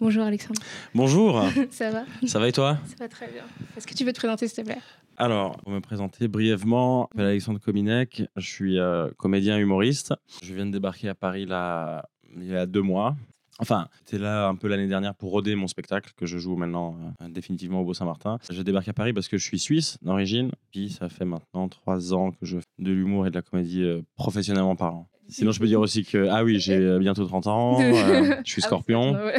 Bonjour 0.00 0.22
Alexandre. 0.24 0.60
Bonjour, 0.94 1.42
Ça 1.70 1.90
va? 1.90 2.04
Ça 2.26 2.38
va 2.38 2.48
et 2.48 2.52
toi? 2.52 2.78
Ça 2.86 2.94
va 3.00 3.08
très 3.08 3.26
bien. 3.28 3.42
Est-ce 3.76 3.86
que 3.86 3.94
tu 3.94 4.04
veux 4.04 4.12
te 4.12 4.18
présenter 4.18 4.46
s'il 4.46 4.64
te 4.64 4.70
plaît? 4.70 4.80
Alors, 5.16 5.56
pour 5.58 5.72
me 5.72 5.80
présenter 5.80 6.28
brièvement, 6.28 7.08
je 7.12 7.16
m'appelle 7.16 7.30
Alexandre 7.32 7.58
Kominek, 7.58 8.22
je 8.36 8.46
suis 8.46 8.78
euh, 8.78 9.08
comédien 9.16 9.58
humoriste. 9.58 10.14
Je 10.42 10.54
viens 10.54 10.66
de 10.66 10.70
débarquer 10.70 11.08
à 11.08 11.14
Paris 11.16 11.46
là, 11.46 12.08
il 12.36 12.46
y 12.46 12.54
a 12.54 12.66
deux 12.66 12.82
mois. 12.82 13.16
Enfin, 13.58 13.88
j'étais 13.98 14.18
là 14.22 14.48
un 14.48 14.54
peu 14.54 14.68
l'année 14.68 14.86
dernière 14.86 15.14
pour 15.14 15.30
roder 15.30 15.54
mon 15.56 15.66
spectacle 15.66 16.12
que 16.16 16.26
je 16.26 16.38
joue 16.38 16.56
maintenant 16.56 16.96
euh, 17.20 17.28
définitivement 17.28 17.80
au 17.80 17.84
Beau-Saint-Martin. 17.84 18.38
J'ai 18.50 18.64
débarqué 18.64 18.90
à 18.90 18.94
Paris 18.94 19.12
parce 19.12 19.28
que 19.28 19.36
je 19.36 19.44
suis 19.44 19.58
suisse 19.58 19.98
d'origine, 20.02 20.52
puis 20.70 20.90
ça 20.90 21.08
fait 21.08 21.24
maintenant 21.24 21.68
trois 21.68 22.14
ans 22.14 22.30
que 22.30 22.46
je 22.46 22.58
fais 22.58 22.64
de 22.78 22.92
l'humour 22.92 23.26
et 23.26 23.30
de 23.30 23.34
la 23.34 23.42
comédie 23.42 23.82
euh, 23.82 24.02
professionnellement 24.16 24.76
parlant. 24.76 25.08
Sinon, 25.30 25.52
je 25.52 25.60
peux 25.60 25.66
dire 25.66 25.80
aussi 25.80 26.04
que, 26.04 26.26
ah 26.30 26.42
oui, 26.42 26.58
j'ai 26.58 26.76
euh, 26.76 26.98
bientôt 26.98 27.24
30 27.26 27.46
ans, 27.48 27.80
euh, 27.82 28.36
je 28.44 28.50
suis 28.50 28.62
Ah 28.62 28.66
oui, 28.66 28.68
scorpion. 28.68 29.12
ouais. 29.12 29.34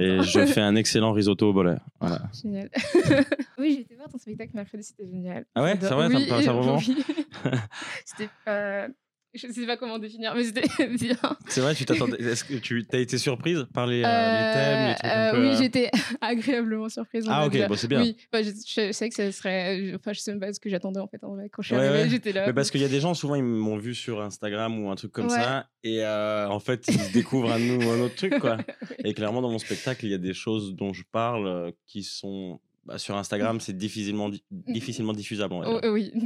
et 0.00 0.22
je 0.22 0.46
fais 0.46 0.62
un 0.62 0.74
excellent 0.74 1.12
risotto 1.12 1.50
au 1.50 1.52
bolet. 1.52 1.76
Voilà. 2.00 2.22
Génial. 2.42 2.70
oui, 3.58 3.74
j'ai 3.74 3.80
été 3.82 3.94
voir 3.94 4.08
ton 4.08 4.16
spectacle 4.18 4.52
mercredi, 4.54 4.82
c'était 4.82 5.06
génial. 5.06 5.44
Ah 5.54 5.62
ouais, 5.62 5.76
c'est 5.78 5.92
vrai, 5.92 6.08
ça 6.08 6.18
me 6.18 6.38
oui, 6.38 6.48
un 6.48 6.52
moment. 6.54 6.78
oui. 6.78 6.96
c'était 8.06 8.30
pas... 8.44 8.88
Je 9.34 9.48
sais 9.48 9.66
pas 9.66 9.76
comment 9.76 9.98
définir, 9.98 10.34
mais 10.34 10.44
c'était 10.44 10.62
bien. 10.96 11.16
C'est 11.48 11.60
vrai, 11.60 11.74
tu 11.74 11.84
t'attendais. 11.84 12.22
Est-ce 12.22 12.44
que 12.44 12.54
tu 12.54 12.86
as 12.92 12.98
été 12.98 13.18
surprise 13.18 13.66
par 13.74 13.86
les, 13.86 14.02
euh, 14.02 14.06
Euh, 14.06 14.48
les 14.48 14.54
thèmes, 14.54 14.88
les 14.88 14.94
trucs 14.94 15.04
un 15.12 15.16
euh, 15.18 15.32
peu, 15.32 15.48
Oui, 15.48 15.56
j'étais 15.60 15.90
agréablement 16.20 16.88
surprise. 16.88 17.26
on 17.28 17.32
Ah 17.32 17.46
ok, 17.46 17.66
bon, 17.68 17.74
c'est 17.76 17.88
bien. 17.88 18.02
Oui, 18.02 18.16
enfin, 18.32 18.44
je, 18.44 18.50
je 18.86 18.92
sais 18.92 19.08
que 19.08 19.14
ce 19.14 19.30
serait. 19.32 19.92
Enfin, 19.94 20.12
je 20.12 20.20
sais 20.20 20.30
même 20.30 20.40
pas 20.40 20.52
ce 20.52 20.60
que 20.60 20.70
j'attendais 20.70 21.00
en 21.00 21.08
fait 21.08 21.22
en 21.24 21.34
vrai. 21.34 21.48
Quand 21.50 21.62
je 21.62 21.68
suis 21.68 21.76
Ouais, 21.76 21.82
arrivée, 21.86 22.04
ouais. 22.04 22.08
j'étais 22.10 22.32
là. 22.32 22.46
Mais 22.46 22.52
parce 22.52 22.70
qu'il 22.70 22.80
y 22.80 22.84
a 22.84 22.88
des 22.88 23.00
gens, 23.00 23.14
souvent, 23.14 23.34
ils 23.34 23.42
m'ont 23.44 23.76
vu 23.76 23.94
sur 23.94 24.20
Instagram 24.22 24.78
ou 24.82 24.90
un 24.90 24.94
truc 24.94 25.12
comme 25.12 25.26
Ouais. 25.26 25.34
ça, 25.34 25.68
et 25.82 26.02
euh, 26.04 26.48
en 26.48 26.60
fait, 26.60 26.84
ils 26.88 27.12
découvrent 27.12 27.50
un, 27.52 27.60
un 27.60 28.00
autre 28.00 28.14
truc, 28.14 28.38
quoi. 28.38 28.56
Oui. 28.82 28.96
Et 29.10 29.14
clairement, 29.14 29.42
dans 29.42 29.50
mon 29.50 29.58
spectacle, 29.58 30.04
il 30.06 30.10
y 30.10 30.14
a 30.14 30.18
des 30.18 30.34
choses 30.34 30.74
dont 30.74 30.92
je 30.92 31.02
parle 31.10 31.72
qui 31.86 32.02
sont. 32.02 32.60
Bah, 32.86 32.98
sur 32.98 33.16
Instagram, 33.16 33.60
c'est 33.60 33.76
difficilement, 33.76 34.28
di- 34.28 34.44
difficilement 34.50 35.12
diffusable. 35.12 35.54
Oh, 35.66 35.80
oui. 35.84 36.12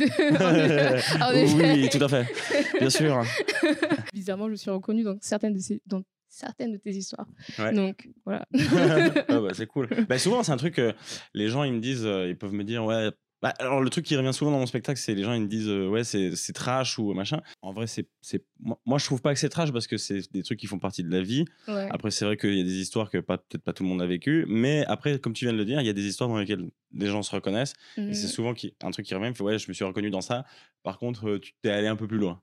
Oui, 1.56 1.88
tout 1.90 2.02
à 2.02 2.08
fait. 2.08 2.26
Bien 2.78 2.90
sûr. 2.90 3.22
Bizarrement, 4.12 4.46
je 4.46 4.52
me 4.52 4.56
suis 4.56 4.70
reconnue 4.70 5.02
dans 5.04 5.16
certaines 5.20 5.54
de, 5.54 5.58
ces, 5.60 5.80
dans 5.86 6.02
certaines 6.28 6.72
de 6.72 6.76
tes 6.78 6.90
histoires. 6.90 7.26
Ouais. 7.58 7.72
Donc, 7.72 8.08
voilà. 8.24 8.46
Ah 9.28 9.40
bah, 9.40 9.50
c'est 9.54 9.66
cool. 9.66 9.88
Bah, 10.08 10.18
souvent, 10.18 10.42
c'est 10.42 10.52
un 10.52 10.56
truc 10.56 10.74
que 10.74 10.94
les 11.34 11.48
gens, 11.48 11.64
ils 11.64 11.72
me 11.72 11.80
disent, 11.80 12.04
euh, 12.06 12.28
ils 12.28 12.36
peuvent 12.36 12.52
me 12.54 12.64
dire, 12.64 12.84
ouais. 12.84 13.10
Bah, 13.40 13.54
alors, 13.60 13.80
le 13.80 13.88
truc 13.88 14.04
qui 14.04 14.16
revient 14.16 14.32
souvent 14.34 14.50
dans 14.50 14.58
mon 14.58 14.66
spectacle, 14.66 14.98
c'est 14.98 15.14
les 15.14 15.22
gens, 15.22 15.32
ils 15.32 15.42
me 15.42 15.46
disent, 15.46 15.68
euh, 15.68 15.86
ouais, 15.88 16.02
c'est 16.02 16.34
c'est 16.34 16.52
trash 16.52 16.98
ou 16.98 17.12
machin. 17.14 17.40
En 17.62 17.72
vrai, 17.72 17.86
c'est. 17.86 18.08
c'est- 18.20 18.44
Moi, 18.84 18.98
je 18.98 19.04
trouve 19.04 19.22
pas 19.22 19.32
que 19.32 19.38
c'est 19.38 19.48
trash 19.48 19.70
parce 19.72 19.86
que 19.86 19.96
c'est 19.96 20.32
des 20.32 20.42
trucs 20.42 20.58
qui 20.58 20.66
font 20.66 20.80
partie 20.80 21.04
de 21.04 21.10
la 21.10 21.22
vie. 21.22 21.44
Ouais. 21.68 21.86
Après, 21.90 22.10
c'est 22.10 22.24
vrai 22.24 22.36
qu'il 22.36 22.54
y 22.56 22.60
a 22.60 22.64
des 22.64 22.80
histoires 22.80 23.10
que 23.10 23.18
pas- 23.18 23.38
peut-être 23.38 23.62
pas 23.62 23.72
tout 23.72 23.84
le 23.84 23.88
monde 23.90 24.02
a 24.02 24.06
vécues. 24.06 24.44
Mais 24.48 24.84
après, 24.86 25.20
comme 25.20 25.34
tu 25.34 25.44
viens 25.44 25.52
de 25.52 25.58
le 25.58 25.64
dire, 25.64 25.80
il 25.80 25.86
y 25.86 25.90
a 25.90 25.92
des 25.92 26.06
histoires 26.06 26.28
dans 26.28 26.38
lesquelles 26.38 26.68
des 26.90 27.06
gens 27.06 27.22
se 27.22 27.30
reconnaissent. 27.32 27.74
Et 27.96 28.12
c'est 28.12 28.24
Mhm. 28.24 28.32
souvent 28.32 28.54
qui, 28.54 28.74
un 28.82 28.90
truc 28.90 29.06
qui 29.06 29.14
revient, 29.14 29.28
il 29.28 29.34
fait, 29.36 29.44
ouais, 29.44 29.58
je 29.58 29.68
me 29.68 29.72
suis 29.72 29.84
reconnu 29.84 30.10
dans 30.10 30.20
ça. 30.20 30.44
Par 30.82 30.98
contre, 30.98 31.28
euh, 31.28 31.38
tu 31.38 31.52
t'es 31.62 31.70
allé 31.70 31.86
un 31.86 31.96
peu 31.96 32.08
plus 32.08 32.18
loin. 32.18 32.40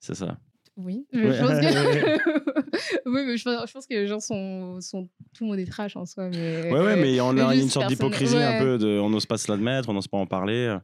C'est 0.00 0.14
ça. 0.14 0.38
Oui, 0.76 1.06
mais 1.14 1.20
Ouais. 1.30 1.32
je 1.32 1.40
pense 1.40 1.60
que... 1.60 2.55
oui, 3.06 3.22
mais 3.26 3.36
je 3.36 3.44
pense, 3.44 3.68
je 3.68 3.72
pense 3.72 3.86
que 3.86 3.94
les 3.94 4.06
gens 4.06 4.20
sont, 4.20 4.80
sont 4.80 5.08
tout 5.34 5.44
le 5.44 5.50
monde 5.50 5.58
est 5.58 5.66
trash 5.66 5.96
en 5.96 6.06
soi. 6.06 6.28
Mais... 6.28 6.72
Ouais, 6.72 6.80
ouais, 6.80 6.96
mais 6.96 7.20
on 7.20 7.36
a 7.38 7.54
une 7.54 7.68
sorte 7.68 7.88
d'hypocrisie 7.88 8.36
un 8.36 8.60
peu. 8.60 8.78
De, 8.78 8.98
on 8.98 9.10
n'ose 9.10 9.26
pas 9.26 9.38
se 9.38 9.50
l'admettre, 9.50 9.88
on 9.88 9.94
n'ose 9.94 10.08
pas 10.08 10.18
en 10.18 10.26
parler. 10.26 10.76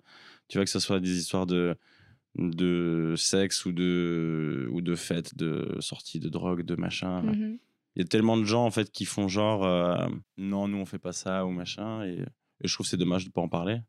Tu 0.48 0.58
vois 0.58 0.64
que 0.64 0.70
ce 0.70 0.80
soit 0.80 1.00
des 1.00 1.18
histoires 1.18 1.46
de, 1.46 1.76
de 2.36 3.14
sexe 3.16 3.64
ou 3.64 3.72
de, 3.72 4.68
ou 4.70 4.80
de 4.80 4.94
fêtes, 4.94 5.36
de 5.36 5.76
sorties 5.80 6.20
de 6.20 6.28
drogue, 6.28 6.62
de 6.62 6.76
machin. 6.76 7.22
Mhm. 7.22 7.58
Il 7.94 8.02
y 8.02 8.04
a 8.04 8.08
tellement 8.08 8.38
de 8.38 8.44
gens 8.44 8.64
en 8.64 8.70
fait 8.70 8.90
qui 8.90 9.04
font 9.04 9.28
genre 9.28 9.66
euh, 9.66 10.06
non, 10.38 10.66
nous 10.66 10.78
on 10.78 10.86
fait 10.86 10.98
pas 10.98 11.12
ça 11.12 11.44
ou 11.44 11.50
machin. 11.50 12.04
Et, 12.04 12.20
et 12.62 12.68
je 12.68 12.72
trouve 12.74 12.86
c'est 12.86 12.96
dommage 12.96 13.26
de 13.26 13.30
pas 13.30 13.42
en 13.42 13.48
parler. 13.48 13.80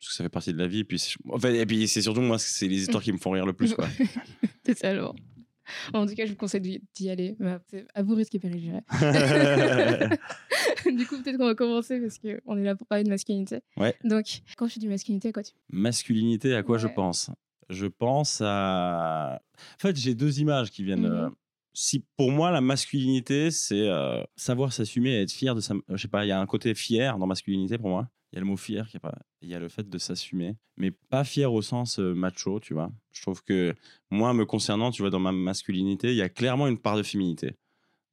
Parce 0.00 0.10
que 0.10 0.16
ça 0.16 0.24
fait 0.24 0.30
partie 0.30 0.52
de 0.52 0.58
la 0.58 0.66
vie. 0.66 0.80
Et 0.80 0.84
puis, 0.84 0.98
c'est- 0.98 1.14
en 1.30 1.38
fait, 1.38 1.54
et 1.56 1.64
puis 1.64 1.86
c'est 1.86 2.02
surtout 2.02 2.22
moi, 2.22 2.36
c'est 2.36 2.66
les 2.66 2.82
histoires 2.82 3.02
qui 3.04 3.12
me 3.12 3.18
font 3.18 3.30
rire 3.30 3.46
le 3.46 3.52
plus. 3.52 3.72
Quoi. 3.72 3.86
C'est 4.66 4.76
ça, 4.76 4.88
alors. 4.90 5.14
En 5.94 6.06
tout 6.06 6.14
cas, 6.14 6.24
je 6.26 6.30
vous 6.30 6.36
conseille 6.36 6.80
d'y 6.94 7.10
aller. 7.10 7.36
mais 7.38 7.56
c'est 7.68 7.86
À 7.94 8.02
vous 8.02 8.14
risquer 8.14 8.38
péril, 8.38 8.60
je 8.60 8.66
dirais. 8.66 10.18
du 10.96 11.06
coup, 11.06 11.20
peut-être 11.22 11.36
qu'on 11.38 11.46
va 11.46 11.54
commencer 11.54 12.00
parce 12.00 12.18
qu'on 12.18 12.56
est 12.56 12.64
là 12.64 12.74
pour 12.74 12.86
parler 12.86 13.04
de 13.04 13.08
masculinité. 13.10 13.60
Ouais. 13.76 13.94
Donc, 14.04 14.24
quand 14.56 14.66
je 14.68 14.78
dis 14.78 14.88
masculinité, 14.88 15.28
à 15.28 15.32
quoi 15.32 15.42
tu 15.42 15.52
Masculinité, 15.70 16.54
à 16.54 16.62
quoi 16.62 16.78
je 16.78 16.88
pense? 16.88 17.30
Je 17.70 17.86
pense 17.86 18.42
à. 18.44 19.40
En 19.76 19.78
fait, 19.78 19.96
j'ai 19.96 20.14
deux 20.14 20.40
images 20.40 20.70
qui 20.70 20.82
viennent. 20.84 21.06
Mhm. 21.08 21.12
euh, 21.12 21.30
Si 21.74 22.04
pour 22.16 22.30
moi, 22.30 22.50
la 22.50 22.60
masculinité, 22.60 23.50
c'est 23.50 23.88
euh, 23.88 24.22
savoir 24.36 24.72
s'assumer 24.72 25.10
et 25.10 25.22
être 25.22 25.32
fier 25.32 25.54
de 25.54 25.60
sa. 25.60 25.74
Je 25.88 25.96
sais 25.96 26.08
pas, 26.08 26.24
il 26.24 26.28
y 26.28 26.32
a 26.32 26.40
un 26.40 26.46
côté 26.46 26.74
fier 26.74 27.18
dans 27.18 27.26
masculinité 27.26 27.78
pour 27.78 27.88
moi. 27.88 28.08
Il 28.32 28.36
y 28.36 28.38
a 28.38 28.40
le 28.40 28.46
mot 28.46 28.56
fier, 28.56 28.88
qui 28.88 28.98
pas... 28.98 29.14
il 29.42 29.50
y 29.50 29.54
a 29.54 29.58
le 29.58 29.68
fait 29.68 29.88
de 29.88 29.98
s'assumer, 29.98 30.56
mais 30.76 30.90
pas 30.90 31.22
fier 31.22 31.52
au 31.52 31.60
sens 31.60 31.98
euh, 31.98 32.14
macho, 32.14 32.60
tu 32.60 32.72
vois. 32.72 32.90
Je 33.10 33.20
trouve 33.20 33.42
que 33.42 33.74
moi, 34.10 34.32
me 34.32 34.46
concernant, 34.46 34.90
tu 34.90 35.02
vois, 35.02 35.10
dans 35.10 35.18
ma 35.18 35.32
masculinité, 35.32 36.12
il 36.12 36.16
y 36.16 36.22
a 36.22 36.30
clairement 36.30 36.66
une 36.66 36.78
part 36.78 36.96
de 36.96 37.02
féminité 37.02 37.56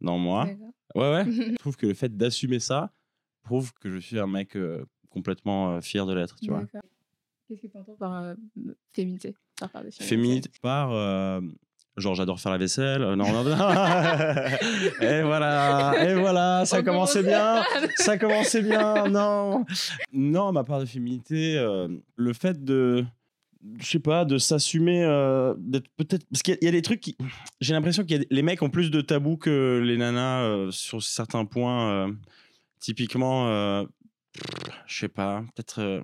dans 0.02 0.18
moi. 0.18 0.46
Ouais, 0.96 1.09
ouais. 1.09 1.26
je 1.52 1.56
trouve 1.56 1.78
que 1.78 1.88
le 1.88 1.94
fait 1.94 2.16
d'assumer 2.16 2.59
ça 2.59 2.91
prouve 3.44 3.74
que 3.74 3.90
je 3.90 3.97
suis 3.97 4.20
un 4.20 4.28
mec 4.28 4.56
euh, 4.56 4.86
complètement 5.09 5.81
fier 5.81 6.06
de 6.06 6.14
l'être, 6.14 6.36
tu 6.41 6.50
vois. 6.50 6.66
Qu'est-ce 7.47 7.62
que 7.62 7.68
tu 7.68 7.78
entends 7.78 7.96
par 7.96 8.36
féminité 8.94 9.36
par, 9.58 9.72
Féminité 10.00 10.50
par 10.62 10.91
genre 12.00 12.16
j'adore 12.16 12.40
faire 12.40 12.52
la 12.52 12.58
vaisselle 12.58 13.02
euh, 13.04 13.16
non 13.16 13.32
non, 13.32 13.44
non. 13.44 13.56
et 15.02 15.22
voilà 15.22 15.94
et 16.10 16.16
voilà 16.16 16.64
ça 16.66 16.80
On 16.80 16.84
commençait 16.84 17.24
bien 17.24 17.64
ça 17.96 18.18
commençait 18.18 18.62
bien 18.62 19.08
non 19.08 19.66
non 20.14 20.52
ma 20.52 20.64
part 20.64 20.80
de 20.80 20.86
féminité 20.86 21.58
euh, 21.58 21.88
le 22.16 22.34
fait 22.34 22.64
de 22.64 23.06
je 23.80 23.86
sais 23.86 24.00
pas 24.00 24.24
de 24.24 24.38
s'assumer 24.38 25.04
euh, 25.04 25.54
d'être 25.58 25.90
peut-être 25.98 26.26
parce 26.32 26.42
qu'il 26.44 26.54
y, 26.54 26.56
a- 26.56 26.59
il 26.62 26.66
y 26.66 26.70
a 26.70 26.72
des 26.72 26.82
trucs 26.82 27.02
qui 27.02 27.18
j'ai 27.59 27.74
l'impression 27.74 28.04
qu'il 28.04 28.12
y 28.14 28.16
a 28.16 28.20
des- 28.20 28.28
les 28.30 28.42
mecs 28.42 28.62
ont 28.62 28.70
plus 28.70 28.90
de 28.90 29.02
tabous 29.02 29.36
que 29.38 29.82
les 29.84 29.98
nanas 29.98 30.44
euh, 30.44 30.72
sur 30.72 31.04
certains 31.04 31.44
points 31.46 31.90
euh, 32.08 32.12
typiquement 32.80 33.50
euh, 33.50 33.84
je 34.88 35.00
sais 35.00 35.09
pas 35.09 35.44
peut-être 35.56 35.80
euh, 35.82 36.02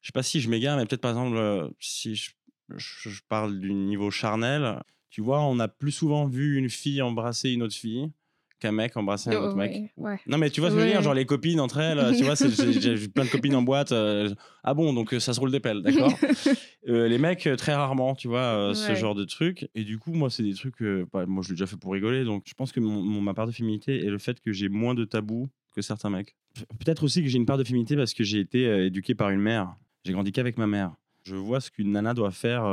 je 0.00 0.08
sais 0.08 0.12
pas 0.12 0.24
si 0.24 0.40
je 0.40 0.50
m'égare 0.50 0.76
mais 0.76 0.84
peut-être 0.84 1.00
par 1.02 1.12
exemple 1.12 1.36
euh, 1.36 1.68
si 1.78 2.16
je, 2.16 2.30
je- 2.76 3.08
je 3.10 3.20
parle 3.28 3.60
du 3.60 3.72
niveau 3.74 4.10
charnel 4.10 4.80
tu 5.12 5.20
vois 5.20 5.40
on 5.42 5.60
a 5.60 5.68
plus 5.68 5.92
souvent 5.92 6.26
vu 6.26 6.56
une 6.56 6.68
fille 6.70 7.00
embrasser 7.02 7.50
une 7.50 7.62
autre 7.62 7.74
fille 7.76 8.10
qu'un 8.58 8.72
mec 8.72 8.96
embrasser 8.96 9.30
un 9.30 9.40
Oh, 9.40 9.44
autre 9.46 9.56
mec 9.56 9.72
ouais, 9.72 9.90
ouais. 9.96 10.20
non, 10.26 10.38
mais 10.38 10.48
tu 10.48 10.60
vois 10.60 10.70
ce 10.70 10.74
que 10.76 10.80
je 10.80 10.84
veux 10.86 10.90
dire, 10.92 11.02
genre 11.02 11.14
les 11.14 11.26
copines 11.26 11.58
entre 11.58 11.78
elles, 11.80 11.98
euh, 11.98 12.12
tu 12.16 12.22
vois, 12.22 12.34
j'ai 12.36 13.08
plein 13.08 13.24
de 13.24 13.28
copines 13.30 13.56
en 13.56 13.62
boîte. 13.62 13.90
euh, 13.92 14.32
ah 14.62 14.72
bon, 14.72 14.92
donc 14.92 15.12
euh, 15.12 15.18
ça 15.20 15.34
se 15.34 15.40
roule 15.40 15.50
des 15.50 15.58
pelles, 15.60 15.82
d'accord 15.82 16.16
Euh, 16.88 17.06
Les 17.08 17.18
mecs, 17.18 17.48
très 17.58 17.74
rarement, 17.74 18.14
tu 18.14 18.28
vois, 18.28 18.40
euh, 18.40 18.74
ce 18.74 18.94
genre 18.94 19.14
de 19.16 19.24
trucs. 19.24 19.68
Et 19.74 19.82
du 19.84 19.98
coup, 19.98 20.12
moi, 20.12 20.30
c'est 20.30 20.42
des 20.44 20.54
trucs, 20.54 20.80
bah, 21.12 21.26
moi, 21.26 21.42
je 21.42 21.48
l'ai 21.50 21.54
déjà 21.54 21.66
fait 21.66 21.76
pour 21.76 21.92
rigoler. 21.92 22.24
Donc, 22.24 22.44
je 22.46 22.54
pense 22.54 22.70
que 22.72 22.80
mon, 22.80 23.02
mon- 23.02 23.20
ma 23.20 23.34
part 23.34 23.46
de 23.48 23.52
féminité 23.52 24.04
est 24.04 24.10
le 24.10 24.18
fait 24.18 24.40
que 24.40 24.52
j'ai 24.52 24.68
moins 24.68 24.94
de 24.94 25.04
tabous 25.04 25.48
que 25.74 25.82
certains 25.82 26.10
mecs. 26.10 26.34
Pe- 26.54 26.64
Peut-être 26.84 27.02
aussi 27.04 27.20
que 27.22 27.28
j'ai 27.28 27.38
une 27.38 27.46
part 27.46 27.58
de 27.58 27.64
féminité 27.64 27.94
parce 27.96 28.14
que 28.14 28.22
j'ai 28.24 28.38
été 28.40 28.62
éduqué 28.86 29.14
par 29.16 29.30
une 29.30 29.40
mère. 29.40 29.74
J'ai 30.04 30.12
grandi 30.12 30.30
qu'avec 30.32 30.56
ma 30.58 30.66
mère. 30.68 30.92
Je 31.24 31.34
vois 31.36 31.60
ce 31.60 31.70
qu'une 31.70 31.90
nana 31.92 32.14
doit 32.14 32.30
faire. 32.32 32.64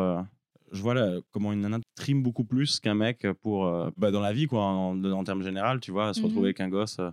Euh, 0.71 0.75
je 0.75 0.81
vois 0.81 0.93
là, 0.93 1.19
comment 1.31 1.51
une 1.53 1.61
nana 1.61 1.79
trime 1.95 2.21
beaucoup 2.23 2.43
plus 2.45 2.79
qu'un 2.79 2.95
mec 2.95 3.27
pour 3.41 3.65
euh, 3.67 3.89
bah, 3.97 4.11
dans 4.11 4.21
la 4.21 4.33
vie 4.33 4.47
quoi 4.47 4.63
en, 4.63 5.03
en 5.03 5.23
termes 5.23 5.43
général 5.43 5.79
tu 5.79 5.91
vois 5.91 6.13
se 6.13 6.19
Mhm. 6.21 6.25
retrouver 6.25 6.47
avec 6.47 6.61
un 6.61 6.69
gosse 6.69 6.97
euh, 6.99 7.09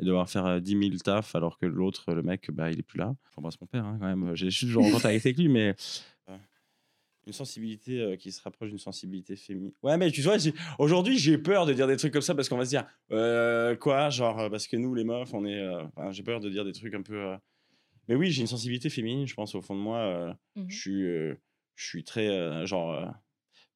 et 0.00 0.04
devoir 0.04 0.28
faire 0.30 0.46
euh, 0.46 0.60
10 0.60 0.78
000 0.90 0.96
tafs 1.04 1.34
alors 1.34 1.58
que 1.58 1.66
l'autre 1.66 2.12
le 2.14 2.22
mec 2.22 2.50
bah 2.52 2.70
il 2.70 2.78
est 2.78 2.82
plus 2.82 2.98
là 2.98 3.14
j'embrasse 3.34 3.60
mon 3.60 3.66
père 3.66 3.84
hein, 3.84 3.96
quand 4.00 4.06
même 4.06 4.34
j'ai 4.36 4.50
je 4.50 4.56
suis 4.56 4.66
toujours 4.66 4.84
en 4.84 4.90
contact 4.90 5.06
avec 5.26 5.36
lui 5.38 5.48
mais 5.48 5.74
euh, 6.28 6.36
une 7.26 7.32
sensibilité 7.32 8.00
euh, 8.00 8.16
qui 8.16 8.32
se 8.32 8.40
rapproche 8.42 8.70
d'une 8.70 8.78
sensibilité 8.78 9.36
féminine 9.36 9.72
ouais 9.82 9.96
mais 9.98 10.10
tu 10.10 10.22
vois 10.22 10.36
aujourd'hui 10.78 11.18
j'ai 11.18 11.36
peur 11.36 11.66
de 11.66 11.72
dire 11.72 11.86
des 11.86 11.96
trucs 11.96 12.12
comme 12.12 12.22
ça 12.22 12.34
parce 12.34 12.48
qu'on 12.48 12.56
va 12.56 12.64
se 12.64 12.70
dire 12.70 12.86
euh, 13.12 13.74
quoi 13.76 14.08
genre 14.10 14.38
euh, 14.40 14.48
parce 14.50 14.66
que 14.66 14.76
nous 14.76 14.94
les 14.94 15.04
meufs 15.04 15.34
on 15.34 15.44
est 15.44 15.60
euh, 15.60 15.82
enfin, 15.96 16.12
j'ai 16.12 16.22
peur 16.22 16.40
de 16.40 16.48
dire 16.48 16.64
des 16.64 16.72
trucs 16.72 16.94
un 16.94 17.02
peu 17.02 17.16
euh, 17.16 17.36
mais 18.08 18.14
oui 18.14 18.30
j'ai 18.30 18.40
une 18.42 18.46
sensibilité 18.46 18.88
féminine 18.88 19.26
je 19.26 19.34
pense 19.34 19.54
au 19.54 19.60
fond 19.62 19.74
de 19.74 19.80
moi 19.80 19.98
euh, 19.98 20.32
Mhm. 20.56 20.64
je 20.70 20.76
suis 20.80 21.02
euh, 21.06 21.34
je 21.78 21.86
suis 21.86 22.02
très 22.04 22.66
genre 22.66 23.08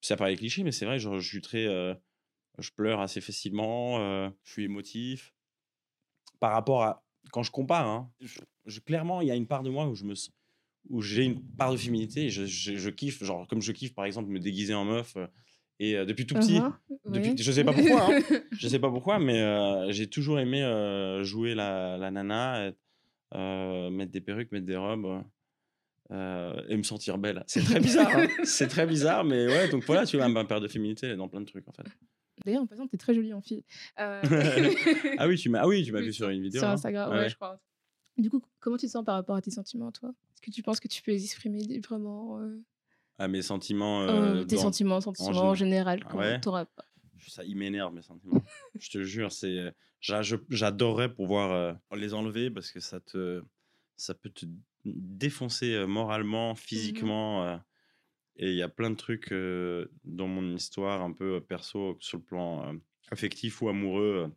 ça 0.01 0.17
paraît 0.17 0.37
cliché 0.37 0.65
mais 0.65 0.73
c'est 0.73 0.85
vrai 0.87 0.99
genre 0.99 1.19
je 1.21 1.29
suis 1.29 1.41
très 1.41 1.65
je 2.59 2.71
pleure 2.77 3.01
assez 3.01 3.21
facilement 3.21 3.99
je 4.45 4.53
suis 4.53 4.65
émotif 4.65 5.33
par 6.41 6.53
rapport 6.53 6.83
à 6.83 7.05
quand 7.31 7.43
je 7.45 7.51
compare 7.53 7.87
hein, 7.89 8.11
je- 8.21 8.41
je- 8.67 8.81
clairement 8.81 9.21
il 9.21 9.29
y 9.29 9.31
a 9.31 9.37
une 9.37 9.47
part 9.47 9.63
de 9.63 9.71
moi 9.71 9.87
où 9.89 9.95
je 9.95 10.05
me 10.05 10.15
où 10.91 11.01
j'ai 11.01 11.23
une 11.25 11.41
part 11.57 11.71
de 11.71 11.77
féminité 11.77 12.25
et 12.25 12.31
je, 12.31 12.45
je, 12.45 12.75
je 12.77 12.91
kiffe 12.91 13.23
genre 13.23 13.47
comme 13.47 13.63
je 13.63 13.71
kiffe 13.73 13.95
par 13.95 14.05
exemple 14.05 14.29
me 14.31 14.41
déguiser 14.41 14.75
en 14.75 14.85
meuf 14.85 15.17
et 15.79 15.97
euh, 15.97 16.05
depuis 16.05 16.27
tout 16.27 16.35
petit 16.35 16.59
Uh-huh, 16.59 16.73
depuis- 17.07 17.31
oui. 17.31 17.37
je 17.39 17.53
sais 17.53 17.63
pas 17.65 17.73
pourquoi, 17.73 18.09
hein. 18.11 18.41
je 18.53 18.69
sais 18.69 18.79
pas 18.81 18.91
pourquoi, 18.91 19.19
mais 19.21 19.41
euh, 19.41 19.91
j'ai 19.93 20.09
toujours 20.11 20.39
aimé 20.41 20.63
euh, 20.63 21.23
jouer 21.25 21.55
la, 21.55 21.97
la 21.99 22.11
nana, 22.11 22.73
mettre 23.91 24.13
des 24.13 24.21
perruques, 24.21 24.53
mettre 24.53 24.67
des 24.67 24.77
robes 24.77 25.25
euh, 26.13 26.63
et 26.69 26.77
me 26.77 26.83
sentir 26.83 27.19
belle. 27.19 27.43
C'est 27.47 27.63
très 27.63 27.81
bizarre, 27.81 28.15
hein. 28.17 28.27
c'est 28.45 28.69
très 28.69 28.87
bizarre, 28.87 29.25
mais 29.25 29.47
ouais, 29.47 29.69
donc 29.69 29.85
voilà, 29.85 30.05
tu 30.07 30.17
vois, 30.17 30.29
ma 30.29 30.45
paire 30.45 30.61
de 30.61 30.69
féminité 30.69 31.17
dans 31.17 31.29
plein 31.29 31.41
de 31.41 31.47
trucs 31.47 31.67
en 31.69 31.73
fait. 31.73 31.85
D'ailleurs, 32.45 32.63
en 32.63 32.67
passant, 32.67 32.87
t'es 32.87 32.97
très 32.97 33.15
jolie 33.15 33.33
en 33.33 33.41
fille. 33.41 33.65
Euh, 34.01 34.21
ah 35.19 35.27
oui, 35.29 35.37
tu 35.37 35.49
m'as 35.49 35.61
ah 35.63 35.69
oui, 35.69 35.85
tu 35.85 35.93
m'as 35.93 36.01
vu 36.01 36.13
sur 36.13 36.29
une 36.29 36.43
vidéo. 36.43 36.61
Sur 36.61 36.69
hein. 36.69 36.73
Instagram, 36.73 37.11
ouais, 37.11 37.19
Ouais. 37.19 37.29
je 37.29 37.35
crois. 37.37 37.61
Du 38.19 38.29
coup, 38.31 38.43
comment 38.61 38.77
tu 38.77 38.87
te 38.87 38.91
sens 38.91 39.05
par 39.05 39.15
rapport 39.15 39.37
à 39.37 39.41
tes 39.43 39.51
sentiments, 39.51 39.91
toi? 39.93 40.11
Est-ce 40.35 40.43
que 40.43 40.51
tu 40.51 40.63
penses 40.63 40.81
que 40.81 40.89
tu 40.89 41.01
peux 41.03 41.13
les 41.13 41.25
exprimer 41.25 41.61
librement 41.63 42.41
euh, 42.41 42.63
À 43.19 43.29
mes 43.29 43.43
sentiments. 43.43 44.03
euh, 44.03 44.45
Tes 44.45 44.57
dans- 44.57 44.63
sentiments, 44.63 45.01
sentiments 45.01 45.31
en 45.51 45.55
général, 45.55 46.01
Ah 46.05 46.09
comment 46.11 46.23
ouais? 46.25 46.41
t'auras 46.41 46.65
pas? 46.67 46.85
Ça, 47.29 47.45
il 47.45 47.57
m'énerve 47.57 47.95
mes 47.95 48.03
sentiments. 48.03 48.43
je 48.79 48.91
te 48.91 49.03
jure, 49.03 49.31
c'est. 49.33 49.73
J'adorerais 50.01 51.15
pouvoir 51.15 51.79
les 51.95 52.13
enlever 52.13 52.51
parce 52.51 52.71
que 52.73 52.81
ça 52.81 52.99
te, 53.01 53.43
ça 53.97 54.15
peut 54.15 54.31
te 54.31 54.47
défoncer 54.85 55.75
euh, 55.75 55.87
moralement, 55.87 56.55
physiquement. 56.55 57.45
euh, 57.47 57.57
et 58.37 58.51
il 58.51 58.57
y 58.57 58.63
a 58.63 58.69
plein 58.69 58.91
de 58.91 58.97
trucs 58.97 59.31
dans 60.05 60.27
mon 60.27 60.55
histoire 60.57 61.03
un 61.03 61.13
peu 61.13 61.41
perso, 61.43 61.99
sur 62.01 62.17
le 62.19 62.25
plan 62.25 62.75
affectif 63.11 63.61
ou 63.61 63.69
amoureux, 63.69 64.33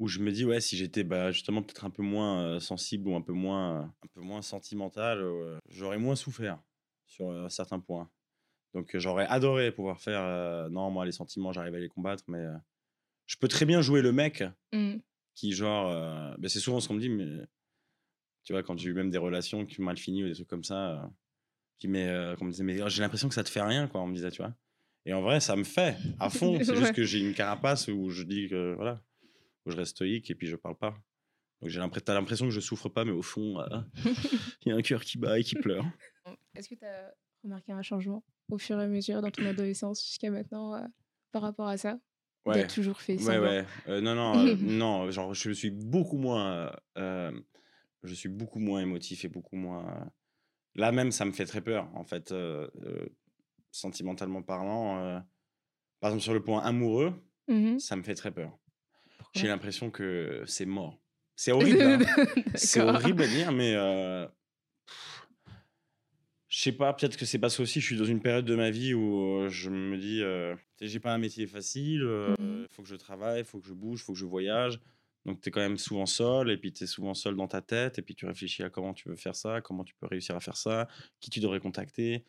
où 0.00 0.08
je 0.08 0.18
me 0.18 0.32
dis 0.32 0.44
ouais, 0.44 0.60
si 0.60 0.76
j'étais 0.76 1.04
bah, 1.04 1.30
justement 1.30 1.62
peut-être 1.62 1.84
un 1.84 1.90
peu 1.90 2.02
moins 2.02 2.42
euh, 2.42 2.60
sensible 2.60 3.08
ou 3.08 3.14
un 3.14 3.20
peu 3.22 3.32
moins, 3.32 3.82
un 4.02 4.06
peu 4.12 4.20
moins 4.20 4.42
sentimental, 4.42 5.20
euh, 5.20 5.56
j'aurais 5.68 5.98
moins 5.98 6.16
souffert 6.16 6.60
sur 7.06 7.30
euh, 7.30 7.48
certains 7.48 7.78
points. 7.78 8.10
Donc 8.74 8.90
j'aurais 8.98 9.26
adoré 9.26 9.70
pouvoir 9.70 10.00
faire 10.00 10.68
non 10.68 10.90
moi 10.90 11.06
les 11.06 11.12
sentiments 11.12 11.52
j'arrive 11.52 11.76
à 11.76 11.78
les 11.78 11.88
combattre 11.88 12.24
mais 12.26 12.44
je 13.26 13.36
peux 13.36 13.46
très 13.46 13.66
bien 13.66 13.82
jouer 13.82 14.02
le 14.02 14.10
mec 14.10 14.42
Mm. 14.72 14.96
qui 15.36 15.52
genre 15.52 16.36
ben, 16.38 16.48
c'est 16.48 16.58
souvent 16.58 16.80
ce 16.80 16.88
qu'on 16.88 16.94
me 16.94 17.00
dit 17.00 17.08
mais 17.08 17.46
tu 18.44 18.52
vois 18.52 18.62
quand 18.62 18.76
j'ai 18.78 18.90
eu 18.90 18.94
même 18.94 19.10
des 19.10 19.18
relations 19.18 19.64
qui 19.66 19.80
ont 19.80 19.84
mal 19.84 19.96
fini 19.96 20.22
ou 20.24 20.28
des 20.28 20.34
trucs 20.34 20.48
comme 20.48 20.64
ça 20.64 21.02
euh, 21.02 21.06
qui 21.78 21.88
mais 21.88 22.08
euh, 22.08 22.36
qu'on 22.36 22.44
me 22.46 22.50
disait 22.50 22.64
mais 22.64 22.80
oh, 22.82 22.88
j'ai 22.88 23.02
l'impression 23.02 23.28
que 23.28 23.34
ça 23.34 23.44
te 23.44 23.50
fait 23.50 23.62
rien 23.62 23.88
quoi 23.88 24.00
on 24.02 24.06
me 24.06 24.14
disait 24.14 24.30
tu 24.30 24.42
vois 24.42 24.54
et 25.06 25.12
en 25.12 25.22
vrai 25.22 25.40
ça 25.40 25.56
me 25.56 25.64
fait 25.64 25.96
à 26.20 26.30
fond 26.30 26.58
c'est 26.62 26.70
Ouais. 26.72 26.76
juste 26.78 26.94
que 26.94 27.04
j'ai 27.04 27.20
une 27.20 27.34
carapace 27.34 27.88
où 27.88 28.10
je 28.10 28.22
dis 28.22 28.48
que 28.48 28.74
voilà 28.74 29.02
où 29.66 29.70
je 29.70 29.76
reste 29.76 29.92
stoïque 29.92 30.30
et 30.30 30.34
puis 30.34 30.46
je 30.46 30.56
parle 30.56 30.76
pas 30.76 30.90
donc 31.60 31.70
j'ai 31.70 31.80
l'impression 31.80 32.04
t'as 32.06 32.14
l'impression 32.14 32.44
que 32.46 32.52
je 32.52 32.60
souffre 32.60 32.88
pas 32.88 33.04
mais 33.04 33.12
au 33.12 33.22
fond 33.22 33.60
euh, 33.60 33.80
il 34.64 34.68
y 34.68 34.72
a 34.72 34.76
un 34.76 34.82
cœur 34.82 35.02
qui 35.04 35.18
bat 35.18 35.38
et 35.38 35.42
qui 35.44 35.54
pleure 35.56 35.84
Est-ce 36.56 36.68
que 36.68 36.74
tu 36.76 36.84
as 36.84 37.12
remarqué 37.42 37.72
un 37.72 37.82
changement 37.82 38.22
au 38.50 38.58
fur 38.58 38.80
et 38.80 38.84
à 38.84 38.86
mesure 38.86 39.20
dans 39.20 39.30
ton 39.30 39.44
adolescence 39.44 40.04
jusqu'à 40.04 40.30
maintenant 40.30 40.74
euh, 40.74 40.86
par 41.32 41.42
rapport 41.42 41.66
à 41.68 41.76
ça? 41.76 41.98
Ouais 42.46 42.54
T'as 42.62 42.66
toujours 42.66 43.00
fait 43.00 43.18
Ouais, 43.18 43.24
semblant? 43.24 43.40
ouais. 43.42 43.66
Euh, 43.88 44.00
non, 44.00 44.14
non, 44.14 44.38
euh, 44.38 44.56
non. 44.58 45.10
Genre, 45.10 45.34
je 45.34 45.50
suis 45.50 45.70
beaucoup 45.70 46.16
moins. 46.16 46.72
Je 48.04 48.14
suis 48.14 48.28
beaucoup 48.28 48.58
moins 48.58 48.80
émotif 48.80 49.24
et 49.24 49.28
beaucoup 49.28 49.56
moins. 49.56 49.88
euh, 49.88 50.04
Là 50.76 50.90
même, 50.92 51.12
ça 51.12 51.24
me 51.24 51.32
fait 51.32 51.44
très 51.46 51.60
peur, 51.60 51.88
en 51.94 52.04
fait, 52.04 52.32
euh, 52.32 52.68
euh, 52.84 53.06
sentimentalement 53.70 54.42
parlant. 54.42 54.98
euh, 54.98 55.20
Par 56.00 56.10
exemple, 56.10 56.22
sur 56.24 56.34
le 56.34 56.42
point 56.42 56.60
amoureux, 56.62 57.12
Mhm. 57.48 57.78
ça 57.78 57.96
me 57.96 58.02
fait 58.02 58.14
très 58.14 58.30
peur. 58.32 58.58
J'ai 59.34 59.46
l'impression 59.48 59.90
que 59.90 60.42
c'est 60.46 60.66
mort. 60.66 60.98
C'est 61.36 61.52
horrible. 61.80 61.82
hein. 61.82 61.98
C'est 62.54 62.80
horrible 62.80 63.22
à 63.22 63.26
dire, 63.28 63.52
mais. 63.52 63.74
Je 66.48 66.60
sais 66.60 66.72
pas, 66.72 66.92
peut-être 66.92 67.16
que 67.16 67.24
c'est 67.24 67.38
parce 67.38 67.56
que 67.56 67.62
aussi 67.62 67.80
je 67.80 67.86
suis 67.86 67.96
dans 67.96 68.04
une 68.04 68.20
période 68.20 68.44
de 68.44 68.54
ma 68.54 68.70
vie 68.70 68.94
où 68.94 69.48
je 69.48 69.70
me 69.70 69.96
dis, 69.98 70.22
j'ai 70.80 71.00
pas 71.00 71.12
un 71.12 71.18
métier 71.18 71.46
facile, 71.46 72.02
il 72.02 72.34
Mhm. 72.44 72.66
faut 72.70 72.82
que 72.82 72.88
je 72.88 72.94
travaille, 72.96 73.40
il 73.40 73.44
faut 73.44 73.58
que 73.58 73.66
je 73.66 73.72
bouge, 73.74 74.00
il 74.00 74.04
faut 74.04 74.12
que 74.12 74.18
je 74.18 74.24
voyage. 74.26 74.78
Donc 75.26 75.40
tu 75.40 75.48
es 75.48 75.52
quand 75.52 75.60
même 75.60 75.78
souvent 75.78 76.06
seul, 76.06 76.50
et 76.50 76.56
puis 76.56 76.72
tu 76.72 76.84
es 76.84 76.86
souvent 76.86 77.14
seul 77.14 77.36
dans 77.36 77.48
ta 77.48 77.62
tête, 77.62 77.98
et 77.98 78.02
puis 78.02 78.14
tu 78.14 78.26
réfléchis 78.26 78.62
à 78.62 78.70
comment 78.70 78.92
tu 78.92 79.08
veux 79.08 79.16
faire 79.16 79.34
ça, 79.34 79.60
comment 79.60 79.84
tu 79.84 79.94
peux 79.94 80.06
réussir 80.06 80.36
à 80.36 80.40
faire 80.40 80.56
ça, 80.56 80.86
qui 81.20 81.30
tu 81.30 81.40
devrais 81.40 81.60
contacter. 81.60 82.24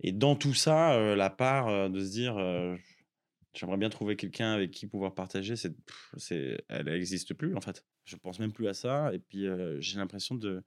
Et 0.00 0.12
dans 0.12 0.34
tout 0.34 0.54
ça, 0.54 0.94
euh, 0.94 1.14
la 1.14 1.30
part 1.30 1.68
euh, 1.68 1.88
de 1.88 2.00
se 2.00 2.10
dire, 2.10 2.36
euh, 2.38 2.74
j'aimerais 3.54 3.76
bien 3.76 3.90
trouver 3.90 4.16
quelqu'un 4.16 4.52
avec 4.52 4.70
qui 4.70 4.86
pouvoir 4.86 5.14
partager, 5.14 5.56
c'est, 5.56 5.74
c'est, 6.16 6.64
elle 6.68 6.86
n'existe 6.86 7.34
plus 7.34 7.54
en 7.54 7.60
fait. 7.60 7.84
Je 8.04 8.16
pense 8.16 8.40
même 8.40 8.52
plus 8.52 8.66
à 8.66 8.74
ça, 8.74 9.12
et 9.12 9.18
puis 9.18 9.46
j'ai 9.78 9.98
l'impression 9.98 10.34
de. 10.34 10.62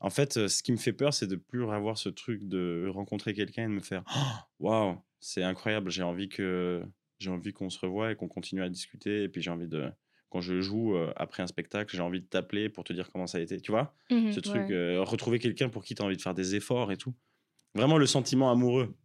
En 0.00 0.10
fait, 0.10 0.46
ce 0.46 0.62
qui 0.62 0.70
me 0.70 0.76
fait 0.76 0.92
peur, 0.92 1.12
c'est 1.12 1.26
de 1.26 1.36
plus 1.36 1.68
avoir 1.70 1.98
ce 1.98 2.08
truc 2.08 2.46
de 2.48 2.88
rencontrer 2.88 3.34
quelqu'un 3.34 3.64
et 3.64 3.66
de 3.66 3.72
me 3.72 3.80
faire 3.80 4.04
Oh, 4.16 4.38
waouh, 4.60 5.02
c'est 5.18 5.42
incroyable, 5.42 5.90
j'ai 5.90 6.04
envie 6.04 6.28
que 6.28 6.82
j'ai 7.18 7.30
envie 7.30 7.52
qu'on 7.52 7.68
se 7.68 7.78
revoie 7.80 8.12
et 8.12 8.16
qu'on 8.16 8.28
continue 8.28 8.62
à 8.62 8.70
discuter, 8.70 9.24
et 9.24 9.28
puis 9.28 9.42
j'ai 9.42 9.50
envie 9.50 9.68
de 9.68 9.90
quand 10.30 10.40
je 10.40 10.60
joue 10.60 10.94
euh, 10.96 11.12
après 11.16 11.42
un 11.42 11.46
spectacle, 11.46 11.94
j'ai 11.96 12.02
envie 12.02 12.20
de 12.20 12.26
t'appeler 12.26 12.68
pour 12.68 12.84
te 12.84 12.92
dire 12.92 13.10
comment 13.10 13.26
ça 13.26 13.38
a 13.38 13.40
été, 13.40 13.60
tu 13.60 13.70
vois? 13.70 13.94
Mhm, 14.10 14.32
ce 14.32 14.40
truc, 14.40 14.68
ouais. 14.68 14.74
euh, 14.74 15.02
retrouver 15.02 15.38
quelqu'un 15.38 15.68
pour 15.68 15.84
qui 15.84 15.94
tu 15.94 16.02
as 16.02 16.04
envie 16.04 16.16
de 16.16 16.22
faire 16.22 16.34
des 16.34 16.54
efforts 16.54 16.92
et 16.92 16.96
tout. 16.96 17.14
Vraiment 17.74 17.98
le 17.98 18.06
sentiment 18.06 18.50
amoureux. 18.50 18.96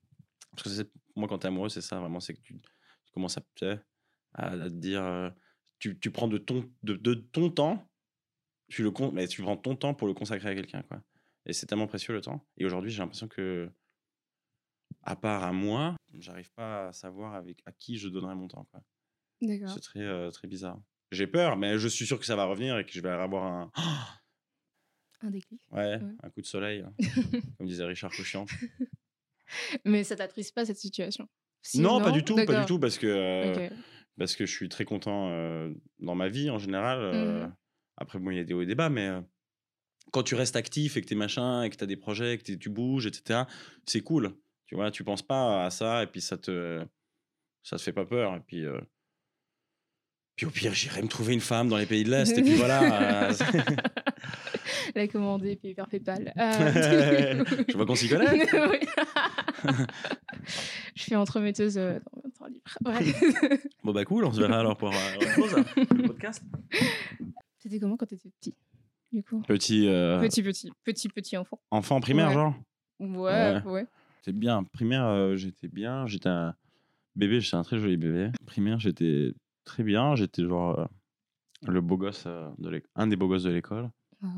Parce 0.51 0.63
que 0.63 0.69
c'est- 0.69 0.91
moi, 1.15 1.27
quand 1.27 1.39
tu 1.39 1.45
es 1.45 1.47
amoureux, 1.47 1.69
c'est 1.69 1.81
ça, 1.81 1.99
vraiment, 1.99 2.19
c'est 2.19 2.33
que 2.33 2.41
tu, 2.41 2.59
tu 2.59 3.11
commences 3.13 3.37
à, 3.37 3.41
te 3.41 4.67
dire, 4.69 5.03
euh, 5.03 5.29
tu, 5.79 5.97
tu 5.99 6.11
prends 6.11 6.27
de 6.27 6.37
ton, 6.37 6.69
de, 6.83 6.95
de 6.95 7.13
ton 7.13 7.49
temps, 7.49 7.89
tu, 8.69 8.83
le, 8.83 8.91
mais 9.11 9.27
tu 9.27 9.41
prends 9.41 9.57
ton 9.57 9.75
temps 9.75 9.93
pour 9.93 10.07
le 10.07 10.13
consacrer 10.13 10.49
à 10.49 10.55
quelqu'un. 10.55 10.81
quoi. 10.83 11.01
Et 11.45 11.53
c'est 11.53 11.65
tellement 11.65 11.87
précieux 11.87 12.13
le 12.13 12.21
temps. 12.21 12.45
Et 12.57 12.65
aujourd'hui, 12.65 12.91
j'ai 12.91 12.99
l'impression 12.99 13.27
que, 13.27 13.69
à 15.03 15.15
part 15.15 15.43
à 15.43 15.51
moi, 15.51 15.95
j'arrive 16.13 16.51
pas 16.53 16.87
à 16.87 16.93
savoir 16.93 17.35
avec, 17.35 17.61
à 17.65 17.71
qui 17.71 17.97
je 17.97 18.07
donnerai 18.07 18.35
mon 18.35 18.47
temps. 18.47 18.65
quoi. 18.71 18.81
D'accord. 19.41 19.69
C'est 19.71 19.81
très, 19.81 19.99
euh, 20.01 20.31
très 20.31 20.47
bizarre. 20.47 20.79
J'ai 21.13 21.27
peur, 21.27 21.57
mais 21.57 21.77
je 21.77 21.88
suis 21.88 22.06
sûr 22.06 22.19
que 22.19 22.25
ça 22.25 22.36
va 22.36 22.45
revenir 22.45 22.77
et 22.77 22.86
que 22.86 22.92
je 22.92 23.01
vais 23.01 23.10
avoir 23.10 23.44
un, 23.45 23.71
Un 25.21 25.30
déclic. 25.31 25.62
Ouais, 25.71 25.98
Ouais. 26.01 26.15
un 26.21 26.30
coup 26.30 26.42
de 26.42 26.45
soleil, 26.45 26.83
comme 27.57 27.68
disait 27.68 27.86
Richard 27.86 28.12
Cochian. 28.12 28.45
Mais 29.86 30.04
ça 30.04 30.15
t'attriste 30.15 30.54
pas 30.56 30.65
cette 30.65 30.77
situation? 30.77 31.27
Si, 31.62 31.80
non, 31.80 32.01
pas 32.01 32.12
du 32.12 32.24
tout, 32.24 32.36
pas 32.36 32.60
du 32.60 32.65
tout, 32.65 32.80
parce 32.80 32.98
que, 32.98 33.07
euh, 33.07 33.69
parce 34.18 34.36
que 34.36 34.45
je 34.45 34.51
suis 34.51 34.68
très 34.69 34.83
content 34.86 35.30
euh, 35.30 35.71
dans 36.00 36.15
ma 36.15 36.27
vie 36.30 36.50
en 36.50 36.57
général. 36.57 37.00
euh, 37.00 37.45
Mhm. 37.45 37.56
Après, 37.98 38.19
bon, 38.19 38.31
il 38.31 38.38
y 38.38 38.39
a 38.39 38.44
des 38.44 38.54
hauts 38.54 38.62
et 38.63 38.65
des 38.65 38.75
bas, 38.75 38.89
mais 38.89 39.10
quand 40.12 40.24
tu 40.24 40.36
restes 40.36 40.56
actif 40.56 40.98
et 40.98 41.01
que 41.01 41.06
t'es 41.07 41.15
machin, 41.15 41.63
et 41.63 41.69
que 41.69 41.75
t'as 41.75 41.86
des 41.86 41.95
projets, 41.95 42.38
que 42.38 42.51
tu 42.54 42.69
bouges, 42.69 43.06
etc., 43.06 43.45
c'est 43.86 44.01
cool. 44.01 44.36
Tu 44.65 44.75
vois, 44.75 44.89
tu 44.92 45.04
penses 45.04 45.21
pas 45.21 45.63
à 45.65 45.69
ça, 45.69 46.04
et 46.04 46.07
puis 46.07 46.19
ça 46.21 46.38
te, 46.38 46.83
ça 47.62 47.77
te 47.77 47.81
fait 47.81 47.94
pas 47.94 48.06
peur. 48.06 48.36
Et 48.36 48.39
puis, 48.42 48.65
puis 50.35 50.45
au 50.45 50.50
pire, 50.50 50.74
j'irai 50.74 51.01
me 51.01 51.07
trouver 51.07 51.33
une 51.33 51.39
femme 51.41 51.68
dans 51.69 51.77
les 51.77 51.85
pays 51.85 52.03
de 52.03 52.09
l'Est, 52.12 52.38
et 52.38 52.41
puis 52.41 52.56
voilà. 52.56 53.30
euh, 53.30 53.33
La 54.95 55.07
commander, 55.07 55.56
puis 55.56 55.74
par 55.74 55.88
PayPal. 55.88 56.33
Euh, 56.38 57.44
je 57.69 57.75
vois 57.75 57.85
qu'on 57.85 57.95
s'y 57.95 58.09
connaît. 58.09 58.45
Je 60.95 61.01
suis 61.01 61.15
entremetteuse 61.15 61.77
euh, 61.77 62.00
dans 62.24 62.30
temps 62.31 62.45
libre. 62.47 62.62
Ouais. 62.85 63.59
Bon, 63.83 63.91
bah 63.94 64.06
cool, 64.06 64.25
on 64.25 64.33
se 64.33 64.39
verra 64.41 64.59
alors 64.59 64.77
pour 64.77 64.89
euh, 64.89 64.94
hein, 64.94 65.85
le 65.95 66.07
podcast. 66.07 66.44
C'était 67.59 67.79
comment 67.79 67.95
quand 67.97 68.06
t'étais 68.06 68.29
petit, 68.41 68.53
du 69.12 69.24
coup? 69.24 69.41
Petit, 69.48 69.88
euh, 69.88 70.19
Petit, 70.19 70.43
petit, 70.43 70.69
petit, 70.84 71.10
petit 71.10 71.38
enfant. 71.38 71.60
enfant 71.72 72.00
primaire, 72.01 72.27
Ouais. 72.29 72.34
genre? 72.34 72.55
Ouais, 73.00 73.07
Ouais. 73.29 73.62
ouais. 73.65 73.86
C'était 74.22 74.38
bien. 74.38 74.63
Primaire, 74.63 75.36
j'étais 75.38 75.67
bien. 75.67 76.07
J'étais 76.07 76.29
un 76.29 76.53
bébé, 77.15 77.39
j'étais 77.41 77.55
un 77.55 77.63
très 77.63 77.77
joli 77.79 77.98
bébé. 77.98 78.29
Primaire, 78.46 78.79
j'étais 78.79 79.34
très 79.65 79.84
bien. 79.84 80.15
J'étais 80.15 80.43
genre 80.43 80.79
euh, 80.79 80.86
le 81.67 81.82
beau 81.82 81.98
gosse 81.98 82.24
euh, 82.27 82.50
de 82.58 82.70
l'école, 82.70 82.89
un 82.96 83.08
des 83.08 83.15
beaux 83.15 83.27
gosses 83.27 83.43
de 83.43 83.51
l'école. 83.51 83.89
Wow. 84.22 84.29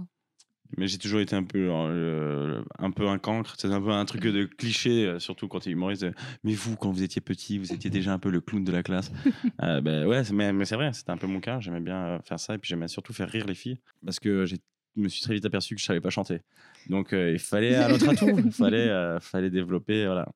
Mais 0.77 0.87
j'ai 0.87 0.97
toujours 0.97 1.19
été 1.19 1.35
un 1.35 1.43
peu, 1.43 1.59
le- 1.59 2.65
un 2.79 2.89
peu 2.91 3.07
un 3.07 3.19
cancre. 3.19 3.53
C'est 3.57 3.71
un 3.71 3.79
peu 3.81 3.91
un 3.91 4.03
truc 4.05 4.23
de 4.23 4.45
cliché, 4.45 5.05
euh, 5.05 5.19
surtout 5.19 5.47
quand 5.47 5.59
tu 5.59 5.69
es 5.69 5.71
humoriste. 5.73 6.03
euh, 6.03 6.11
Mais 6.43 6.53
vous, 6.53 6.75
quand 6.75 6.91
vous 6.91 7.03
étiez 7.03 7.21
petit, 7.21 7.59
vous 7.59 7.71
étiez 7.71 7.89
déjà 7.91 8.13
un 8.13 8.19
peu 8.19 8.31
le 8.31 8.41
clown 8.41 8.63
de 8.63 8.71
la 8.71 8.83
classe. 8.83 9.11
Euh, 9.63 9.79
ben 9.79 10.05
ouais, 10.05 10.21
mais, 10.33 10.51
mais 10.51 10.65
c'est 10.65 10.75
vrai, 10.75 10.91
c'était 10.91 11.11
un 11.11 11.17
peu 11.17 11.27
mon 11.27 11.39
cas. 11.39 11.59
J'aimais 11.61 11.79
bien 11.79 11.95
euh, 12.05 12.19
faire 12.23 12.39
ça 12.39 12.55
et 12.55 12.57
puis 12.57 12.67
j'aimais 12.67 12.89
surtout 12.89 13.13
faire 13.13 13.29
rire 13.29 13.45
les 13.45 13.53
filles 13.55 13.79
parce 14.03 14.19
que 14.19 14.45
je 14.45 14.55
me 14.97 15.07
suis 15.07 15.21
très 15.21 15.33
vite 15.33 15.45
aperçu 15.45 15.75
que 15.75 15.81
je 15.81 15.85
savais 15.85 16.01
pas 16.01 16.09
chanter. 16.09 16.41
Donc 16.89 17.13
euh, 17.13 17.31
il 17.31 17.39
fallait 17.39 17.75
un 17.75 17.89
autre 17.91 18.09
atout. 18.09 18.37
Il 18.45 18.51
fallait, 18.51 18.89
euh, 18.89 19.19
fallait 19.21 19.49
développer, 19.49 20.05
voilà. 20.05 20.27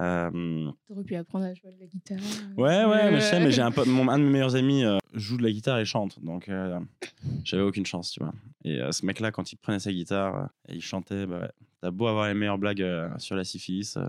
Euh, 0.00 0.70
T'aurais 0.86 1.04
pu 1.04 1.14
apprendre 1.14 1.44
à 1.44 1.54
jouer 1.54 1.72
de 1.72 1.80
la 1.80 1.86
guitare. 1.86 2.18
Ouais, 2.56 2.84
ouais, 2.84 3.10
mais 3.10 3.20
je 3.20 3.24
sais, 3.24 3.38
mais 3.40 3.50
j'ai 3.50 3.60
un... 3.62 3.70
pote, 3.72 3.86
mon, 3.86 4.08
un 4.08 4.18
de 4.18 4.24
mes 4.24 4.30
meilleurs 4.30 4.56
amis 4.56 4.84
euh, 4.84 4.98
joue 5.12 5.36
de 5.36 5.42
la 5.42 5.50
guitare 5.50 5.78
et 5.78 5.84
chante, 5.84 6.22
donc 6.24 6.48
euh, 6.48 6.78
j'avais 7.44 7.62
aucune 7.62 7.84
chance, 7.84 8.10
tu 8.10 8.20
vois. 8.20 8.32
Et 8.64 8.80
euh, 8.80 8.92
ce 8.92 9.04
mec-là, 9.04 9.30
quand 9.30 9.52
il 9.52 9.56
prenait 9.56 9.78
sa 9.78 9.92
guitare 9.92 10.36
euh, 10.36 10.46
et 10.68 10.76
il 10.76 10.80
chantait, 10.82 11.26
bah, 11.26 11.40
ouais, 11.40 11.50
t'as 11.82 11.90
beau 11.90 12.06
avoir 12.06 12.28
les 12.28 12.34
meilleures 12.34 12.58
blagues 12.58 12.82
euh, 12.82 13.08
sur 13.18 13.36
la 13.36 13.44
syphilis, 13.44 13.96
euh, 13.96 14.06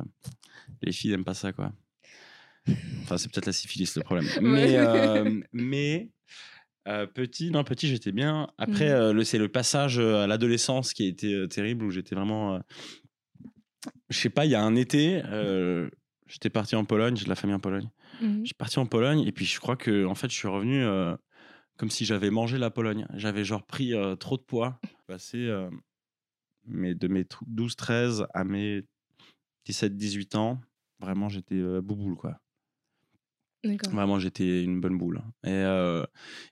les 0.81 0.91
filles 0.91 1.11
n'aiment 1.11 1.25
pas 1.25 1.33
ça, 1.33 1.51
quoi. 1.51 1.73
Enfin, 3.01 3.17
c'est 3.17 3.31
peut-être 3.31 3.47
la 3.47 3.53
syphilis 3.53 3.95
le 3.95 4.03
problème. 4.03 4.27
Mais, 4.41 4.77
euh, 4.77 5.41
mais 5.51 6.09
euh, 6.87 7.05
petit, 7.05 7.51
non, 7.51 7.63
petit, 7.63 7.87
j'étais 7.87 8.11
bien. 8.11 8.49
Après, 8.57 8.89
euh, 8.89 9.13
le, 9.13 9.23
c'est 9.23 9.37
le 9.37 9.49
passage 9.49 9.99
euh, 9.99 10.23
à 10.23 10.27
l'adolescence 10.27 10.93
qui 10.93 11.03
a 11.03 11.07
été 11.07 11.33
euh, 11.33 11.47
terrible, 11.47 11.85
où 11.85 11.91
j'étais 11.91 12.15
vraiment. 12.15 12.59
Je 14.09 14.17
sais 14.17 14.29
pas, 14.29 14.45
il 14.45 14.51
y 14.51 14.55
a 14.55 14.63
un 14.63 14.75
été, 14.75 15.21
euh, 15.25 15.89
j'étais 16.27 16.49
parti 16.49 16.75
en 16.75 16.85
Pologne, 16.85 17.15
j'ai 17.15 17.25
de 17.25 17.29
la 17.29 17.35
famille 17.35 17.55
en 17.55 17.59
Pologne. 17.59 17.89
Je 18.21 18.45
suis 18.45 18.53
parti 18.53 18.77
en 18.77 18.85
Pologne 18.85 19.23
et 19.25 19.31
puis 19.31 19.45
je 19.45 19.59
crois 19.59 19.75
que 19.75 20.05
en 20.05 20.13
fait 20.13 20.29
je 20.29 20.35
suis 20.35 20.47
revenu 20.47 20.83
euh, 20.83 21.15
comme 21.77 21.89
si 21.89 22.05
j'avais 22.05 22.29
mangé 22.29 22.57
la 22.59 22.69
Pologne. 22.69 23.07
J'avais 23.15 23.43
genre 23.43 23.65
pris 23.65 23.95
euh, 23.95 24.15
trop 24.15 24.37
de 24.37 24.43
poids. 24.43 24.79
Passé 25.07 25.49
mais 26.67 26.93
de 26.93 27.07
mes 27.07 27.23
12-13 27.23 28.27
à 28.35 28.43
mes 28.43 28.83
17-18 29.67 30.37
ans, 30.37 30.61
vraiment 30.99 31.27
j'étais 31.27 31.59
bouboule 31.81 32.15
quoi. 32.15 32.39
Vraiment, 33.91 34.19
j'étais 34.19 34.63
une 34.63 34.79
bonne 34.79 34.97
boule. 34.97 35.21
Et, 35.43 35.63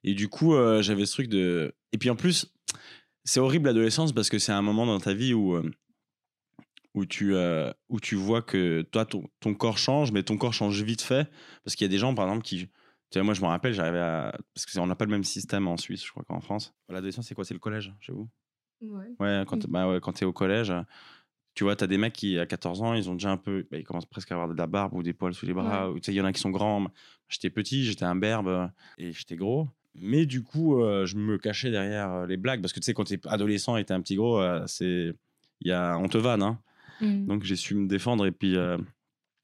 et 0.04 0.14
du 0.16 0.28
coup, 0.30 0.54
j'avais 0.82 1.06
ce 1.06 1.14
truc 1.14 1.28
de. 1.28 1.76
Et 1.92 1.98
puis 2.00 2.10
en 2.10 2.16
plus, 2.16 2.52
c'est 3.24 3.40
horrible 3.40 3.68
l'adolescence 3.68 4.14
parce 4.14 4.30
que 4.30 4.40
c'est 4.40 4.52
un 4.52 4.62
moment 4.64 4.86
dans 4.88 5.00
ta 5.00 5.14
vie 5.14 5.34
où, 5.34 5.60
où, 6.94 7.06
tu, 7.06 7.36
euh, 7.36 7.72
où 7.90 8.00
tu 8.00 8.16
vois 8.16 8.42
que 8.42 8.82
toi, 8.92 9.06
ton, 9.06 9.24
ton 9.40 9.54
corps 9.54 9.78
change, 9.78 10.12
mais 10.12 10.24
ton 10.24 10.38
corps 10.38 10.54
change 10.54 10.82
vite 10.82 11.02
fait. 11.02 11.30
Parce 11.64 11.76
qu'il 11.76 11.86
y 11.86 11.90
a 11.90 11.92
des 11.92 11.98
gens, 11.98 12.14
par 12.16 12.28
exemple, 12.28 12.44
qui. 12.44 12.68
Tu 13.12 13.18
vois, 13.18 13.24
moi, 13.24 13.34
je 13.34 13.42
me 13.42 13.48
rappelle, 13.48 13.74
j'arrivais 13.74 14.00
à. 14.00 14.38
Parce 14.54 14.66
qu'on 14.66 14.86
n'a 14.88 14.96
pas 14.96 15.06
le 15.06 15.12
même 15.12 15.24
système 15.24 15.68
en 15.68 15.78
Suisse, 15.78 16.06
je 16.06 16.12
crois 16.12 16.24
qu'en 16.24 16.42
France. 16.42 16.74
L'adolescence, 16.90 17.28
c'est 17.28 17.36
quoi? 17.36 17.46
C'est 17.46 17.54
le 17.54 17.60
collège 17.60 17.94
chez 18.00 18.12
vous? 18.12 18.30
Ouais. 18.82 19.06
Ouais, 19.20 19.44
quand, 19.48 19.68
bah 19.68 19.90
ouais, 19.90 20.00
quand 20.00 20.14
tu 20.14 20.24
es 20.24 20.26
au 20.28 20.32
collège, 20.34 20.74
tu 21.56 21.64
vois, 21.64 21.76
tu 21.76 21.84
as 21.84 21.88
des 21.88 21.98
mecs 21.98 22.14
qui, 22.14 22.40
à 22.40 22.46
14 22.46 22.82
ans, 22.82 22.94
ils 22.94 23.10
ont 23.10 23.14
déjà 23.14 23.32
un 23.32 23.38
peu. 23.38 23.68
bah, 23.70 23.78
ils 23.78 23.84
commencent 23.84 24.06
presque 24.06 24.32
à 24.32 24.36
avoir 24.36 24.48
de 24.48 24.56
la 24.56 24.68
barbe 24.68 24.94
ou 24.94 25.04
des 25.04 25.14
poils 25.14 25.34
sous 25.34 25.46
les 25.46 25.54
bras. 25.54 25.90
ou 25.92 25.96
Tu 26.00 26.06
sais, 26.06 26.14
il 26.14 26.16
y 26.16 26.22
en 26.22 26.26
a 26.26 26.32
qui 26.32 26.40
sont 26.40 26.52
grands. 26.52 26.88
J'étais 27.28 27.50
petit, 27.50 27.84
j'étais 27.84 28.06
un 28.06 28.16
berbe 28.16 28.48
euh, 28.48 28.68
et 28.98 29.12
j'étais 29.12 29.36
gros. 29.36 29.68
Mais 29.96 30.26
du 30.26 30.44
coup, 30.44 30.82
euh, 30.82 31.06
je 31.06 31.18
me 31.18 31.38
cachais 31.38 31.72
derrière 31.72 32.26
les 32.28 32.38
blagues 32.38 32.62
parce 32.62 32.72
que 32.74 32.80
tu 32.80 32.86
sais, 32.86 32.94
quand 32.94 33.04
tu 33.04 33.16
es 33.16 33.28
adolescent 33.28 33.76
et 33.76 33.84
tu 33.84 33.92
un 33.92 34.02
petit 34.02 34.16
gros, 34.16 34.40
euh, 34.40 34.64
c'est. 34.68 35.14
Il 35.62 35.68
y 35.68 35.74
a, 35.74 35.98
on 35.98 36.08
te 36.08 36.18
vanne, 36.18 36.42
hein. 36.42 36.62
Mm. 37.02 37.26
Donc 37.28 37.44
j'ai 37.44 37.56
su 37.56 37.76
me 37.76 37.88
défendre 37.88 38.26
et 38.26 38.32
puis. 38.32 38.56
euh, 38.56 38.78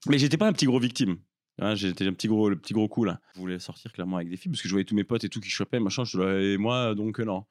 Mais 0.08 0.18
j'étais 0.18 0.36
pas 0.36 0.48
un 0.48 0.52
petit 0.52 0.66
gros 0.66 0.78
victime. 0.80 1.16
Hein, 1.58 1.74
J'étais 1.74 2.06
un 2.06 2.12
petit 2.12 2.28
gros, 2.28 2.50
le 2.50 2.56
petit 2.56 2.74
gros 2.74 2.86
coup 2.86 3.04
là. 3.04 3.18
Je 3.34 3.40
voulais 3.40 3.58
sortir 3.58 3.90
clairement 3.92 4.16
avec 4.16 4.28
des 4.28 4.36
filles 4.36 4.52
parce 4.52 4.60
que 4.60 4.68
je 4.68 4.74
voyais 4.74 4.84
tous 4.84 4.94
mes 4.94 5.04
potes 5.04 5.24
et 5.24 5.28
tout 5.30 5.40
qui 5.40 5.48
chopaient, 5.48 5.80
machin. 5.80 6.04
Je 6.04 6.52
et 6.54 6.58
moi, 6.58 6.94
donc 6.94 7.18
non. 7.20 7.44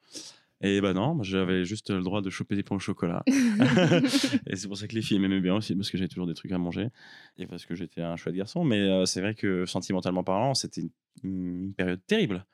Et 0.62 0.80
bah 0.80 0.94
non, 0.94 1.22
j'avais 1.22 1.64
juste 1.66 1.90
le 1.90 2.00
droit 2.02 2.22
de 2.22 2.30
choper 2.30 2.54
des 2.56 2.62
pains 2.62 2.76
au 2.76 2.78
chocolat. 2.78 3.22
et 4.46 4.56
c'est 4.56 4.68
pour 4.68 4.78
ça 4.78 4.86
que 4.86 4.94
les 4.94 5.02
filles 5.02 5.18
m'aimaient 5.18 5.40
bien 5.40 5.54
aussi 5.56 5.74
parce 5.74 5.90
que 5.90 5.98
j'avais 5.98 6.08
toujours 6.08 6.26
des 6.26 6.34
trucs 6.34 6.52
à 6.52 6.58
manger 6.58 6.88
et 7.36 7.46
parce 7.46 7.66
que 7.66 7.74
j'étais 7.74 8.00
un 8.02 8.16
chouette 8.16 8.34
garçon. 8.36 8.64
Mais 8.64 8.78
euh, 8.80 9.04
c'est 9.06 9.20
vrai 9.20 9.34
que 9.34 9.66
sentimentalement 9.66 10.22
parlant, 10.24 10.54
c'était 10.54 10.82
une, 10.82 10.90
une 11.24 11.74
période 11.74 12.00
terrible. 12.06 12.46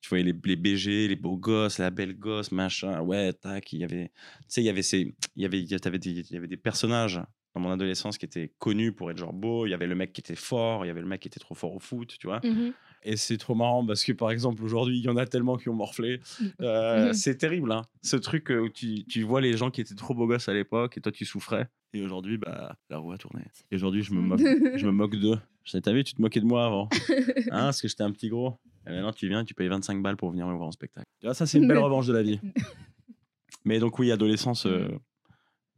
Tu 0.00 0.08
voyais 0.10 0.24
les, 0.24 0.34
les 0.44 0.56
BG, 0.56 1.08
les 1.08 1.16
beaux 1.16 1.36
gosses, 1.36 1.78
la 1.78 1.90
belle 1.90 2.14
gosse, 2.16 2.52
machin. 2.52 3.00
Ouais, 3.00 3.32
tac. 3.32 3.72
Il 3.72 3.80
y 3.80 3.84
avait, 3.84 4.08
tu 4.08 4.44
sais, 4.48 4.62
il 4.62 4.64
y 4.66 4.68
avait 4.70 4.82
ces, 4.82 5.14
il 5.36 5.42
y 5.42 5.44
avait, 5.44 5.60
il 5.60 5.70
y 5.70 5.74
avait 5.74 5.98
des, 5.98 6.10
il 6.10 6.32
y 6.32 6.36
avait 6.36 6.46
des 6.46 6.56
personnages 6.56 7.20
dans 7.54 7.60
mon 7.60 7.70
adolescence 7.70 8.16
qui 8.18 8.26
étaient 8.26 8.52
connus 8.58 8.92
pour 8.92 9.10
être 9.10 9.18
genre 9.18 9.32
beaux. 9.32 9.66
Il 9.66 9.70
y 9.70 9.74
avait 9.74 9.86
le 9.88 9.94
mec 9.96 10.12
qui 10.12 10.20
était 10.20 10.36
fort, 10.36 10.84
il 10.84 10.88
y 10.88 10.90
avait 10.90 11.00
le 11.00 11.06
mec 11.08 11.20
qui 11.22 11.28
était 11.28 11.40
trop 11.40 11.54
fort 11.56 11.74
au 11.74 11.80
foot, 11.80 12.14
tu 12.18 12.26
vois. 12.28 12.40
Mhm. 12.44 12.72
Et 13.04 13.16
c'est 13.16 13.38
trop 13.38 13.54
marrant 13.54 13.86
parce 13.86 14.04
que 14.04 14.12
par 14.12 14.30
exemple 14.30 14.62
aujourd'hui, 14.64 14.98
il 14.98 15.04
y 15.04 15.08
en 15.08 15.16
a 15.16 15.24
tellement 15.26 15.56
qui 15.56 15.68
ont 15.68 15.74
morflé. 15.74 16.20
Euh, 16.60 17.08
Mhm. 17.08 17.12
c'est 17.14 17.36
terrible, 17.36 17.72
hein. 17.72 17.82
Ce 18.02 18.16
truc 18.16 18.50
euh, 18.50 18.60
où 18.60 18.68
tu, 18.68 19.04
tu 19.04 19.22
vois 19.22 19.40
les 19.40 19.56
gens 19.56 19.70
qui 19.70 19.80
étaient 19.80 19.94
trop 19.94 20.14
beaux 20.14 20.26
gosses 20.26 20.48
à 20.48 20.52
l'époque 20.54 20.96
et 20.96 21.00
toi 21.00 21.10
tu 21.12 21.24
souffrais. 21.24 21.68
Et 21.94 22.02
aujourd'hui, 22.02 22.36
bah, 22.38 22.76
la 22.90 22.98
roue 22.98 23.12
a 23.12 23.18
tourné. 23.18 23.42
Et 23.70 23.76
aujourd'hui, 23.76 24.02
je 24.02 24.12
me 24.12 24.20
moque, 24.20 24.40
je 24.76 24.86
me 24.86 24.92
moque 24.92 25.16
d'eux. 25.16 25.38
T'as 25.82 25.92
vu, 25.92 26.02
tu 26.04 26.14
te 26.14 26.20
moquais 26.22 26.40
de 26.40 26.44
moi 26.46 26.66
avant. 26.66 26.88
Hein, 27.50 27.64
parce 27.66 27.80
que 27.80 27.88
j'étais 27.88 28.02
un 28.02 28.10
petit 28.12 28.28
gros. 28.28 28.58
Et 28.88 28.92
maintenant, 28.92 29.12
tu 29.12 29.28
viens, 29.28 29.44
tu 29.44 29.54
payes 29.54 29.68
25 29.68 30.02
balles 30.02 30.16
pour 30.16 30.30
venir 30.30 30.46
me 30.46 30.54
voir 30.54 30.68
en 30.68 30.72
spectacle. 30.72 31.06
Tu 31.20 31.26
vois, 31.26 31.34
ça, 31.34 31.46
c'est 31.46 31.58
une 31.58 31.68
belle 31.68 31.78
revanche 31.88 32.06
de 32.06 32.12
la 32.12 32.22
vie. 32.22 32.40
Mais 33.64 33.78
donc, 33.78 33.98
oui, 33.98 34.10
adolescence, 34.12 34.66
euh, 34.66 34.88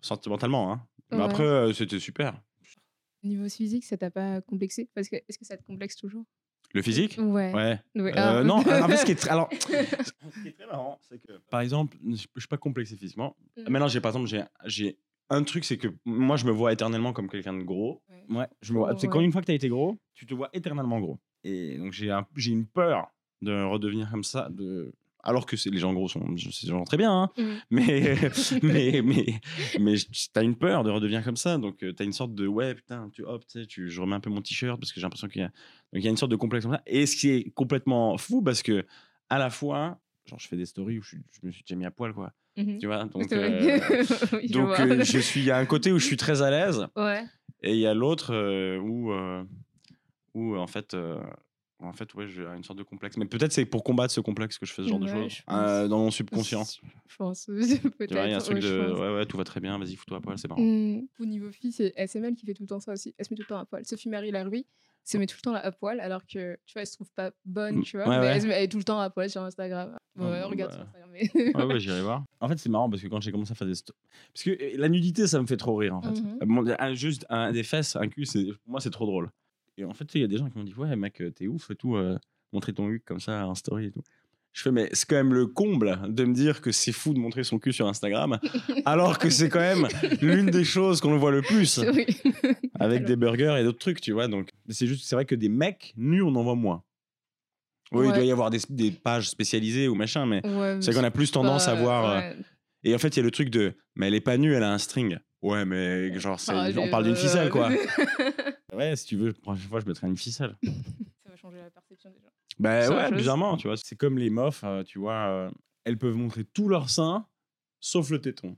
sentimentalement. 0.01 0.73
Hein. 0.73 0.87
Mais 1.11 1.23
après, 1.23 1.43
euh, 1.45 1.73
c'était 1.73 1.99
super. 1.99 2.41
Niveau 3.23 3.49
physique, 3.49 3.85
ça 3.85 3.97
t'a 3.97 4.11
pas 4.11 4.41
complexé? 4.41 4.89
Parce 4.95 5.09
que 5.09 5.17
est-ce 5.17 5.39
que 5.39 5.45
ça 5.45 5.57
te 5.57 5.63
complexe 5.65 5.97
toujours? 5.97 6.25
Le 6.73 6.83
physique? 6.83 7.17
Ouais. 7.19 7.53
Ouais. 7.53 7.79
Ouais. 7.97 8.17
Euh, 8.17 8.41
Ah. 8.41 8.45
non, 8.45 8.55
en 8.59 8.63
fait, 8.89 8.97
ce 8.97 9.05
qui 9.05 9.13
est, 9.13 9.17
très- 9.17 9.31
alors, 9.31 9.49
ce 9.53 10.43
qui 10.43 10.49
est 10.49 10.53
très 10.57 10.67
marrant, 10.67 10.99
c'est 11.03 11.19
que, 11.19 11.33
par 11.51 11.61
exemple, 11.61 11.97
je 12.07 12.15
je 12.35 12.41
suis 12.41 12.49
pas 12.49 12.57
complexé 12.57 12.97
physiquement. 12.97 13.37
Mm. 13.57 13.63
Maintenant, 13.71 13.89
j'ai 13.89 14.01
par 14.01 14.11
exemple, 14.11 14.29
j'ai, 14.29 14.43
j'ai 14.67 14.97
un 15.31 15.43
truc, 15.43 15.65
c'est 15.65 15.77
que 15.79 15.89
moi, 16.05 16.37
je 16.37 16.47
me 16.47 16.51
vois 16.53 16.73
éternellement 16.73 17.13
comme 17.13 17.29
quelqu'un 17.29 17.53
de 17.55 17.63
gros. 17.63 18.03
Ouais. 18.09 18.25
Ouais, 18.39 18.47
je 18.63 18.73
me 18.73 18.79
vois. 18.79 18.93
Oh, 18.95 18.99
c'est 18.99 19.09
quand 19.09 19.21
une 19.21 19.33
fois 19.33 19.41
que 19.41 19.47
tu 19.47 19.53
as 19.53 19.57
été 19.57 19.69
gros, 19.69 19.99
tu 20.15 20.25
te 20.27 20.33
vois 20.35 20.49
éternellement 20.53 21.01
gros. 21.01 21.19
Et 21.45 21.79
donc, 21.79 21.93
j'ai, 21.93 22.11
un- 22.11 22.27
j'ai 22.37 22.51
une 22.53 22.67
peur 22.67 23.09
de 23.43 23.63
redevenir 23.65 24.11
comme 24.11 24.25
ça. 24.25 24.49
De... 24.51 24.93
Alors 25.23 25.45
que 25.47 25.57
c'est, 25.57 25.71
les 25.71 25.79
gens 25.79 25.93
gros 25.93 26.09
sont 26.09 26.27
des 26.33 26.39
gens 26.39 26.85
très 26.85 26.97
bien, 26.97 27.13
hein. 27.13 27.31
Mm. 27.39 27.57
mais, 27.71 28.17
mais, 28.63 29.03
mais, 29.03 29.41
mais 29.79 29.97
tu 29.97 30.29
as 30.35 30.43
une 30.43 30.57
peur 30.57 30.83
de 30.85 30.91
redevenir 30.91 31.23
comme 31.25 31.37
ça. 31.37 31.57
Donc, 31.59 31.79
tu 31.79 31.95
as 31.99 32.05
une 32.05 32.13
sorte 32.13 32.35
de 32.35 32.47
ouais, 32.47 32.75
putain, 32.75 33.09
tu, 33.13 33.23
hop, 33.25 33.45
tu 33.69 33.89
je 33.91 34.01
remets 34.01 34.17
un 34.17 34.21
peu 34.21 34.31
mon 34.31 34.43
t-shirt 34.43 34.79
parce 34.81 34.93
que 34.93 35.01
j'ai 35.01 35.05
l'impression 35.05 35.29
qu'il 35.29 35.43
y 35.43 35.45
a. 35.45 35.49
Donc, 35.49 36.03
il 36.03 36.05
y 36.05 36.09
a 36.09 36.11
une 36.11 36.17
sorte 36.17 36.31
de 36.31 36.37
complexe 36.37 36.65
comme 36.65 36.75
ça. 36.75 36.83
Et 36.87 37.07
ce 37.07 37.17
qui 37.17 37.31
est 37.31 37.51
complètement 37.55 38.17
fou 38.19 38.43
parce 38.43 38.63
que, 38.63 38.85
à 39.29 39.39
la 39.39 39.51
fois, 39.51 39.99
genre, 40.27 40.39
je 40.39 40.49
fais 40.49 40.57
des 40.57 40.67
stories 40.67 40.99
où 40.99 41.03
je, 41.03 41.17
me 41.43 41.51
suis 41.53 41.63
déjà 41.67 41.77
mis 41.77 41.87
à 41.87 41.91
poil, 41.91 42.13
quoi. 42.13 42.33
Mhm. 42.57 42.79
Tu 42.79 42.87
vois 42.87 43.05
Donc, 43.05 43.33
euh, 43.33 43.79
Oui, 44.33 44.49
je 44.49 44.53
donc 44.53 44.79
euh, 44.81 45.05
je 45.05 45.19
suis, 45.19 45.41
il 45.41 45.47
y 45.47 45.51
a 45.51 45.59
un 45.59 45.67
côté 45.67 45.93
où 45.93 45.99
je 45.99 46.05
suis 46.05 46.17
très 46.17 46.43
à 46.43 46.51
l'aise 46.51 46.87
Ouais. 46.97 47.25
et 47.63 47.73
il 47.75 47.79
y 47.79 47.87
a 47.87 47.95
l'autre 47.95 48.35
euh, 48.35 48.79
où, 48.79 49.13
euh, 49.13 49.45
où, 50.35 50.57
en 50.57 50.67
fait. 50.67 50.95
euh, 50.95 51.21
en 51.83 51.95
fait, 51.95 52.13
ouais, 52.15 52.27
j'ai 52.29 52.43
une 52.45 52.63
sorte 52.63 52.79
de 52.79 52.83
complexe. 52.83 53.17
Mais 53.17 53.25
peut-être 53.25 53.53
c'est 53.53 53.65
pour 53.65 53.83
combattre 53.83 54.13
ce 54.13 54.21
complexe 54.21 54.59
que 54.59 54.67
je 54.67 54.73
fais 54.75 54.83
ce 54.83 54.89
genre 54.89 54.99
de 54.99 55.07
choses 55.07 55.39
euh, 55.51 55.89
dans 55.89 55.99
mon 55.99 56.11
subconscient. 56.11 56.63
Je 57.09 57.17
pense. 57.17 57.47
Peut-être. 57.47 58.07
Tu 58.07 58.15
vois, 58.15 58.25
il 58.27 58.31
y 58.33 58.35
a 58.35 58.37
un 58.37 58.41
truc 58.41 58.57
ouais, 58.57 58.61
de 58.63 58.93
ouais, 58.93 59.15
ouais, 59.15 59.25
tout 59.25 59.39
va 59.39 59.45
très 59.45 59.61
bien, 59.61 59.79
vas-y, 59.79 59.97
fous-toi 59.97 60.19
à 60.19 60.21
poil, 60.21 60.37
c'est 60.39 60.47
marrant. 60.49 60.61
Mm. 60.61 61.07
Au 61.21 61.25
niveau 61.25 61.51
fille, 61.51 61.73
c'est 61.73 61.95
SML 61.97 62.35
qui 62.35 62.45
fait 62.45 62.53
tout 62.53 62.65
le 62.65 62.69
temps 62.69 62.81
ça 62.81 62.93
aussi. 62.93 63.15
Elle 63.17 63.25
se 63.25 63.33
met 63.33 63.37
tout 63.37 63.45
le 63.45 63.55
temps 63.55 63.59
à 63.61 63.65
poil. 63.65 63.83
Sophie 63.87 64.11
Marie 64.11 64.31
Larui 64.31 64.67
se 65.05 65.17
met 65.17 65.25
tout 65.27 65.37
le 65.39 65.43
temps 65.43 65.55
à 65.55 65.73
poil 65.73 66.01
alors 66.01 66.21
que 66.27 66.59
tu 66.67 66.75
vois, 66.75 66.83
elle 66.83 66.87
se 66.87 66.93
trouve 66.97 67.11
pas 67.17 67.31
bonne, 67.47 67.77
Mm. 67.79 67.83
tu 67.85 67.97
vois. 67.97 68.07
Ouais, 68.07 68.19
mais 68.19 68.27
ouais. 68.27 68.33
Elle, 68.35 68.43
se 68.43 68.47
met- 68.47 68.53
elle 68.53 68.65
est 68.65 68.69
tout 68.69 68.77
le 68.77 68.85
temps 68.85 69.01
à 69.01 69.09
poil 69.09 69.31
sur 69.31 69.41
Instagram. 69.43 69.97
Bon, 70.17 70.27
Oh, 70.27 70.31
ouais, 70.31 70.43
bon, 70.43 70.49
regarde 70.51 70.73
bah. 70.73 70.77
sur 70.77 70.83
Instagram. 70.87 71.11
Mais... 71.15 71.31
Ouais, 71.57 71.65
ouais, 71.65 71.81
j'irai 71.81 72.03
voir. 72.03 72.25
En 72.41 72.49
fait, 72.49 72.59
c'est 72.59 72.69
marrant 72.69 72.91
parce 72.91 73.01
que 73.01 73.09
quand 73.09 73.23
j'ai 73.23 73.33
commencé 73.33 73.53
à 73.53 73.55
faire 73.55 73.67
des. 73.67 73.73
Parce 74.35 74.43
que 74.45 74.51
euh, 74.51 74.73
la 74.77 74.91
nudité, 74.91 75.27
ça 75.27 75.41
me 75.41 75.47
fait 75.47 75.57
trop 75.57 75.77
rire, 75.77 75.95
en 75.97 76.03
fait. 76.03 76.21
Bon, 76.45 76.63
un- 76.79 76.93
juste 76.95 77.25
un, 77.31 77.53
des 77.53 77.63
fesses, 77.63 77.97
un 77.97 78.07
cul, 78.09 78.27
c'est- 78.27 78.45
pour 78.45 78.73
moi, 78.73 78.81
c'est 78.83 78.91
trop 78.91 79.07
drôle. 79.07 79.31
Et 79.81 79.85
en 79.85 79.95
fait, 79.95 80.07
il 80.15 80.21
y 80.21 80.25
a 80.25 80.27
des 80.29 80.37
gens 80.37 80.49
qui 80.49 80.57
m'ont 80.59 80.65
dit 80.65 80.75
Ouais, 80.75 80.95
mec, 80.97 81.23
t'es 81.35 81.47
ouf 81.47 81.71
et 81.71 81.75
tout, 81.75 81.97
euh, 81.97 82.19
montrer 82.53 82.73
ton 82.73 82.89
cul 82.89 83.01
comme 83.05 83.21
ça 83.21 83.47
en 83.47 83.55
story 83.55 83.87
et 83.87 83.91
tout. 83.91 84.03
Je 84.53 84.63
fais, 84.63 84.73
mais 84.73 84.89
c'est 84.93 85.09
quand 85.09 85.15
même 85.17 85.33
le 85.33 85.47
comble 85.47 85.97
de 86.09 86.25
me 86.25 86.35
dire 86.35 86.61
que 86.61 86.73
c'est 86.73 86.91
fou 86.91 87.15
de 87.15 87.21
montrer 87.21 87.45
son 87.45 87.61
cul 87.61 87.73
sur 87.73 87.87
Instagram, 87.87 88.39
alors 88.85 89.19
que 89.19 89.31
c'est 89.31 89.49
quand 89.49 89.61
même 89.61 89.87
l'une 90.21 90.47
des 90.51 90.65
choses 90.65 91.01
qu'on 91.01 91.17
voit 91.19 91.31
le 91.31 91.41
plus 91.43 91.79
oui. 91.95 92.05
avec 92.81 93.05
des 93.05 93.15
burgers 93.15 93.57
et 93.61 93.63
d'autres 93.63 93.79
trucs, 93.79 94.01
tu 94.01 94.11
vois. 94.13 94.27
Donc, 94.27 94.51
c'est 94.69 94.89
juste, 94.89 95.05
c'est 95.07 95.15
vrai 95.15 95.25
que 95.25 95.37
des 95.37 95.49
mecs 95.49 95.95
nus, 95.97 96.23
on 96.23 96.35
en 96.35 96.43
voit 96.43 96.57
moins. 96.57 96.83
Oui, 97.93 98.07
il 98.09 98.13
doit 98.13 98.25
y 98.25 98.31
avoir 98.33 98.51
des, 98.51 98.59
des 98.69 98.91
pages 98.91 99.29
spécialisées 99.31 99.87
ou 99.89 99.95
machin, 99.95 100.27
mais 100.27 100.45
Ouais, 100.45 100.79
c'est 100.81 100.93
qu'on 100.95 101.03
a 101.05 101.11
plus 101.13 101.31
tendance 101.31 101.67
à 101.69 101.75
voir. 101.75 102.05
euh, 102.11 102.19
ouais. 102.19 102.37
Et 102.85 102.95
en 102.95 102.99
fait, 102.99 103.09
il 103.09 103.17
y 103.19 103.21
a 103.21 103.25
le 103.25 103.31
truc 103.31 103.51
de, 103.51 103.75
mais 103.95 104.09
elle 104.09 104.15
est 104.15 104.21
pas 104.21 104.37
nue, 104.37 104.53
elle 104.55 104.63
a 104.65 104.73
un 104.73 104.79
string. 104.79 105.19
Ouais, 105.43 105.65
mais 105.65 106.19
genre, 106.19 106.39
c'est- 106.41 106.53
Ah, 106.55 106.69
on 106.77 106.89
parle 106.91 107.05
d'une 107.05 107.17
ficelle, 107.17 107.51
quoi. 107.51 107.71
ça 108.81 108.91
Ouais, 108.91 108.97
si 108.97 109.07
tu 109.07 109.17
veux, 109.17 109.29
la 109.29 109.33
prochaine 109.35 109.69
fois, 109.69 109.81
je 109.81 109.87
mettrai 109.87 110.07
une 110.07 110.17
ficelle. 110.17 110.57
va 111.27 111.37
changer 111.37 111.59
la 111.59 111.71
perception 111.71 112.11
déjà. 112.11 112.29
Bah 112.59 112.89
ouais, 112.89 113.17
bizarrement, 113.17 113.57
tu 113.57 113.69
vois. 113.69 113.77
C'est 113.77 113.97
comme 113.97 114.19
les 114.19 114.31
meufs, 114.31 114.63
euh, 114.65 114.83
tu 114.83 114.99
vois, 114.99 115.29
euh, 115.29 115.51
elles 115.85 115.99
peuvent 115.99 116.17
montrer 116.17 116.45
tout 116.45 116.69
leur 116.69 116.91
sein, 116.91 117.27
sauf 117.81 118.11
le 118.11 118.21
téton. 118.21 118.57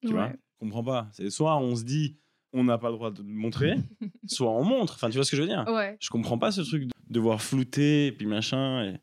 Tu 0.00 0.12
vois 0.12 0.26
Ouais. 0.26 0.32
Je 0.32 0.66
comprends 0.66 0.84
pas. 0.84 1.08
C'est 1.12 1.30
soit 1.30 1.56
on 1.58 1.76
se 1.76 1.84
dit, 1.84 2.16
on 2.52 2.64
n'a 2.64 2.78
pas 2.78 2.88
le 2.88 2.96
droit 2.96 3.10
de 3.10 3.22
le 3.22 3.28
montrer, 3.28 3.76
soit 4.26 4.50
on 4.50 4.64
montre. 4.64 4.94
Enfin, 4.94 5.08
tu 5.10 5.16
vois 5.16 5.24
ce 5.24 5.30
que 5.30 5.36
je 5.36 5.42
veux 5.42 5.48
dire? 5.48 5.64
Ouais. 5.68 5.96
Je 6.00 6.10
comprends 6.10 6.38
pas 6.38 6.50
ce 6.52 6.60
truc 6.62 6.84
de 6.84 6.92
devoir 7.08 7.42
flouter, 7.42 8.06
et 8.06 8.12
puis 8.12 8.26
machin. 8.26 8.84
Et... 8.84 9.00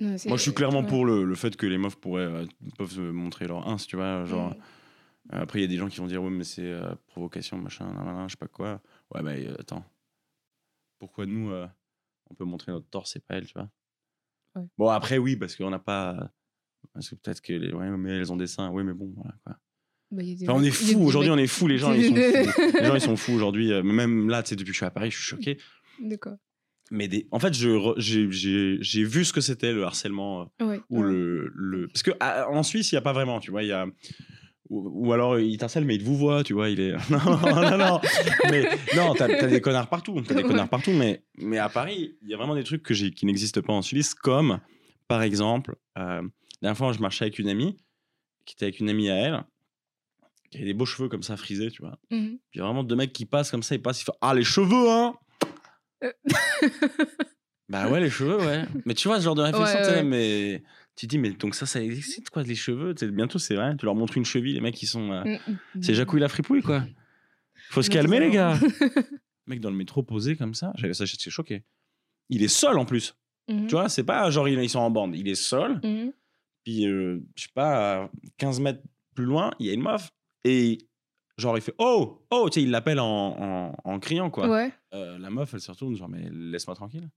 Moi, 0.00 0.36
je 0.36 0.42
suis 0.42 0.54
clairement 0.54 0.80
ouais. 0.80 0.86
pour 0.86 1.04
le, 1.04 1.24
le 1.24 1.34
fait 1.34 1.56
que 1.56 1.66
les 1.66 1.78
meufs 1.78 1.96
pourraient, 1.96 2.22
euh, 2.22 2.44
peuvent 2.78 2.90
se 2.90 3.00
montrer 3.00 3.46
leur 3.46 3.66
ins, 3.68 3.76
tu 3.76 3.96
vois. 3.96 4.24
Genre. 4.24 4.54
Euh, 5.32 5.42
Après, 5.42 5.58
il 5.58 5.62
y 5.62 5.64
a 5.64 5.68
des 5.68 5.76
gens 5.76 5.88
qui 5.88 5.98
vont 5.98 6.06
dire, 6.06 6.22
ouais, 6.22 6.30
mais 6.30 6.44
c'est 6.44 6.70
euh, 6.70 6.94
provocation, 7.08 7.58
machin, 7.58 7.86
je 8.26 8.32
sais 8.32 8.36
pas 8.36 8.48
quoi. 8.48 8.80
Ouais, 9.14 9.22
bah, 9.22 9.30
euh, 9.32 9.54
attends. 9.58 9.84
Pourquoi 10.98 11.26
nous, 11.26 11.50
euh, 11.50 11.66
on 12.30 12.34
peut 12.34 12.44
montrer 12.44 12.72
notre 12.72 12.88
torse 12.88 13.16
et 13.16 13.20
pas 13.20 13.36
elles, 13.36 13.46
tu 13.46 13.54
vois? 13.54 13.70
Ouais. 14.54 14.62
Bon, 14.78 14.88
après, 14.88 15.18
oui, 15.18 15.36
parce 15.36 15.54
qu'on 15.56 15.70
n'a 15.70 15.78
pas. 15.78 16.30
Parce 16.92 17.10
que 17.10 17.14
peut-être 17.16 17.40
que 17.40 17.52
les. 17.52 17.72
Ouais, 17.72 17.88
mais 17.90 18.10
elles 18.12 18.32
ont 18.32 18.36
des 18.36 18.46
seins. 18.46 18.70
Oui, 18.70 18.82
mais 18.84 18.94
bon, 18.94 19.12
voilà, 19.16 19.34
quoi. 19.44 19.56
Bah, 20.10 20.22
des 20.22 20.36
Enfin, 20.42 20.54
on 20.58 20.62
est 20.62 20.86
des 20.86 20.94
Aujourd'hui, 20.94 21.30
on 21.30 21.36
est 21.38 21.46
fous. 21.46 21.66
Les 21.66 21.78
gens, 21.78 21.92
ils 21.92 22.04
sont 22.06 22.14
fous. 22.14 22.62
Les 22.80 22.84
gens, 22.86 22.94
ils 22.94 23.00
sont 23.00 23.16
fous 23.16 23.32
aujourd'hui. 23.32 23.72
Euh, 23.72 23.82
Même 23.82 24.28
là, 24.28 24.42
tu 24.42 24.50
sais, 24.50 24.56
depuis 24.56 24.70
que 24.70 24.74
je 24.74 24.78
suis 24.78 24.86
à 24.86 24.90
Paris, 24.90 25.10
je 25.10 25.16
suis 25.16 25.24
choqué. 25.26 25.58
D'accord. 26.00 26.36
Mais 26.92 27.08
des... 27.08 27.26
en 27.32 27.40
fait, 27.40 27.52
j'ai- 27.52 29.04
vu 29.04 29.24
ce 29.24 29.32
que 29.32 29.40
c'était 29.40 29.72
le 29.72 29.82
harcèlement 29.84 30.52
Ouais. 30.60 30.80
ou 30.88 31.00
ouais. 31.02 31.10
le, 31.10 31.50
le... 31.52 31.88
Parce 31.88 32.04
que 32.04 32.12
à- 32.20 32.48
en 32.48 32.62
Suisse, 32.62 32.92
il 32.92 32.94
n'y 32.94 32.98
a 32.98 33.02
pas 33.02 33.12
vraiment, 33.12 33.40
tu 33.40 33.50
vois. 33.50 33.64
Il 33.64 33.68
y 33.68 33.72
a... 33.72 33.86
ou, 34.70 35.06
ou 35.08 35.12
alors, 35.12 35.38
il 35.38 35.56
t'harcèle, 35.58 35.84
mais 35.84 35.94
il 35.96 36.00
te 36.00 36.04
vous 36.04 36.16
voit, 36.16 36.42
tu 36.44 36.52
vois. 36.54 36.68
Il 36.70 36.80
est... 36.80 36.92
non, 37.10 37.18
non, 37.24 37.78
non. 37.78 38.00
Mais 38.50 38.68
non, 38.96 39.14
t'as 39.14 39.24
as 39.26 39.46
des 39.46 39.60
connards 39.60 39.88
partout. 39.88 40.20
T'as 40.26 40.34
des 40.34 40.42
connards 40.42 40.68
partout. 40.68 40.92
Mais, 40.92 41.22
mais 41.38 41.58
à 41.58 41.68
Paris, 41.68 42.16
il 42.22 42.28
y 42.28 42.34
a 42.34 42.36
vraiment 42.36 42.54
des 42.54 42.64
trucs 42.64 42.82
que 42.82 42.94
j'ai- 42.94 43.10
qui 43.10 43.26
n'existent 43.26 43.62
pas 43.62 43.72
en 43.72 43.82
Suisse, 43.82 44.14
comme, 44.14 44.60
par 45.08 45.22
exemple, 45.22 45.76
euh, 45.98 46.22
la 46.22 46.28
dernière 46.62 46.76
fois, 46.78 46.92
je 46.92 47.00
marchais 47.00 47.24
avec 47.24 47.38
une 47.38 47.48
amie, 47.48 47.76
qui 48.44 48.54
était 48.54 48.64
avec 48.66 48.80
une 48.80 48.88
amie 48.90 49.08
à 49.10 49.16
elle, 49.16 49.44
qui 50.50 50.58
avait 50.58 50.66
des 50.66 50.74
beaux 50.74 50.86
cheveux 50.86 51.08
comme 51.08 51.22
ça, 51.22 51.36
frisés, 51.36 51.70
tu 51.70 51.82
vois. 51.82 51.98
Puis 52.08 52.40
il 52.54 52.58
y 52.58 52.60
a 52.60 52.64
vraiment 52.64 52.84
deux 52.84 52.96
mecs 52.96 53.12
qui 53.12 53.26
passent 53.26 53.50
comme 53.50 53.62
ça, 53.62 53.74
ils 53.74 53.82
passent, 53.82 54.00
ils 54.02 54.04
font 54.04 54.14
Ah, 54.20 54.34
les 54.34 54.44
cheveux, 54.44 54.88
hein 54.90 55.14
Euh. 56.04 56.12
Bah 57.68 57.88
ouais, 57.88 58.00
les 58.00 58.10
cheveux, 58.10 58.36
ouais. 58.38 58.64
Mais 58.84 58.94
tu 58.94 59.08
vois, 59.08 59.18
ce 59.18 59.24
genre 59.24 59.34
de 59.34 59.42
réflexion, 59.42 59.80
Ouais, 59.80 59.88
ouais. 59.96 60.02
mais 60.04 60.62
tu 60.96 61.06
te 61.06 61.10
dis, 61.10 61.18
mais 61.18 61.30
donc 61.30 61.54
ça, 61.54 61.66
ça 61.66 61.82
existe, 61.82 62.30
quoi, 62.30 62.42
les 62.42 62.54
cheveux 62.54 62.94
Bientôt, 63.12 63.38
c'est 63.38 63.54
vrai, 63.54 63.76
tu 63.76 63.84
leur 63.84 63.94
montres 63.94 64.16
une 64.16 64.24
cheville, 64.24 64.54
les 64.54 64.60
mecs, 64.60 64.82
ils 64.82 64.86
sont. 64.86 65.12
euh, 65.12 65.24
Mm, 65.24 65.82
C'est 65.82 65.92
mm. 65.92 65.94
Jacouille 65.96 66.20
la 66.20 66.28
fripouille, 66.28 66.62
quoi. 66.62 66.84
Faut 67.70 67.82
se 67.82 67.90
calmer, 67.90 68.20
les 68.20 68.30
gars. 68.30 68.58
mec 69.46 69.60
dans 69.60 69.70
le 69.70 69.76
métro 69.76 70.02
posé 70.02 70.36
comme 70.36 70.54
ça, 70.54 70.72
j'avais 70.76 70.94
ça, 70.94 71.04
j'étais 71.04 71.30
choqué. 71.30 71.62
il 72.30 72.42
est 72.42 72.48
seul 72.48 72.78
en 72.78 72.84
plus. 72.84 73.14
Tu 73.48 73.68
vois, 73.68 73.88
c'est 73.88 74.02
pas 74.02 74.28
genre 74.30 74.48
ils 74.48 74.58
ils 74.58 74.68
sont 74.70 74.80
en 74.80 74.90
bande, 74.90 75.14
il 75.14 75.28
est 75.28 75.36
seul. 75.36 75.80
Puis, 76.64 76.86
euh, 76.88 77.20
je 77.36 77.42
sais 77.44 77.48
pas, 77.54 78.02
à 78.04 78.10
15 78.38 78.58
mètres 78.58 78.82
plus 79.14 79.24
loin, 79.24 79.52
il 79.60 79.66
y 79.66 79.70
a 79.70 79.72
une 79.72 79.82
meuf. 79.82 80.10
Et 80.42 80.78
genre, 81.38 81.56
il 81.56 81.60
fait 81.60 81.74
Oh 81.78 82.26
Oh 82.30 82.48
Tu 82.50 82.54
sais, 82.58 82.62
il 82.64 82.70
l'appelle 82.72 82.98
en, 82.98 83.06
en, 83.06 83.76
en 83.84 83.98
criant, 84.00 84.30
quoi. 84.30 84.48
Ouais. 84.48 84.72
Euh, 84.94 85.16
la 85.18 85.30
meuf, 85.30 85.54
elle 85.54 85.60
se 85.60 85.70
retourne, 85.70 85.94
genre, 85.94 86.08
mais 86.08 86.28
laisse-moi 86.32 86.74
tranquille. 86.74 87.08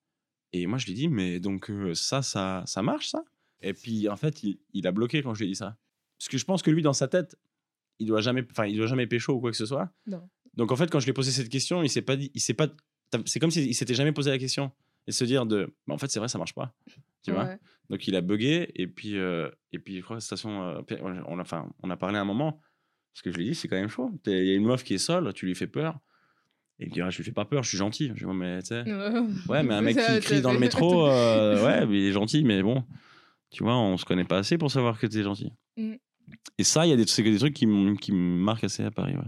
Et 0.53 0.67
moi, 0.67 0.77
je 0.77 0.85
lui 0.85 0.93
dis 0.93 1.07
Mais 1.07 1.39
donc, 1.39 1.71
euh, 1.71 1.95
ça, 1.95 2.21
ça, 2.21 2.61
ça 2.67 2.83
marche, 2.83 3.07
ça? 3.09 3.23
Et 3.61 3.73
puis, 3.73 4.07
en 4.09 4.15
fait, 4.15 4.43
il, 4.43 4.59
il 4.73 4.87
a 4.87 4.91
bloqué 4.91 5.21
quand 5.21 5.33
je 5.33 5.39
lui 5.39 5.47
ai 5.47 5.49
dit 5.49 5.55
ça. 5.55 5.77
Parce 6.17 6.29
que 6.29 6.37
je 6.37 6.45
pense 6.45 6.61
que 6.61 6.71
lui, 6.71 6.81
dans 6.81 6.93
sa 6.93 7.07
tête, 7.07 7.35
il 7.99 8.07
doit 8.07 8.21
jamais, 8.21 8.45
enfin, 8.51 8.65
il 8.65 8.77
doit 8.77 8.87
jamais 8.87 9.07
pécho 9.07 9.33
ou 9.33 9.39
quoi 9.39 9.51
que 9.51 9.57
ce 9.57 9.65
soit. 9.65 9.91
Non. 10.07 10.29
Donc, 10.55 10.71
en 10.71 10.75
fait, 10.75 10.89
quand 10.89 10.99
je 10.99 11.05
lui 11.05 11.11
ai 11.11 11.13
posé 11.13 11.31
cette 11.31 11.49
question, 11.49 11.83
il 11.83 11.89
s'est 11.89 12.01
pas 12.01 12.15
dit, 12.15 12.31
il 12.33 12.41
s'est 12.41 12.53
pas, 12.53 12.67
c'est 13.25 13.39
comme 13.39 13.51
s'il 13.51 13.73
s'était 13.75 13.93
jamais 13.93 14.11
posé 14.11 14.29
la 14.29 14.37
question 14.37 14.71
et 15.07 15.11
se 15.11 15.23
dire 15.23 15.45
de, 15.45 15.73
bah, 15.87 15.93
en 15.93 15.97
fait, 15.97 16.09
c'est 16.09 16.19
vrai, 16.19 16.27
ça 16.27 16.37
marche 16.37 16.53
pas. 16.53 16.73
Tu 17.23 17.31
vois? 17.31 17.49
Donc 17.89 18.07
il 18.07 18.15
a 18.15 18.21
bugué 18.21 18.71
et 18.75 18.87
puis 18.87 19.17
euh, 19.17 19.49
et 19.73 19.79
puis 19.79 19.97
je 19.97 20.01
crois 20.03 20.17
que 20.17 20.21
de 20.21 20.23
toute 20.25 20.29
façon 20.29 20.61
euh, 20.61 20.97
on 21.27 21.39
a 21.39 21.41
enfin 21.41 21.69
on 21.81 21.89
a 21.89 21.97
parlé 21.97 22.17
un 22.17 22.25
moment 22.25 22.61
parce 23.13 23.23
que 23.23 23.31
je 23.31 23.37
lui 23.37 23.47
ai 23.47 23.49
dit 23.49 23.55
c'est 23.55 23.67
quand 23.67 23.75
même 23.75 23.89
chaud. 23.89 24.11
Il 24.27 24.33
y 24.45 24.51
a 24.51 24.55
une 24.55 24.65
meuf 24.65 24.83
qui 24.83 24.93
est 24.93 24.99
seule, 24.99 25.33
tu 25.33 25.45
lui 25.45 25.55
fais 25.55 25.67
peur. 25.67 25.99
Et 26.79 26.85
il 26.85 26.89
me 26.89 26.93
dit 26.93 27.01
ah, 27.01 27.09
je 27.09 27.17
lui 27.17 27.23
fais 27.23 27.31
pas 27.31 27.45
peur, 27.45 27.63
je 27.63 27.69
suis 27.69 27.77
gentil. 27.77 28.09
Je 28.09 28.13
dis 28.13 28.25
ouais 28.25 28.33
mais 28.33 28.61
tu 28.61 28.67
sais. 28.67 28.83
Ouais 29.49 29.63
mais 29.63 29.73
un 29.73 29.81
mec 29.81 29.97
qui 29.97 30.19
crie 30.21 30.41
dans 30.41 30.53
le 30.53 30.59
métro, 30.59 31.07
euh, 31.07 31.65
ouais 31.65 31.85
il 31.89 32.05
est 32.05 32.11
gentil 32.11 32.43
mais 32.43 32.61
bon, 32.61 32.85
tu 33.51 33.63
vois 33.63 33.75
on 33.77 33.97
se 33.97 34.05
connaît 34.05 34.25
pas 34.25 34.37
assez 34.37 34.57
pour 34.57 34.71
savoir 34.71 34.99
que 34.99 35.07
t'es 35.07 35.23
gentil. 35.23 35.51
Mm. 35.77 35.95
Et 36.57 36.63
ça 36.63 36.85
il 36.85 36.89
y 36.89 36.93
a 36.93 36.95
des 36.95 37.05
c'est 37.07 37.23
que 37.23 37.29
des 37.29 37.39
trucs 37.39 37.53
qui 37.55 37.65
me 37.67 37.95
qui 37.95 38.11
me 38.11 38.37
marquent 38.37 38.63
assez 38.65 38.83
à 38.83 38.91
Paris 38.91 39.15
ouais. 39.15 39.23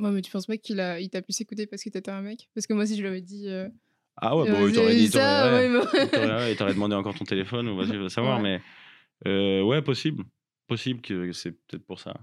Ouais, 0.00 0.12
mais 0.12 0.22
tu 0.22 0.30
penses 0.30 0.46
pas 0.46 0.56
qu'il 0.56 0.78
a, 0.78 1.00
il 1.00 1.10
t'a 1.10 1.22
pu 1.22 1.32
s'écouter 1.32 1.66
parce 1.66 1.82
que 1.82 1.90
t'étais 1.90 2.12
un 2.12 2.22
mec? 2.22 2.48
Parce 2.54 2.68
que 2.68 2.72
moi, 2.72 2.86
si 2.86 2.94
je 2.96 3.00
lui 3.00 3.08
avais 3.08 3.20
dit. 3.20 3.48
euh, 3.48 3.68
Ah 4.16 4.36
ouais 4.36 4.48
euh, 4.48 4.52
bon 4.54 4.68
il 4.68 4.72
t'aurait 4.74 4.94
dit 4.94 5.08
ça, 5.08 5.50
ouais. 5.50 5.68
ouais, 5.68 5.68
mais- 5.68 6.04
Il 6.04 6.08
t'aurait 6.10 6.26
ouais, 6.36 6.54
t'aurait 6.54 6.74
demandé 6.74 6.94
encore 6.94 7.16
ton 7.18 7.24
téléphone 7.24 7.68
ou 7.68 7.76
vas-y, 7.76 7.94
je 7.94 7.98
veux 7.98 8.08
savoir, 8.08 8.36
Ouais. 8.40 8.42
mais 9.24 9.28
euh, 9.28 9.62
ouais, 9.64 9.82
possible. 9.82 10.22
Possible 10.68 11.00
que 11.00 11.32
c'est 11.32 11.50
peut-être 11.50 11.84
pour 11.84 11.98
ça. 11.98 12.14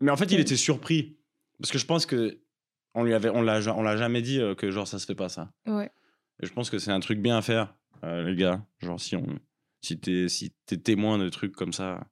Mais 0.00 0.10
en 0.10 0.16
fait, 0.16 0.24
il 0.32 0.34
Ouais. 0.34 0.40
était 0.40 0.56
surpris. 0.56 1.18
Parce 1.60 1.70
que 1.70 1.78
je 1.78 1.86
pense 1.86 2.04
que 2.04 2.40
on 2.94 3.04
lui 3.04 3.14
avait, 3.14 3.28
on 3.28 3.42
l'a, 3.42 3.60
on 3.76 3.82
l'a 3.82 3.96
jamais 3.96 4.20
dit 4.20 4.40
que 4.58 4.72
genre 4.72 4.88
ça 4.88 4.98
se 4.98 5.06
fait 5.06 5.14
pas 5.14 5.28
ça. 5.28 5.52
Ouais. 5.68 5.88
Et 6.42 6.46
je 6.46 6.52
pense 6.52 6.68
que 6.68 6.78
c'est 6.78 6.90
un 6.90 6.98
truc 6.98 7.20
bien 7.20 7.36
à 7.38 7.42
faire, 7.42 7.76
euh, 8.02 8.28
les 8.28 8.34
gars. 8.34 8.66
Genre 8.80 8.98
si 9.00 9.14
on, 9.14 9.24
si 9.82 9.98
t'es, 10.00 10.28
si 10.28 10.52
t'es 10.66 10.76
témoin 10.78 11.18
de 11.18 11.28
trucs 11.28 11.52
comme 11.54 11.72
ça, 11.72 12.06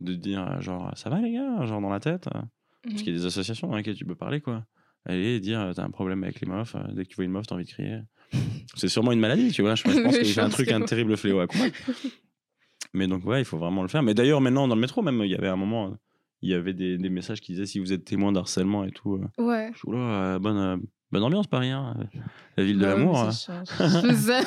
de 0.00 0.14
dire 0.14 0.42
euh, 0.46 0.60
genre 0.60 0.90
ça 0.96 1.08
va 1.10 1.20
les 1.20 1.32
gars, 1.32 1.64
genre 1.64 1.80
dans 1.80 1.88
la 1.90 2.00
tête. 2.00 2.26
euh, 2.28 2.40
Parce 2.82 2.94
Mhm. 2.96 3.02
qu'il 3.02 3.12
y 3.14 3.16
a 3.16 3.18
des 3.20 3.26
associations 3.26 3.68
dans 3.68 3.76
lesquelles 3.76 3.94
tu 3.96 4.04
peux 4.04 4.16
parler 4.16 4.40
quoi. 4.40 4.66
Aller 5.04 5.40
dire 5.40 5.60
euh, 5.60 5.72
t'as 5.72 5.84
un 5.84 5.90
problème 5.90 6.22
avec 6.24 6.40
les 6.40 6.48
meufs, 6.48 6.76
dès 6.94 7.04
que 7.04 7.08
tu 7.08 7.16
vois 7.16 7.24
une 7.24 7.30
meuf 7.32 7.46
t'as 7.46 7.54
envie 7.54 7.64
de 7.64 7.70
crier. 7.70 8.00
C'est 8.74 8.88
sûrement 8.88 9.12
une 9.12 9.20
maladie, 9.20 9.50
tu 9.52 9.62
vois. 9.62 9.74
Je, 9.74 9.82
je 9.88 10.00
pense 10.00 10.18
qu'il 10.18 10.26
fait 10.28 10.40
un 10.40 10.48
truc, 10.48 10.68
que 10.68 10.74
un 10.74 10.82
terrible 10.82 11.16
fléau 11.16 11.40
à 11.40 11.46
combattre. 11.46 11.74
Mais 12.94 13.06
donc, 13.06 13.24
ouais, 13.24 13.40
il 13.40 13.44
faut 13.44 13.58
vraiment 13.58 13.82
le 13.82 13.88
faire. 13.88 14.02
Mais 14.02 14.12
d'ailleurs, 14.14 14.40
maintenant, 14.40 14.68
dans 14.68 14.74
le 14.74 14.80
métro, 14.80 15.00
même, 15.02 15.20
il 15.24 15.30
y 15.30 15.34
avait 15.34 15.48
un 15.48 15.56
moment, 15.56 15.96
il 16.42 16.50
y 16.50 16.54
avait 16.54 16.74
des, 16.74 16.98
des 16.98 17.08
messages 17.08 17.40
qui 17.40 17.52
disaient 17.52 17.66
si 17.66 17.78
vous 17.78 17.92
êtes 17.92 18.04
témoin 18.04 18.32
d'harcèlement 18.32 18.84
et 18.84 18.90
tout. 18.90 19.20
Ouais. 19.38 19.70
je 19.72 19.78
suis 19.78 19.90
là, 19.92 20.38
bonne, 20.38 20.82
bonne 21.12 21.22
ambiance, 21.22 21.46
Paris, 21.46 21.70
hein, 21.70 21.94
la 22.56 22.64
ville 22.64 22.78
de 22.78 22.86
l'amour. 22.86 23.22
mais 23.22 23.54
hein. 23.54 24.14
ça. 24.16 24.40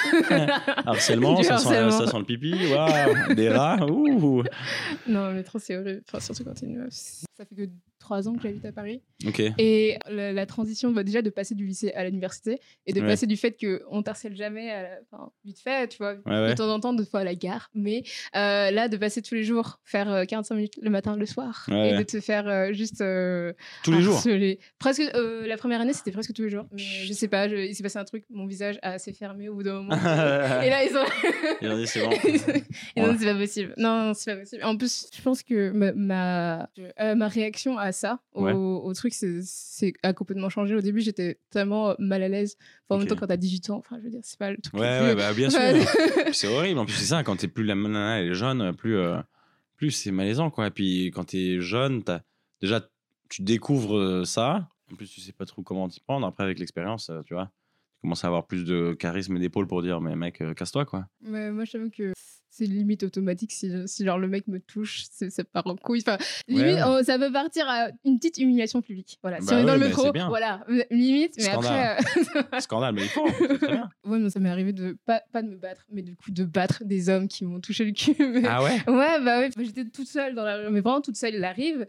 Harcèlement, 0.85 1.41
ça 1.43 1.57
sent, 1.59 1.91
ça 1.91 2.07
sent 2.07 2.17
le 2.17 2.25
pipi, 2.25 2.53
waouh, 2.71 3.35
des 3.35 3.49
rats, 3.49 3.85
ouh. 3.85 4.43
Non, 5.07 5.27
le 5.27 5.35
métro, 5.35 5.59
c'est 5.59 5.77
horrible. 5.77 6.01
Enfin, 6.07 6.19
surtout 6.19 6.43
quand 6.43 6.53
t'es 6.53 6.65
une 6.65 6.79
meuf. 6.79 6.91
Ça 6.91 7.45
fait 7.45 7.55
que 7.55 7.69
trois 8.05 8.27
ans 8.29 8.35
que 8.35 8.43
j'habite 8.43 8.63
à 8.65 8.71
Paris. 8.71 9.01
Et 9.57 9.97
la, 10.07 10.31
la 10.31 10.45
transition, 10.45 10.91
bah, 10.91 11.03
déjà 11.03 11.21
de 11.23 11.29
passer 11.31 11.55
du 11.55 11.65
lycée 11.65 11.91
à 11.93 12.05
l'université 12.05 12.59
et 12.85 12.93
de 12.93 13.01
Ouais. 13.01 13.07
passer 13.07 13.25
du 13.25 13.35
fait 13.37 13.57
qu'on 13.59 14.03
t'harcèle 14.03 14.35
jamais, 14.35 14.69
à 14.71 14.83
la- 14.83 14.99
enfin, 15.11 15.31
vite 15.43 15.59
fait, 15.59 15.87
tu 15.87 15.97
vois, 15.97 16.13
Ouais, 16.25 16.31
ouais. 16.31 16.49
de 16.49 16.53
temps 16.53 16.69
en 16.71 16.79
temps, 16.79 16.93
de 16.93 17.03
fois 17.03 17.21
à 17.21 17.23
la 17.23 17.33
gare. 17.35 17.69
Mais 17.73 18.03
euh, 18.35 18.69
là, 18.71 18.87
de 18.89 18.97
passer 18.97 19.21
tous 19.23 19.33
les 19.35 19.43
jours, 19.43 19.79
faire 19.83 20.11
euh, 20.11 20.25
45 20.25 20.55
minutes 20.55 20.77
le 20.81 20.89
matin, 20.91 21.15
le 21.17 21.25
soir, 21.25 21.65
et 21.71 21.97
de 21.97 22.03
te 22.03 22.19
faire 22.21 22.47
euh, 22.47 22.73
juste. 22.73 23.01
euh, 23.01 23.53
Tous 23.83 23.91
les 23.91 24.01
jours? 24.01 24.21
Presque, 24.77 25.01
euh, 25.15 25.47
la 25.47 25.57
première 25.57 25.81
année, 25.81 25.93
c'était 25.93 26.11
presque 26.11 26.33
tous 26.33 26.43
les 26.43 26.49
jours. 26.49 26.65
Mais 26.71 26.81
je 26.83 27.11
sais 27.13 27.27
pas, 27.27 27.47
je- 27.49 27.55
il 27.55 27.73
s'est 27.73 27.83
passé 27.83 27.97
un 27.97 28.05
truc, 28.05 28.23
mon 28.29 28.45
visage 28.45 28.77
a 28.83 28.91
assez 28.91 29.13
fermé 29.13 29.49
au 29.49 29.55
bout 29.55 29.63
d'un 29.63 29.81
moment. 29.81 29.89
et 30.65 30.69
là, 30.69 30.83
ils 30.83 30.95
ont. 30.95 31.05
Ils 31.61 31.69
ont 31.69 31.77
dit, 31.77 31.87
c'est 31.87 32.03
bon. 32.03 32.11
C'est 33.17 33.25
pas 33.25 33.35
possible. 33.35 33.73
Non, 33.77 34.07
non, 34.07 34.13
c'est 34.13 34.31
pas 34.33 34.39
possible. 34.41 34.63
En 34.63 34.77
plus, 34.77 35.07
je 35.15 35.21
pense 35.21 35.41
que 35.41 35.71
ma, 35.71 35.91
ma, 35.93 36.69
euh, 36.99 37.15
ma 37.15 37.27
réaction 37.27 37.77
à 37.77 37.91
ça, 37.95 38.19
au, 38.33 38.43
Ouais. 38.43 38.53
au 38.53 38.93
truc, 38.93 39.13
c'est, 39.13 39.93
a 40.03 40.13
complètement 40.13 40.49
changé. 40.49 40.75
Au 40.75 40.81
début, 40.81 41.01
j'étais 41.01 41.39
tellement 41.49 41.95
mal 41.97 42.21
à 42.23 42.27
l'aise. 42.29 42.57
Enfin, 42.87 42.95
en 42.95 42.99
même 42.99 43.07
temps, 43.07 43.15
quand 43.15 43.27
t'as 43.27 43.37
18 43.37 43.69
ans, 43.71 43.77
enfin, 43.77 43.97
je 43.99 44.03
veux 44.03 44.09
dire, 44.11 44.19
c'est 44.23 44.37
pas 44.37 44.51
le 44.51 44.57
truc. 44.57 44.73
le 44.75 44.79
Ouais, 44.81 45.07
plus- 45.13 45.15
bah, 45.15 45.33
bien 45.33 45.49
sûr. 45.49 45.59
C'est 46.33 46.47
horrible. 46.47 46.79
En 46.79 46.85
plus, 46.85 46.93
c'est 46.95 47.05
ça, 47.05 47.23
quand 47.23 47.35
t'es 47.37 47.47
plus 47.47 47.63
la 47.63 47.75
nana, 47.75 48.19
elle 48.19 48.31
est 48.31 48.33
jeune, 48.35 48.75
plus, 48.75 48.97
euh, 48.97 49.17
plus 49.77 49.91
c'est 49.91 50.11
malaisant, 50.11 50.49
quoi. 50.51 50.67
Et 50.67 50.71
puis, 50.71 51.07
quand 51.07 51.23
t'es 51.25 51.59
jeune, 51.61 52.03
t'as, 52.03 52.21
déjà, 52.61 52.87
tu 53.29 53.41
découvres 53.41 53.97
euh, 53.97 54.25
ça. 54.25 54.67
En 54.91 54.95
plus, 54.95 55.07
tu 55.09 55.19
sais 55.21 55.31
pas 55.33 55.45
trop 55.45 55.63
comment 55.63 55.87
t'y 55.89 55.99
prendre. 55.99 56.27
Après, 56.27 56.43
avec 56.43 56.59
l'expérience, 56.59 57.09
euh, 57.09 57.21
tu 57.25 57.33
vois, 57.33 57.45
tu 57.95 58.01
commences 58.01 58.23
à 58.23 58.27
avoir 58.27 58.45
plus 58.45 58.65
de 58.65 58.93
charisme 58.93 59.35
et 59.37 59.39
d'épaule 59.39 59.65
pour 59.67 59.81
dire, 59.81 59.99
mais 60.01 60.15
mec, 60.15 60.41
euh, 60.41 60.53
casse-toi, 60.53 60.85
quoi. 60.85 61.07
Mais 61.21 61.51
moi, 61.51 61.65
je 61.65 61.71
t'avoue 61.71 61.89
que 61.89 62.13
c'est 62.57 62.65
limite 62.65 63.03
automatique. 63.03 63.51
Si, 63.51 63.69
si 63.85 64.05
genre 64.05 64.17
le 64.17 64.27
mec 64.29 64.47
me 64.47 64.59
touche, 64.59 65.03
ça 65.09 65.43
part 65.43 65.67
en 65.67 65.75
couille. 65.75 66.01
Enfin, 66.07 66.17
limite, 66.47 66.75
ouais. 66.75 66.81
oh, 66.87 67.03
ça 67.03 67.19
peut 67.19 67.31
partir 67.31 67.67
à 67.67 67.89
une 68.05 68.17
petite 68.17 68.37
humiliation 68.37 68.81
publique. 68.81 69.19
Voilà. 69.21 69.41
si 69.41 69.47
Bah 69.47 69.55
on 69.57 69.59
est 69.59 69.65
dans 69.65 69.73
le 69.73 69.79
mais 69.79 69.85
métro, 69.87 70.11
voilà, 70.29 70.65
limite. 70.89 71.33
Mais 71.37 71.43
Scandale. 71.43 71.97
après. 71.99 72.55
euh, 72.55 72.59
Scandale, 72.61 72.95
mais 72.95 73.01
il 73.03 73.09
faut. 73.09 73.27
très 73.57 73.67
bien. 73.67 73.89
Ouais, 74.05 74.19
mais 74.19 74.29
ça 74.29 74.39
m'est 74.39 74.49
arrivé 74.49 74.71
de 74.71 74.97
pas, 75.05 75.21
pas 75.33 75.41
de 75.41 75.49
me 75.49 75.57
battre, 75.57 75.85
mais 75.91 76.01
du 76.01 76.15
coup 76.15 76.31
de 76.31 76.43
battre 76.45 76.83
des 76.85 77.09
hommes 77.09 77.27
qui 77.27 77.43
m'ont 77.45 77.59
touché 77.59 77.83
le 77.83 77.91
cul. 77.91 78.15
Mais- 78.19 78.43
Ah 78.47 78.63
ouais? 78.63 78.81
Ouais, 78.87 79.21
bah 79.23 79.39
ouais, 79.39 79.49
j'étais 79.57 79.85
toute 79.85 80.07
seule 80.07 80.33
dans 80.35 80.43
la 80.45 80.57
rue, 80.57 80.69
mais 80.71 80.79
vraiment 80.81 81.01
toute 81.01 81.17
seule. 81.17 81.35
Il 81.35 81.43
arrive 81.43 81.85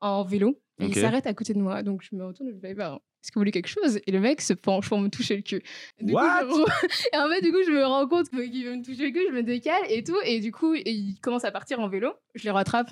en 0.00 0.22
vélo 0.24 0.60
et 0.80 0.86
il 0.86 0.94
s'arrête 0.94 1.26
à 1.26 1.34
côté 1.34 1.54
de 1.54 1.58
moi. 1.60 1.82
Donc 1.82 2.02
je 2.02 2.14
me 2.14 2.24
retourne 2.24 2.48
et 2.48 2.52
je 2.52 2.56
dis 2.68 2.74
bah, 2.74 3.00
Est-ce 3.22 3.30
que 3.32 3.34
vous 3.34 3.40
voulez 3.40 3.50
quelque 3.52 3.68
chose? 3.68 4.00
Et 4.06 4.12
le 4.12 4.20
mec 4.20 4.40
se 4.40 4.54
penche 4.54 4.88
pour 4.88 4.98
me 4.98 5.08
toucher 5.08 5.36
le 5.36 5.42
cul. 5.42 5.62
Du 6.00 6.12
coup, 6.12 6.18
What? 6.18 6.40
je- 6.48 7.08
Et 7.14 7.18
en 7.18 7.28
fait, 7.28 7.42
du 7.42 7.52
coup, 7.52 7.62
je 7.66 7.70
me 7.70 7.84
rends 7.84 8.06
compte 8.08 8.30
qu'il 8.30 8.64
veut 8.64 8.76
me 8.76 8.82
toucher 8.84 9.04
le 9.06 9.10
cul, 9.10 9.24
je 9.28 9.34
me 9.34 9.42
décale 9.42 9.82
et 9.90 10.02
tout. 10.02 10.16
Et 10.24 10.40
du 10.40 10.52
coup, 10.52 10.74
il 10.74 11.16
commence 11.20 11.44
à 11.44 11.50
partir 11.52 11.80
en 11.80 11.88
vélo. 11.88 12.12
Je 12.34 12.46
le 12.46 12.52
rattrape. 12.52 12.90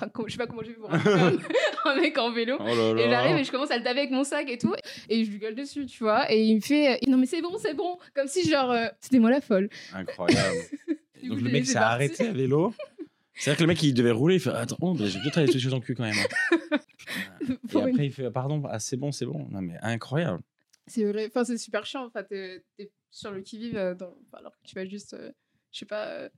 Enfin, 0.00 0.12
je 0.28 0.30
sais 0.32 0.38
pas 0.38 0.46
comment 0.46 0.62
j'ai 0.62 0.74
fait 0.74 0.78
pour 0.78 0.90
rattraper 0.90 1.38
un 1.86 1.96
mec 2.00 2.16
en 2.18 2.30
vélo. 2.30 2.56
Oh 2.60 2.64
là 2.64 2.94
là. 2.94 3.00
Et 3.02 3.10
j'arrive 3.10 3.36
et 3.38 3.42
je 3.42 3.50
commence 3.50 3.72
à 3.72 3.76
le 3.78 3.82
taper 3.82 3.98
avec 3.98 4.12
mon 4.12 4.22
sac 4.22 4.48
et 4.48 4.56
tout. 4.56 4.72
Et 5.08 5.24
je 5.24 5.30
lui 5.32 5.38
gueule 5.40 5.56
dessus, 5.56 5.86
tu 5.86 6.04
vois. 6.04 6.32
Et 6.32 6.40
il 6.44 6.54
me 6.54 6.60
fait 6.60 6.92
euh, 6.94 6.96
Non, 7.08 7.16
mais 7.18 7.26
c'est 7.26 7.42
bon, 7.42 7.58
c'est 7.58 7.74
bon. 7.74 7.98
Comme 8.14 8.28
si, 8.28 8.48
genre, 8.48 8.70
euh, 8.70 8.86
c'était 9.00 9.18
moi 9.18 9.30
la 9.30 9.40
folle. 9.40 9.68
Incroyable. 9.92 10.56
Donc 10.88 11.30
coup, 11.38 11.44
le 11.44 11.48
je 11.48 11.52
mec 11.52 11.66
s'est 11.66 11.76
arrêté 11.78 12.28
à 12.28 12.32
vélo. 12.32 12.72
C'est-à-dire 13.38 13.56
que 13.58 13.62
le 13.62 13.68
mec, 13.68 13.82
il 13.82 13.94
devait 13.94 14.10
rouler. 14.10 14.34
Il 14.36 14.40
fait 14.40 14.50
Attends, 14.50 14.76
oh, 14.80 14.96
j'ai 14.98 15.18
peut-être 15.20 15.38
aller 15.38 15.48
toucher 15.52 15.70
ton 15.70 15.80
cul 15.80 15.94
quand 15.94 16.02
même. 16.04 16.14
Et 17.72 17.76
après, 17.82 18.06
il 18.06 18.12
fait 18.12 18.30
Pardon, 18.30 18.62
ah, 18.68 18.78
c'est 18.78 18.96
bon, 18.96 19.12
c'est 19.12 19.26
bon. 19.26 19.46
Non, 19.50 19.62
mais 19.62 19.76
incroyable. 19.82 20.42
C'est 20.86 21.04
vrai. 21.04 21.26
Enfin, 21.28 21.44
c'est 21.44 21.58
super 21.58 21.84
chiant. 21.86 22.06
Enfin, 22.06 22.22
t'es 22.22 22.64
t'es 22.76 22.90
sur 23.10 23.30
le 23.30 23.40
qui-vive 23.40 23.76
euh, 23.76 23.94
dans- 23.94 24.14
alors 24.32 24.52
que 24.52 24.66
tu 24.66 24.74
vas 24.74 24.86
juste, 24.86 25.14
euh, 25.14 25.30
je 25.72 25.78
sais 25.80 25.86
pas, 25.86 26.06
euh, 26.06 26.28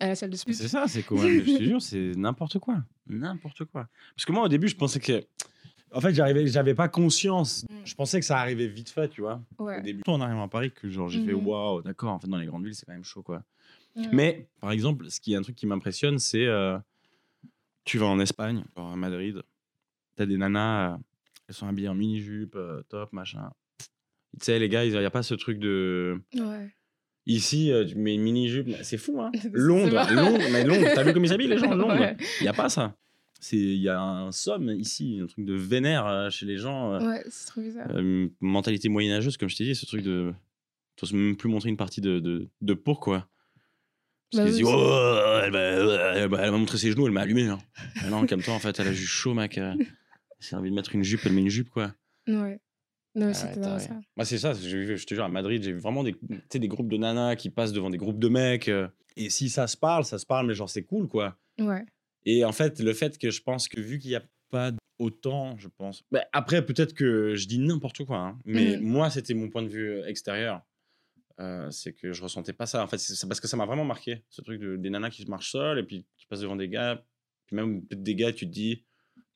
à 0.00 0.08
la 0.08 0.14
salle 0.14 0.30
de 0.30 0.36
sport. 0.36 0.54
C'est 0.54 0.68
ça, 0.68 0.86
c'est 0.88 1.08
même, 1.10 1.44
je 1.44 1.58
te 1.58 1.62
jure, 1.62 1.82
c'est 1.82 2.12
n'importe 2.16 2.58
quoi. 2.58 2.78
N'importe 3.08 3.64
quoi. 3.64 3.88
Parce 4.14 4.24
que 4.24 4.32
moi, 4.32 4.44
au 4.44 4.48
début, 4.48 4.68
je 4.68 4.76
pensais 4.76 5.00
que. 5.00 5.22
En 5.92 6.00
fait, 6.00 6.14
j'arrivais, 6.14 6.46
j'avais 6.46 6.74
pas 6.74 6.88
conscience. 6.88 7.64
Mm. 7.68 7.74
Je 7.84 7.94
pensais 7.96 8.20
que 8.20 8.26
ça 8.26 8.38
arrivait 8.38 8.68
vite 8.68 8.90
fait, 8.90 9.08
tu 9.08 9.22
vois. 9.22 9.42
Au 9.58 9.64
Ouais. 9.64 9.82
début, 9.82 10.02
en 10.06 10.20
arrivant 10.20 10.44
à 10.44 10.48
Paris, 10.48 10.70
que 10.70 10.88
genre, 10.88 11.08
j'ai 11.08 11.24
fait 11.24 11.32
Mhm. 11.32 11.44
waouh, 11.46 11.82
d'accord, 11.82 12.12
en 12.12 12.20
fait, 12.20 12.28
dans 12.28 12.36
les 12.36 12.46
grandes 12.46 12.64
villes, 12.64 12.76
c'est 12.76 12.86
quand 12.86 12.92
même 12.92 13.02
chaud, 13.02 13.22
quoi. 13.22 13.42
Ouais. 13.96 14.08
Mais, 14.12 14.48
par 14.60 14.70
exemple, 14.72 15.10
ce 15.10 15.20
qui 15.20 15.32
est 15.32 15.36
un 15.36 15.42
truc 15.42 15.56
qui 15.56 15.66
m'impressionne, 15.66 16.18
c'est. 16.18 16.46
euh, 16.46 16.78
tu 17.84 17.98
vas 17.98 18.06
en 18.06 18.20
Espagne, 18.20 18.64
à 18.76 18.94
Madrid, 18.96 19.42
t'as 20.16 20.26
des 20.26 20.36
nanas, 20.36 20.94
euh, 20.94 20.96
elles 21.48 21.54
sont 21.54 21.66
habillées 21.66 21.88
en 21.88 21.94
mini-jupe, 21.94 22.54
euh, 22.56 22.82
top, 22.88 23.12
machin. 23.12 23.50
Tu 24.38 24.44
sais, 24.44 24.58
les 24.58 24.68
gars, 24.68 24.84
il 24.84 24.92
n'y 24.92 24.96
a 25.04 25.10
pas 25.10 25.22
ce 25.22 25.34
truc 25.34 25.58
de. 25.58 26.20
Ouais. 26.34 26.70
Ici, 27.26 27.70
euh, 27.72 27.84
tu 27.84 27.96
mets 27.96 28.14
une 28.14 28.22
mini-jupe, 28.22 28.68
c'est 28.82 28.96
fou, 28.98 29.20
hein. 29.20 29.30
Londres. 29.52 30.06
Londres, 30.12 30.44
mais 30.52 30.64
Londres, 30.64 30.86
t'as 30.94 31.02
vu 31.02 31.12
comme 31.12 31.24
ils 31.24 31.28
s'habillent 31.28 31.48
les 31.48 31.58
gens 31.58 31.74
Londres? 31.74 31.98
Ouais. 32.00 32.16
Il 32.40 32.42
n'y 32.44 32.48
a 32.48 32.52
pas 32.52 32.68
ça. 32.68 32.96
C'est- 33.40 33.56
Il 33.56 33.80
y 33.80 33.88
a 33.88 34.00
un 34.00 34.32
somme 34.32 34.70
ici, 34.70 35.18
un 35.22 35.26
truc 35.26 35.44
de 35.44 35.54
vénère 35.54 36.28
chez 36.30 36.46
les 36.46 36.58
gens. 36.58 36.98
Ouais, 37.04 37.22
c'est 37.28 37.46
trop 37.48 37.60
bizarre. 37.60 37.88
euh, 37.90 38.28
mentalité 38.40 38.88
moyenâgeuse, 38.88 39.36
comme 39.36 39.48
je 39.48 39.56
t'ai 39.56 39.64
dit, 39.64 39.74
ce 39.74 39.86
truc 39.86 40.02
de. 40.02 40.32
Tu 40.96 41.14
même 41.16 41.36
plus 41.36 41.48
montrer 41.48 41.70
une 41.70 41.78
partie 41.78 42.02
de, 42.02 42.20
de, 42.20 42.48
de 42.60 42.74
peau, 42.74 42.94
quoi. 42.94 43.26
Parce 44.32 44.36
Bah 44.36 44.44
oui, 44.44 44.50
disent, 44.50 44.66
c'est- 44.66 44.72
oh, 44.74 45.40
elle 45.44 45.50
m'a 45.52 45.58
elle 45.60 46.28
m'a- 46.28 46.50
montré 46.58 46.78
ses 46.78 46.90
genoux, 46.92 47.06
elle 47.06 47.12
m'a 47.12 47.22
allumé. 47.22 47.48
Ah 48.02 48.10
non, 48.10 48.24
calme-toi, 48.26 48.54
en 48.54 48.58
fait, 48.60 48.78
elle 48.78 48.88
a 48.88 48.92
juste 48.92 49.10
chaud, 49.12 49.34
mec. 49.34 49.58
euh. 49.58 49.74
Elle 49.78 50.56
a 50.56 50.58
envie 50.60 50.70
de 50.70 50.74
mettre 50.74 50.94
une 50.94 51.02
jupe, 51.04 51.20
elle 51.26 51.32
met 51.32 51.40
une 51.42 51.48
jupe, 51.50 51.68
quoi. 51.70 51.94
Ouais. 52.28 52.60
Non, 53.16 53.30
Ah, 53.30 53.34
c'était 53.34 53.78
ça. 53.80 54.00
Moi, 54.16 54.24
c'est 54.24 54.38
ça, 54.38 54.52
vu, 54.52 54.96
je 54.96 55.04
te 55.04 55.14
jure, 55.14 55.24
à 55.24 55.28
Madrid, 55.28 55.62
j'ai 55.62 55.72
vraiment 55.72 56.04
des, 56.04 56.14
des 56.54 56.68
groupes 56.68 56.88
de 56.88 56.96
nanas 56.96 57.34
qui 57.36 57.50
passent 57.50 57.72
devant 57.72 57.90
des 57.90 57.98
groupes 57.98 58.20
de 58.20 58.28
mecs. 58.28 58.68
euh, 58.68 58.86
et 59.16 59.30
si 59.30 59.48
ça 59.48 59.66
se 59.66 59.76
parle, 59.76 60.04
ça 60.04 60.18
se 60.18 60.26
parle, 60.26 60.46
mais 60.46 60.54
genre, 60.54 60.70
c'est 60.70 60.84
cool, 60.84 61.08
quoi. 61.08 61.36
Ouais. 61.58 61.84
Et 62.24 62.44
en 62.44 62.52
fait, 62.52 62.78
le 62.80 62.92
fait 62.94 63.18
que 63.18 63.30
je 63.30 63.42
pense 63.42 63.66
que 63.68 63.80
vu 63.80 63.98
qu'il 63.98 64.10
n'y 64.10 64.16
a 64.16 64.22
pas 64.50 64.70
autant, 64.98 65.56
je 65.58 65.66
pense. 65.68 66.04
Bah, 66.12 66.24
après, 66.32 66.64
peut-être 66.64 66.94
que 66.94 67.34
je 67.34 67.48
dis 67.48 67.58
n'importe 67.58 68.04
quoi, 68.04 68.18
hein, 68.18 68.38
mais 68.44 68.76
Mhm. 68.76 68.82
moi, 68.84 69.10
c'était 69.10 69.34
mon 69.34 69.48
point 69.48 69.62
de 69.62 69.68
vue 69.68 69.90
euh, 69.90 70.06
extérieur. 70.06 70.62
Euh, 71.40 71.70
c'est 71.70 71.92
que 71.92 72.12
je 72.12 72.22
ressentais 72.22 72.52
pas 72.52 72.66
ça. 72.66 72.82
En 72.84 72.86
fait, 72.86 72.98
c'est 72.98 73.26
parce 73.26 73.40
que 73.40 73.48
ça 73.48 73.56
m'a 73.56 73.66
vraiment 73.66 73.84
marqué, 73.84 74.22
ce 74.28 74.42
truc 74.42 74.60
de, 74.60 74.76
des 74.76 74.90
nanas 74.90 75.10
qui 75.10 75.26
marchent 75.26 75.52
seules 75.52 75.78
et 75.78 75.82
puis 75.82 76.06
qui 76.16 76.26
passent 76.26 76.40
devant 76.40 76.56
des 76.56 76.68
gars. 76.68 77.04
Puis 77.46 77.56
même 77.56 77.82
des 77.90 78.14
gars, 78.14 78.32
tu 78.32 78.46
te 78.46 78.52
dis, 78.52 78.84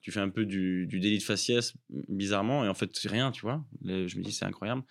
tu 0.01 0.12
fais 0.12 0.21
un 0.21 0.29
peu 0.29 0.45
du, 0.45 0.87
du 0.87 1.01
délit 1.01 1.19
de 1.19 1.23
faciès, 1.23 1.75
bizarrement, 1.88 2.64
et 2.64 2.69
en 2.69 2.75
fait, 2.75 2.90
c'est 2.95 3.09
rien, 3.09 3.31
tu 3.31 3.40
vois. 3.40 3.64
Je 3.83 4.19
me 4.19 4.23
dis, 4.23 4.33
c'est 4.33 4.45
incroyable. 4.45 4.83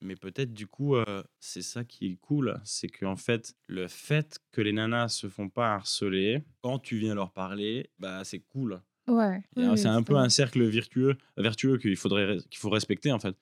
Mais 0.00 0.16
peut-être, 0.16 0.52
du 0.52 0.66
coup, 0.66 0.96
euh, 0.96 1.22
c'est 1.40 1.62
ça 1.62 1.82
qui 1.82 2.06
est 2.06 2.18
cool, 2.20 2.60
c'est 2.62 2.88
qu'en 2.88 3.16
fait, 3.16 3.54
le 3.66 3.88
fait 3.88 4.38
que 4.52 4.60
les 4.60 4.72
nanas 4.72 5.08
se 5.08 5.28
font 5.28 5.48
pas 5.48 5.74
harceler, 5.74 6.44
quand 6.62 6.78
tu 6.78 6.98
viens 6.98 7.14
leur 7.14 7.32
parler, 7.32 7.90
bah, 7.98 8.22
c'est 8.22 8.40
cool. 8.40 8.80
Ouais. 9.06 9.42
Euh, 9.58 9.76
c'est 9.76 9.88
un 9.88 10.02
peu 10.02 10.16
un 10.16 10.28
cercle 10.28 10.62
vertueux, 10.64 11.16
vertueux 11.36 11.78
qu'il 11.78 11.96
faudrait 11.96 12.38
qu'il 12.50 12.58
faut 12.58 12.70
respecter 12.70 13.12
en 13.12 13.18
fait. 13.18 13.36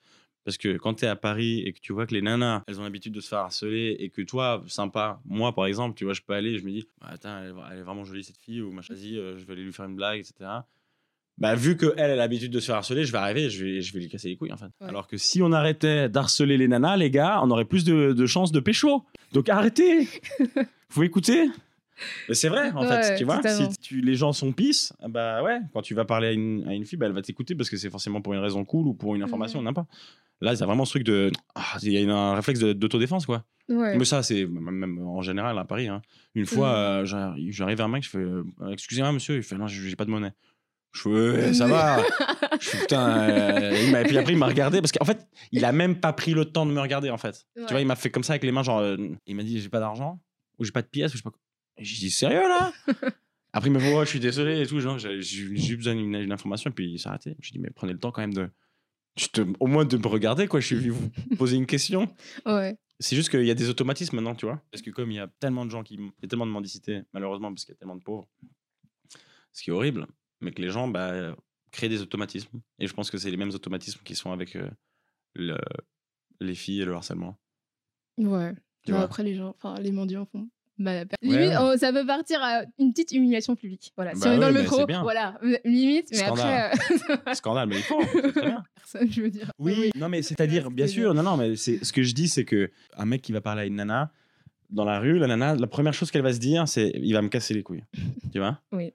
Parce 0.45 0.57
que 0.57 0.77
quand 0.77 0.95
tu 0.95 1.05
es 1.05 1.07
à 1.07 1.15
Paris 1.15 1.61
et 1.61 1.71
que 1.73 1.79
tu 1.79 1.93
vois 1.93 2.05
que 2.05 2.13
les 2.13 2.21
nanas, 2.21 2.63
elles 2.67 2.79
ont 2.79 2.83
l'habitude 2.83 3.13
de 3.13 3.21
se 3.21 3.29
faire 3.29 3.39
harceler 3.39 3.95
et 3.99 4.09
que 4.09 4.21
toi, 4.21 4.63
sympa, 4.67 5.21
moi 5.25 5.53
par 5.55 5.65
exemple, 5.65 5.95
tu 5.97 6.03
vois, 6.03 6.13
je 6.13 6.21
peux 6.21 6.33
aller, 6.33 6.57
je 6.57 6.65
me 6.65 6.71
dis, 6.71 6.85
bah, 6.99 7.07
attends, 7.11 7.39
elle, 7.41 7.77
est- 7.79 7.81
vraiment 7.83 8.03
jolie 8.03 8.23
cette 8.23 8.37
fille, 8.39 8.61
ou 8.61 8.71
machin, 8.71 8.93
euh, 8.93 9.37
je 9.37 9.45
vais 9.45 9.53
aller 9.53 9.63
lui 9.63 9.71
faire 9.73 9.85
une 9.85 9.95
blague, 9.95 10.19
etc. 10.19 10.49
Bah, 11.39 11.55
vu 11.55 11.77
qu'elle 11.77 11.93
elle 11.97 12.11
a 12.11 12.15
l'habitude 12.15 12.51
de 12.51 12.59
se 12.59 12.67
faire 12.67 12.75
harceler, 12.75 13.05
je 13.05 13.11
vais 13.11 13.17
arriver, 13.17 13.49
je 13.49 13.63
vais, 13.63 13.81
je 13.81 13.91
vais 13.93 13.99
lui 14.01 14.09
casser 14.09 14.29
les 14.29 14.35
couilles 14.35 14.51
en 14.53 14.57
fait. 14.57 14.65
Ouais. 14.81 14.87
Alors 14.89 15.07
que 15.07 15.17
si 15.17 15.41
on 15.41 15.51
arrêtait 15.51 16.07
d'harceler 16.09 16.57
les 16.57 16.67
nanas, 16.67 16.97
les 16.97 17.09
gars, 17.09 17.39
on 17.41 17.49
aurait 17.49 17.65
plus 17.65 17.83
de, 17.85 18.13
de 18.13 18.25
chances 18.27 18.51
de 18.51 18.59
pécho. 18.59 19.03
Donc 19.31 19.49
arrêtez 19.49 20.07
Faut 20.89 21.01
écouter 21.03 21.47
mais 22.29 22.35
c'est 22.35 22.49
vrai, 22.49 22.71
en 22.71 22.87
fait, 22.87 23.15
tu 23.15 23.23
vois, 23.25 23.37
totalement. 23.37 23.71
si 23.71 23.77
tu, 23.79 24.01
les 24.01 24.15
gens 24.15 24.33
sont 24.33 24.51
pisses, 24.51 24.93
bah 25.07 25.43
ouais, 25.43 25.59
quand 25.73 25.81
tu 25.81 25.93
vas 25.95 26.05
parler 26.05 26.27
à 26.27 26.31
une, 26.31 26.67
à 26.67 26.73
une 26.73 26.85
fille, 26.85 26.97
bah, 26.97 27.05
elle 27.07 27.11
va 27.13 27.21
t'écouter 27.21 27.55
parce 27.55 27.69
que 27.69 27.77
c'est 27.77 27.89
forcément 27.89 28.21
pour 28.21 28.33
une 28.33 28.39
raison 28.39 28.63
cool 28.65 28.87
ou 28.87 28.93
pour 28.93 29.15
une 29.15 29.23
information, 29.23 29.59
Mhm. 29.59 29.65
n'importe. 29.65 29.89
Là, 30.41 30.55
c'est 30.55 30.65
vraiment 30.65 30.83
ce 30.85 30.91
truc 30.91 31.03
de. 31.03 31.31
ah, 31.55 31.77
Il 31.83 31.93
y 31.93 32.09
a 32.09 32.13
un 32.15 32.35
réflexe 32.35 32.59
d'autodéfense, 32.59 33.25
quoi. 33.25 33.45
Ouais. 33.69 33.97
Mais 33.97 34.03
ça, 34.03 34.23
c'est 34.23 34.45
même 34.45 34.99
en 35.07 35.21
général 35.21 35.57
à 35.57 35.63
Paris. 35.63 35.87
hein. 35.87 36.01
Une 36.35 36.45
fois, 36.45 36.69
Mhm. 36.69 36.75
euh, 36.75 37.05
j'arrive 37.49 37.77
vers 37.77 37.85
un 37.85 37.89
mec, 37.89 38.03
je 38.03 38.09
fais 38.09 38.17
euh, 38.17 38.43
Excusez-moi, 38.71 39.11
monsieur. 39.13 39.37
Il 39.37 39.43
fait 39.43 39.55
Non, 39.55 39.67
j'ai 39.67 39.95
pas 39.95 40.03
de 40.05 40.09
monnaie. 40.09 40.33
Je 40.91 41.01
fais 41.01 41.53
ça 41.53 41.65
va. 41.65 41.97
je 42.59 42.69
fais 42.69 42.77
Putain. 42.79 43.19
euh, 43.29 43.71
Et 44.01 44.03
puis 44.03 44.17
après, 44.17 44.33
il 44.33 44.37
m'a 44.37 44.47
regardé 44.47 44.79
parce 44.81 44.91
qu'en 44.91 45.05
fait, 45.05 45.25
il 45.51 45.63
a 45.65 45.71
même 45.71 45.95
pas 45.99 46.11
pris 46.13 46.33
le 46.33 46.45
temps 46.45 46.65
de 46.65 46.71
me 46.71 46.79
regarder, 46.81 47.09
en 47.09 47.17
fait. 47.17 47.45
Ouais. 47.55 47.63
Tu 47.65 47.71
vois, 47.73 47.81
il 47.81 47.87
m'a 47.87 47.95
fait 47.95 48.09
comme 48.11 48.23
ça 48.23 48.33
avec 48.33 48.43
les 48.43 48.51
mains, 48.51 48.63
genre. 48.63 48.79
euh, 48.79 48.97
il 49.25 49.35
m'a 49.35 49.43
dit 49.43 49.59
J'ai 49.61 49.69
pas 49.69 49.79
d'argent 49.79 50.19
ou 50.59 50.65
j'ai 50.65 50.71
pas 50.71 50.81
de 50.81 50.87
pièces 50.87 51.11
ou 51.13 51.17
je 51.17 51.23
sais 51.23 51.29
pas 51.29 51.35
j'ai 51.77 51.97
dit 51.99 52.11
Sérieux 52.11 52.47
là? 52.47 52.73
Après, 53.55 53.69
il 53.69 53.77
Ouais, 53.77 54.03
je 54.05 54.09
suis 54.09 54.19
désolé 54.19 54.61
et 54.61 54.65
tout. 54.67 54.79
Genre, 54.79 54.97
j'ai 54.97 55.13
eu 55.39 55.77
besoin 55.77 55.93
d'une 55.95 56.31
information 56.31 56.71
et 56.71 56.73
puis 56.73 56.91
il 56.93 56.99
s'est 56.99 57.09
arrêté. 57.09 57.35
Je 57.39 57.51
lui 57.51 57.55
ai 57.55 57.59
dit 57.59 57.63
Mais 57.63 57.69
prenez 57.69 57.93
le 57.93 57.99
temps 57.99 58.11
quand 58.11 58.21
même 58.21 58.33
de. 58.33 58.49
juste 59.15 59.39
de- 59.39 59.53
au 59.59 59.67
moins 59.67 59.85
de 59.85 59.95
me 59.97 60.07
regarder, 60.07 60.47
quoi. 60.47 60.59
Je 60.59 60.65
suis 60.67 60.75
venu 60.75 60.89
vous 60.89 61.09
poser 61.37 61.55
une 61.57 61.67
question. 61.67 62.07
Ouais. 62.47 62.77
C'est 62.99 63.15
juste 63.15 63.29
qu'il 63.29 63.43
y 63.45 63.51
a 63.51 63.55
des 63.55 63.69
automatismes 63.69 64.15
maintenant, 64.15 64.33
tu 64.33 64.45
vois. 64.47 64.61
Parce 64.71 64.81
que 64.81 64.89
comme 64.89 65.11
il 65.11 65.15
y 65.15 65.19
a 65.19 65.27
tellement 65.39 65.65
de 65.65 65.71
gens 65.71 65.83
qui... 65.83 65.95
Il 65.95 66.01
y 66.21 66.25
a 66.25 66.27
tellement 66.27 66.45
de 66.47 66.51
mendicité, 66.51 67.01
malheureusement, 67.13 67.49
parce 67.51 67.63
qu'il 67.65 67.73
y 67.73 67.75
a 67.75 67.79
tellement 67.79 67.95
de 67.95 68.03
pauvres. 68.03 68.27
Ce 69.51 69.61
qui 69.61 69.69
est 69.69 69.73
horrible. 69.73 70.07
Mais 70.41 70.51
que 70.51 70.61
les 70.61 70.69
gens 70.69 70.87
bah, 70.87 71.35
créent 71.71 71.89
des 71.89 72.01
automatismes. 72.01 72.59
Et 72.79 72.87
je 72.87 72.93
pense 72.93 73.11
que 73.11 73.17
c'est 73.19 73.29
les 73.29 73.37
mêmes 73.37 73.51
automatismes 73.53 74.01
qui 74.03 74.15
sont 74.15 74.31
avec 74.31 74.55
euh, 74.55 74.67
le- 75.35 75.57
les 76.39 76.55
filles 76.55 76.81
et 76.81 76.85
le 76.85 76.93
harcèlement. 76.93 77.37
Ouais. 78.17 78.53
Tu 78.85 78.91
vois. 78.91 79.01
après, 79.01 79.23
les 79.23 79.35
gens, 79.35 79.49
enfin, 79.49 79.75
les 79.79 79.91
mendiants 79.91 80.25
font. 80.25 80.49
Ouais, 80.79 81.05
limite, 81.21 81.49
ouais. 81.49 81.55
oh, 81.61 81.77
ça 81.77 81.93
peut 81.93 82.05
partir 82.05 82.41
à 82.41 82.63
une 82.79 82.91
petite 82.91 83.11
humiliation 83.11 83.55
publique. 83.55 83.93
Voilà. 83.95 84.15
si 84.15 84.21
Bah 84.21 84.29
on 84.29 84.33
est 84.33 84.39
dans 84.39 84.47
ouais, 84.47 84.53
le 84.53 84.59
métro, 84.61 84.85
voilà, 85.03 85.37
euh, 85.43 85.55
limite, 85.65 86.07
mais 86.11 86.17
Scandale. 86.17 86.71
après, 87.11 87.35
Scandale, 87.35 87.69
mais 87.69 87.75
il 87.77 87.83
faut. 87.83 88.01
c'est 88.11 88.31
très 88.31 88.41
bien. 88.47 88.63
personne, 88.75 89.11
je 89.11 89.21
veux 89.21 89.29
dire. 89.29 89.51
Oui, 89.59 89.91
non, 89.95 90.09
mais 90.09 90.21
c'est-à-dire, 90.23 90.71
bien 90.71 90.87
sûr, 90.87 91.13
non, 91.13 91.21
non, 91.23 91.37
mais 91.37 91.55
c'est 91.55 91.83
ce 91.83 91.93
que 91.93 92.01
je 92.01 92.13
dis, 92.13 92.27
c'est 92.27 92.45
que 92.45 92.71
un 92.97 93.05
mec 93.05 93.21
qui 93.21 93.31
va 93.31 93.41
parler 93.41 93.61
à 93.61 93.65
une 93.65 93.75
nana 93.75 94.11
dans 94.71 94.85
la 94.85 94.99
rue, 94.99 95.19
la 95.19 95.27
nana, 95.27 95.55
la 95.55 95.67
première 95.67 95.93
chose 95.93 96.09
qu'elle 96.09 96.23
va 96.23 96.33
se 96.33 96.39
dire, 96.39 96.67
c'est 96.67 96.91
il 96.95 97.13
va 97.13 97.21
me 97.21 97.29
casser 97.29 97.53
les 97.53 97.61
couilles. 97.61 97.83
tu 98.31 98.39
vois? 98.39 98.59
Oui. 98.71 98.93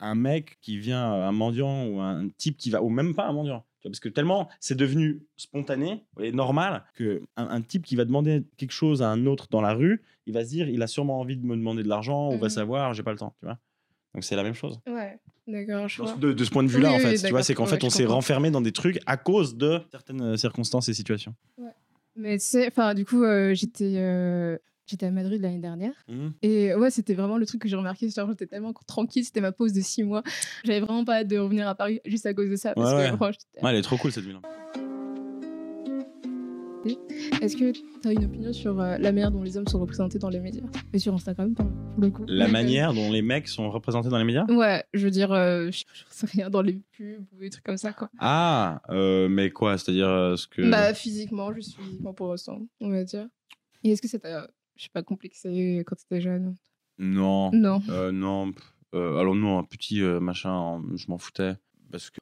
Un 0.00 0.14
mec 0.14 0.58
qui 0.60 0.76
vient, 0.78 1.02
un 1.02 1.32
mendiant 1.32 1.86
ou 1.86 2.00
un 2.00 2.28
type 2.36 2.58
qui 2.58 2.68
va, 2.68 2.82
ou 2.82 2.90
même 2.90 3.14
pas 3.14 3.26
un 3.26 3.32
mendiant. 3.32 3.64
Parce 3.88 4.00
que 4.00 4.08
tellement 4.08 4.48
c'est 4.60 4.76
devenu 4.76 5.22
spontané 5.36 6.04
et 6.20 6.32
normal 6.32 6.84
que 6.94 7.22
un, 7.36 7.48
un 7.48 7.62
type 7.62 7.84
qui 7.84 7.96
va 7.96 8.04
demander 8.04 8.44
quelque 8.56 8.72
chose 8.72 9.02
à 9.02 9.08
un 9.10 9.26
autre 9.26 9.46
dans 9.50 9.60
la 9.60 9.72
rue, 9.74 10.02
il 10.26 10.32
va 10.34 10.44
se 10.44 10.50
dire, 10.50 10.68
il 10.68 10.82
a 10.82 10.86
sûrement 10.86 11.20
envie 11.20 11.36
de 11.36 11.44
me 11.46 11.56
demander 11.56 11.82
de 11.82 11.88
l'argent, 11.88 12.28
on 12.28 12.38
va 12.38 12.48
savoir, 12.48 12.94
j'ai 12.94 13.02
pas 13.02 13.12
le 13.12 13.18
temps, 13.18 13.34
tu 13.38 13.46
vois. 13.46 13.58
Donc 14.14 14.24
c'est 14.24 14.36
la 14.36 14.42
même 14.42 14.54
chose. 14.54 14.80
Ouais, 14.86 15.18
d'accord, 15.46 15.88
je 15.88 16.02
vois. 16.02 16.14
De, 16.16 16.32
de 16.32 16.44
ce 16.44 16.50
point 16.50 16.62
de 16.62 16.68
vue-là, 16.68 16.88
Oui, 16.90 16.96
en 16.96 16.98
fait, 16.98 17.10
oui, 17.12 17.20
tu 17.22 17.30
vois, 17.30 17.42
c'est 17.42 17.54
qu'en 17.54 17.64
Ouais, 17.64 17.70
fait, 17.70 17.84
on 17.84 17.90
s'est 17.90 18.06
renfermé 18.06 18.50
dans 18.50 18.62
des 18.62 18.72
trucs 18.72 18.98
à 19.06 19.16
cause 19.16 19.56
de 19.56 19.80
certaines 19.90 20.22
euh, 20.22 20.36
circonstances 20.36 20.88
et 20.88 20.94
situations. 20.94 21.34
Mais 22.16 22.38
tu 22.38 22.44
sais, 22.46 22.66
enfin, 22.68 22.94
du 22.94 23.04
coup, 23.04 23.22
euh, 23.24 23.52
j'étais 23.52 23.96
euh, 23.98 24.56
j'étais 24.86 25.06
à 25.06 25.10
Madrid 25.10 25.40
l'année 25.40 25.58
dernière. 25.58 25.92
Mhm. 26.08 26.32
Et 26.42 26.74
ouais, 26.74 26.90
c'était 26.90 27.14
vraiment 27.14 27.38
le 27.38 27.46
truc 27.46 27.60
que 27.62 27.68
j'ai 27.68 27.76
remarqué. 27.76 28.08
J'étais 28.08 28.46
tellement 28.46 28.72
tranquille, 28.86 29.24
c'était 29.24 29.40
ma 29.40 29.52
pause 29.52 29.72
de 29.72 29.80
six 29.80 30.02
mois. 30.04 30.22
J'avais 30.64 30.80
vraiment 30.80 31.04
pas 31.04 31.16
hâte 31.20 31.28
de 31.28 31.38
revenir 31.38 31.68
à 31.68 31.74
Paris 31.74 32.00
juste 32.04 32.26
à 32.26 32.34
cause 32.34 32.50
de 32.50 32.56
ça. 32.56 32.72
Parce 32.74 32.92
Ouais, 32.92 32.96
que, 33.06 33.10
ouais. 33.10 33.16
franchement, 33.16 33.40
Ouais, 33.62 33.70
elle 33.70 33.76
est 33.76 33.82
trop 33.82 33.96
cool 33.96 34.12
cette 34.12 34.24
ville. 34.24 34.38
Est-ce 37.42 37.56
que 37.56 37.72
tu 37.72 37.82
as 38.04 38.12
une 38.12 38.24
opinion 38.26 38.52
sur 38.52 38.80
euh, 38.80 38.96
la 38.98 39.10
manière 39.10 39.32
dont 39.32 39.42
les 39.42 39.56
hommes 39.56 39.66
sont 39.66 39.80
représentés 39.80 40.20
dans 40.20 40.28
les 40.28 40.38
médias? 40.38 40.62
Et 40.92 41.00
sur 41.00 41.12
Instagram, 41.12 41.52
pour 41.52 41.66
le 41.98 42.10
coup. 42.10 42.24
La 42.28 42.46
manière 42.46 42.94
dont 42.94 43.10
les 43.10 43.22
mecs 43.22 43.48
sont 43.48 43.68
représentés 43.70 44.08
dans 44.08 44.18
les 44.18 44.24
médias? 44.24 44.44
Ouais, 44.48 44.84
je 44.94 45.04
veux 45.04 45.10
dire, 45.10 45.32
euh, 45.32 45.66
je, 45.72 45.78
je 45.92 46.04
sais 46.10 46.26
rien 46.26 46.48
dans 46.48 46.62
les 46.62 46.80
pubs 46.96 47.24
ou 47.34 47.40
des 47.40 47.50
trucs 47.50 47.64
comme 47.64 47.76
ça, 47.76 47.92
quoi. 47.92 48.08
Ah, 48.20 48.82
euh, 48.90 49.28
mais 49.28 49.50
quoi? 49.50 49.78
C'est-à-dire 49.78 50.34
ce 50.38 50.46
que. 50.46 50.70
Bah, 50.70 50.94
physiquement, 50.94 51.52
juste 51.52 51.74
physiquement 51.76 52.14
pour 52.14 52.28
l'instant, 52.30 52.60
on 52.80 52.90
va 52.90 53.02
dire. 53.02 53.26
Et 53.82 53.90
est-ce 53.90 54.02
que 54.02 54.08
ça 54.08 54.20
t'a, 54.20 54.48
je 54.76 54.84
sais 54.84 54.90
pas, 54.92 55.02
complexé 55.02 55.82
quand 55.86 55.96
t'étais 55.96 56.20
jeune 56.20 56.54
Non. 56.98 57.50
Non. 57.52 57.82
Euh, 57.88 58.12
non. 58.12 58.52
euh, 58.94 59.18
alors, 59.18 59.34
non, 59.34 59.58
un 59.58 59.64
petit 59.64 60.02
euh, 60.02 60.20
machin, 60.20 60.82
je 60.94 61.06
m'en 61.08 61.18
foutais. 61.18 61.54
Parce 61.90 62.10
que 62.10 62.18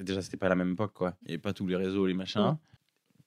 déjà, 0.00 0.22
c'était 0.22 0.36
pas 0.36 0.48
la 0.48 0.54
même 0.54 0.72
époque, 0.72 0.92
quoi. 0.92 1.16
Il 1.22 1.28
n'y 1.28 1.34
avait 1.34 1.40
pas 1.40 1.52
tous 1.52 1.66
les 1.66 1.76
réseaux, 1.76 2.06
les 2.06 2.14
machins. 2.14 2.40
Ouais. 2.42 2.54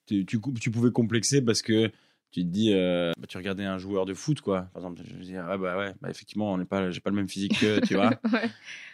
Tu, 0.05 0.25
tu, 0.25 0.39
tu 0.61 0.71
pouvais 0.71 0.91
complexer 0.91 1.41
parce 1.43 1.61
que 1.61 1.87
tu 2.31 2.41
te 2.41 2.47
dis, 2.47 2.71
euh, 2.73 3.11
bah, 3.17 3.25
tu 3.27 3.37
regardais 3.37 3.65
un 3.65 3.77
joueur 3.77 4.05
de 4.05 4.13
foot, 4.13 4.41
quoi. 4.41 4.63
Par 4.73 4.83
exemple, 4.83 5.01
je 5.03 5.15
veux 5.15 5.23
dire, 5.23 5.45
ah 5.49 5.57
bah 5.57 5.77
ouais, 5.77 5.93
bah, 6.01 6.09
effectivement, 6.09 6.53
on 6.53 6.57
n'est 6.57 6.65
pas, 6.65 6.91
j'ai 6.91 6.99
pas 6.99 7.09
le 7.09 7.15
même 7.15 7.27
physique 7.27 7.59
que, 7.59 7.79
tu 7.85 7.95
vois. 7.95 8.11
ouais. 8.33 8.49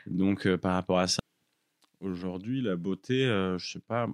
Donc, 0.07 0.47
par 0.57 0.73
rapport 0.73 0.99
à 0.99 1.07
ça, 1.07 1.19
aujourd'hui, 1.99 2.61
la 2.61 2.77
beauté, 2.77 3.25
je 3.25 3.71
sais 3.71 3.79
pas. 3.79 4.07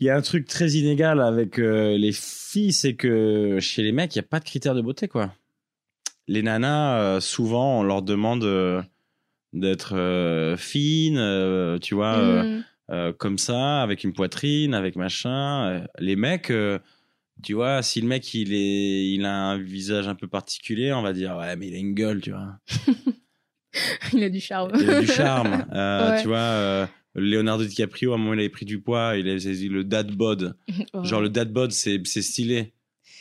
Il 0.00 0.06
y 0.06 0.10
a 0.10 0.16
un 0.16 0.22
truc 0.22 0.46
très 0.46 0.70
inégal 0.72 1.20
avec 1.20 1.58
euh, 1.58 1.98
les 1.98 2.12
filles, 2.12 2.72
c'est 2.72 2.94
que 2.94 3.58
chez 3.60 3.82
les 3.82 3.92
mecs, 3.92 4.14
il 4.14 4.18
n'y 4.18 4.24
a 4.24 4.28
pas 4.28 4.38
de 4.38 4.44
critères 4.44 4.74
de 4.74 4.80
beauté, 4.80 5.08
quoi. 5.08 5.32
Les 6.28 6.42
nanas, 6.42 7.00
euh, 7.00 7.20
souvent, 7.20 7.80
on 7.80 7.82
leur 7.82 8.02
demande 8.02 8.44
euh, 8.44 8.82
d'être 9.52 10.54
fines, 10.56 11.78
tu 11.80 11.94
vois, 11.94 12.44
euh, 12.90 13.12
comme 13.12 13.38
ça, 13.38 13.82
avec 13.82 14.04
une 14.04 14.12
poitrine, 14.12 14.74
avec 14.74 14.94
machin. 14.94 15.84
Les 15.98 16.16
mecs, 16.16 16.52
tu 17.42 17.54
vois, 17.54 17.82
si 17.82 18.00
le 18.00 18.06
mec, 18.06 18.34
il, 18.34 18.52
est, 18.52 19.10
il 19.10 19.24
a 19.24 19.34
un 19.34 19.58
visage 19.58 20.06
un 20.06 20.14
peu 20.14 20.28
particulier, 20.28 20.92
on 20.92 21.02
va 21.02 21.12
dire, 21.12 21.36
ouais, 21.36 21.56
mais 21.56 21.68
il 21.68 21.74
a 21.74 21.78
une 21.78 21.94
gueule, 21.94 22.20
tu 22.20 22.30
vois. 22.30 22.58
Il 24.12 24.24
a 24.24 24.30
du 24.30 24.40
charme. 24.40 24.72
Il 24.80 24.90
a 24.90 25.00
du 25.00 25.06
charme. 25.06 25.66
Ouais. 25.72 26.22
Tu 26.22 26.26
vois, 26.26 26.88
Leonardo 27.18 27.64
DiCaprio, 27.64 28.12
à 28.12 28.14
un 28.14 28.18
moment, 28.18 28.34
il 28.34 28.40
avait 28.40 28.48
pris 28.48 28.66
du 28.66 28.80
poids. 28.80 29.16
Il 29.16 29.28
avait 29.28 29.40
c'est 29.40 29.54
le 29.54 29.84
dad 29.84 30.10
bod. 30.12 30.56
Ouais. 30.94 31.04
Genre, 31.04 31.20
le 31.20 31.28
dad 31.28 31.52
bod, 31.52 31.72
c'est 31.72 32.00
c'est 32.04 32.22
stylé. 32.22 32.72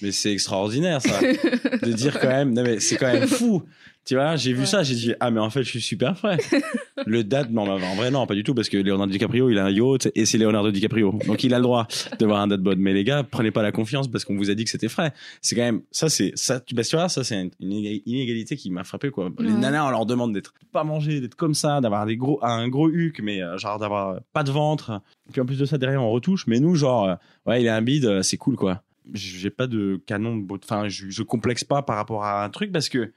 Mais 0.02 0.12
c'est 0.12 0.32
extraordinaire, 0.32 1.02
ça. 1.02 1.20
de 1.82 1.92
dire 1.92 2.20
quand 2.20 2.28
même, 2.28 2.54
non, 2.54 2.64
mais 2.64 2.80
c'est 2.80 2.98
quand 2.98 3.12
même 3.12 3.28
fou. 3.28 3.64
Tu 4.08 4.16
vois, 4.16 4.38
j'ai 4.38 4.54
vu 4.54 4.60
Ouais. 4.62 4.66
ça, 4.66 4.84
j'ai 4.84 4.96
dit, 4.96 5.14
ah, 5.20 5.32
mais 5.32 5.42
en 5.42 5.50
fait, 5.50 5.64
je 5.64 5.70
suis 5.70 5.82
super 5.82 6.18
frais. 6.18 6.38
le 7.06 7.26
dad, 7.26 7.52
non, 7.52 7.66
mais 7.66 7.86
en 7.86 7.96
vrai, 7.96 8.10
non, 8.10 8.26
pas 8.26 8.36
du 8.36 8.44
tout, 8.44 8.54
parce 8.54 8.70
que 8.70 8.78
Leonardo 8.78 9.12
DiCaprio, 9.12 9.50
il 9.50 9.60
a 9.60 9.66
un 9.66 9.70
yacht 9.70 10.10
et 10.16 10.26
c'est 10.26 10.38
Leonardo 10.38 10.72
DiCaprio. 10.72 11.20
Donc, 11.28 11.44
il 11.44 11.54
a 11.54 11.58
le 11.58 11.64
droit 11.64 11.88
de 12.18 12.26
voir 12.26 12.40
un 12.40 12.48
dad 12.48 12.62
bod. 12.62 12.78
Mais 12.80 12.94
les 12.94 13.04
gars, 13.04 13.24
prenez 13.24 13.52
pas 13.52 13.62
la 13.62 13.74
confiance 13.74 14.08
parce 14.08 14.24
qu'on 14.24 14.38
vous 14.38 14.50
a 14.50 14.56
dit 14.56 14.64
que 14.64 14.70
c'était 14.70 14.88
frais. 14.88 15.12
C'est 15.42 15.58
quand 15.58 15.62
même, 15.64 15.82
ça, 15.92 16.08
c'est, 16.08 16.32
ça, 16.36 16.62
tu, 16.62 16.74
bah, 16.74 16.84
tu 16.84 16.96
vois, 16.96 17.10
ça, 17.10 17.26
c'est 17.26 17.36
une 17.60 17.74
inégalité 18.06 18.56
qui 18.56 18.70
m'a 18.72 18.86
frappé, 18.86 19.10
quoi. 19.10 19.30
Les 19.40 19.52
nanas, 19.52 19.86
on 19.86 19.90
leur 19.90 20.06
demande 20.06 20.34
d'être 20.34 20.54
pas 20.72 20.86
manger, 20.86 21.20
d'être 21.20 21.36
comme 21.36 21.54
ça, 21.54 21.82
d'avoir 21.82 22.06
des 22.06 22.16
gros, 22.16 22.40
un 22.42 22.70
gros 22.70 22.90
huc, 22.90 23.20
mais 23.22 23.42
euh, 23.44 23.58
genre 23.58 23.78
d'avoir 23.78 24.22
pas 24.32 24.44
de 24.44 24.52
ventre. 24.52 25.02
Puis 25.34 25.42
en 25.42 25.46
plus 25.46 25.60
de 25.60 25.66
ça, 25.66 25.78
derrière, 25.78 26.02
on 26.02 26.12
retouche. 26.12 26.48
Mais 26.48 26.62
nous, 26.62 26.76
genre, 26.76 27.10
euh, 27.10 27.16
ouais, 27.46 27.62
il 27.62 27.68
a 27.68 27.76
un 27.76 27.82
bide, 27.82 28.06
euh, 28.06 28.22
c'est 28.22 28.38
cool, 28.38 28.56
quoi. 28.56 28.84
J'ai 29.14 29.50
pas 29.50 29.68
de 29.68 30.02
canon 30.06 30.38
de. 30.38 30.46
Enfin, 30.64 30.88
je, 30.88 31.10
je 31.10 31.24
complexe 31.24 31.66
pas 31.66 31.82
par 31.82 31.98
rapport 31.98 32.24
à 32.24 32.46
un 32.46 32.50
truc 32.50 32.72
parce 32.72 32.88
que 32.90 33.12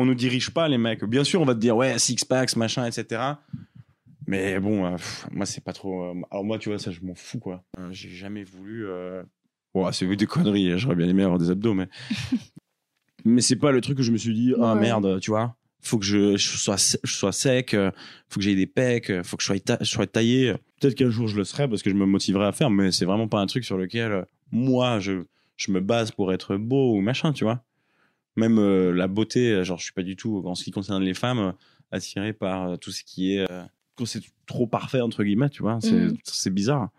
on 0.00 0.06
nous 0.06 0.14
dirige 0.14 0.50
pas, 0.50 0.68
les 0.68 0.78
mecs. 0.78 1.04
Bien 1.04 1.24
sûr, 1.24 1.40
on 1.40 1.44
va 1.44 1.54
te 1.54 1.60
dire, 1.60 1.76
ouais, 1.76 1.98
six 1.98 2.24
packs, 2.24 2.56
machin, 2.56 2.86
etc. 2.86 3.22
Mais 4.26 4.58
bon, 4.60 4.86
euh, 4.86 4.96
pff, 4.96 5.26
moi, 5.32 5.46
c'est 5.46 5.62
pas 5.62 5.72
trop. 5.72 6.04
euh, 6.04 6.14
alors, 6.30 6.44
moi, 6.44 6.58
tu 6.58 6.68
vois, 6.68 6.78
ça, 6.78 6.90
je 6.90 7.00
m'en 7.02 7.14
fous, 7.14 7.38
quoi. 7.38 7.62
Euh, 7.78 7.88
J'ai 7.92 8.10
jamais 8.10 8.44
voulu. 8.44 8.86
Euh... 8.88 9.22
Bon, 9.74 9.90
c'est 9.92 10.06
des 10.16 10.26
conneries. 10.26 10.72
hein, 10.72 10.76
J'aurais 10.76 10.94
bien 10.96 11.08
aimé 11.08 11.22
avoir 11.22 11.38
des 11.38 11.50
abdos, 11.50 11.74
mais. 11.74 11.88
mais 13.24 13.40
c'est 13.40 13.56
pas 13.56 13.72
le 13.72 13.80
truc 13.80 13.96
que 13.98 14.02
je 14.02 14.12
me 14.12 14.16
suis 14.16 14.34
dit, 14.34 14.54
ah 14.60 14.74
Ouais. 14.74 14.80
merde, 14.80 15.20
tu 15.20 15.30
vois. 15.30 15.56
Faut 15.82 15.98
que 15.98 16.04
je, 16.04 16.36
je 16.36 16.58
sois, 16.58 16.76
je 16.76 17.10
sois 17.10 17.32
sec, 17.32 17.74
faut 18.28 18.38
que 18.38 18.42
j'aie 18.44 18.54
des 18.54 18.66
pecs, 18.66 19.10
faut 19.24 19.36
que 19.38 19.42
je 19.42 19.46
sois, 19.46 19.58
ta- 19.60 19.78
je 19.80 19.86
sois 19.88 20.06
taillé. 20.06 20.52
Peut-être 20.78 20.94
qu'un 20.94 21.08
jour 21.08 21.26
je 21.26 21.36
le 21.38 21.44
serai 21.44 21.66
parce 21.68 21.82
que 21.82 21.88
je 21.88 21.94
me 21.94 22.04
motiverai 22.04 22.44
à 22.46 22.52
faire, 22.52 22.68
mais 22.68 22.92
c'est 22.92 23.06
vraiment 23.06 23.28
pas 23.28 23.40
un 23.40 23.46
truc 23.46 23.64
sur 23.64 23.78
lequel 23.78 24.26
moi 24.52 25.00
je, 25.00 25.22
je 25.56 25.72
me 25.72 25.80
base 25.80 26.10
pour 26.10 26.34
être 26.34 26.56
beau 26.58 26.94
ou 26.94 27.00
machin, 27.00 27.32
tu 27.32 27.44
vois. 27.44 27.64
Même 28.36 28.58
euh, 28.58 28.92
la 28.92 29.08
beauté, 29.08 29.64
genre, 29.64 29.78
je 29.78 29.84
suis 29.84 29.92
pas 29.92 30.02
du 30.02 30.16
tout, 30.16 30.42
en 30.46 30.54
ce 30.54 30.64
qui 30.64 30.70
concerne 30.70 31.02
les 31.02 31.14
femmes, 31.14 31.38
euh, 31.38 31.52
attiré 31.90 32.32
par 32.32 32.70
euh, 32.70 32.76
tout 32.76 32.90
ce 32.92 33.02
qui 33.04 33.34
est. 33.34 33.50
euh, 33.50 33.62
quand 33.96 34.06
c'est 34.06 34.22
trop 34.46 34.66
parfait, 34.66 35.00
entre 35.00 35.24
guillemets, 35.24 35.50
tu 35.50 35.62
vois. 35.62 35.78
C'est 35.80 36.08
c'est 36.24 36.54
bizarre. 36.54 36.90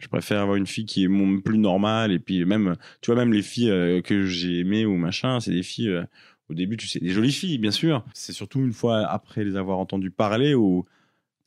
Je 0.00 0.08
préfère 0.08 0.40
avoir 0.40 0.56
une 0.56 0.66
fille 0.66 0.84
qui 0.86 1.04
est 1.04 1.08
mon- 1.08 1.40
plus 1.40 1.58
normale. 1.58 2.12
Et 2.12 2.18
puis, 2.18 2.44
même, 2.44 2.76
tu 3.00 3.10
vois, 3.12 3.16
même 3.24 3.32
les 3.32 3.42
filles 3.42 3.70
euh, 3.70 4.02
que 4.02 4.24
j'ai 4.26 4.60
aimées 4.60 4.84
ou 4.84 4.96
machin, 4.96 5.40
c'est 5.40 5.52
des 5.52 5.62
filles. 5.62 5.88
euh, 5.90 6.04
au 6.50 6.54
début, 6.54 6.76
tu 6.76 6.86
sais, 6.88 6.98
des 7.00 7.08
jolies 7.08 7.32
filles, 7.32 7.56
bien 7.56 7.70
sûr. 7.70 8.04
C'est 8.12 8.32
surtout 8.34 8.60
une 8.60 8.74
fois 8.74 9.06
après 9.06 9.44
les 9.44 9.56
avoir 9.56 9.78
entendues 9.78 10.10
parler 10.10 10.54
où 10.54 10.84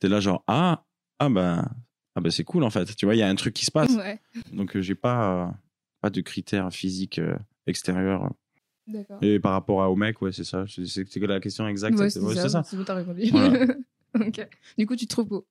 t'es 0.00 0.08
là, 0.08 0.18
genre, 0.18 0.42
ah, 0.48 0.84
ah 1.20 1.28
ben, 1.28 1.68
ah 2.16 2.20
ben 2.20 2.30
c'est 2.32 2.42
cool 2.42 2.64
en 2.64 2.70
fait. 2.70 2.96
Tu 2.96 3.04
vois, 3.06 3.14
il 3.14 3.18
y 3.18 3.22
a 3.22 3.28
un 3.28 3.34
truc 3.36 3.54
qui 3.54 3.64
se 3.64 3.70
passe. 3.70 3.94
Ouais, 3.94 4.20
Donc, 4.52 4.74
euh, 4.76 4.80
j'ai 4.82 4.96
pas, 4.96 5.46
euh, 5.48 5.52
pas 6.00 6.10
de 6.10 6.20
critères 6.20 6.72
physiques 6.72 7.20
euh, 7.20 7.36
extérieurs. 7.68 8.32
Et 9.22 9.38
par 9.40 9.52
rapport 9.52 9.82
à, 9.82 9.90
au 9.90 9.96
mec, 9.96 10.20
ouais, 10.22 10.32
c'est 10.32 10.44
ça. 10.44 10.64
C'est 10.66 11.16
la 11.20 11.40
question 11.40 11.66
exacte. 11.68 11.98
Ouais, 11.98 12.10
c'est 12.10 12.20
ouais, 12.20 12.34
ça, 12.34 12.62
c'est 12.62 12.84
t'as 12.84 12.94
répondu. 12.94 13.28
Voilà. 13.30 13.66
Du 14.78 14.86
coup, 14.86 14.96
tu 14.96 15.06
te 15.06 15.10
trouves 15.10 15.28
beau. 15.28 15.46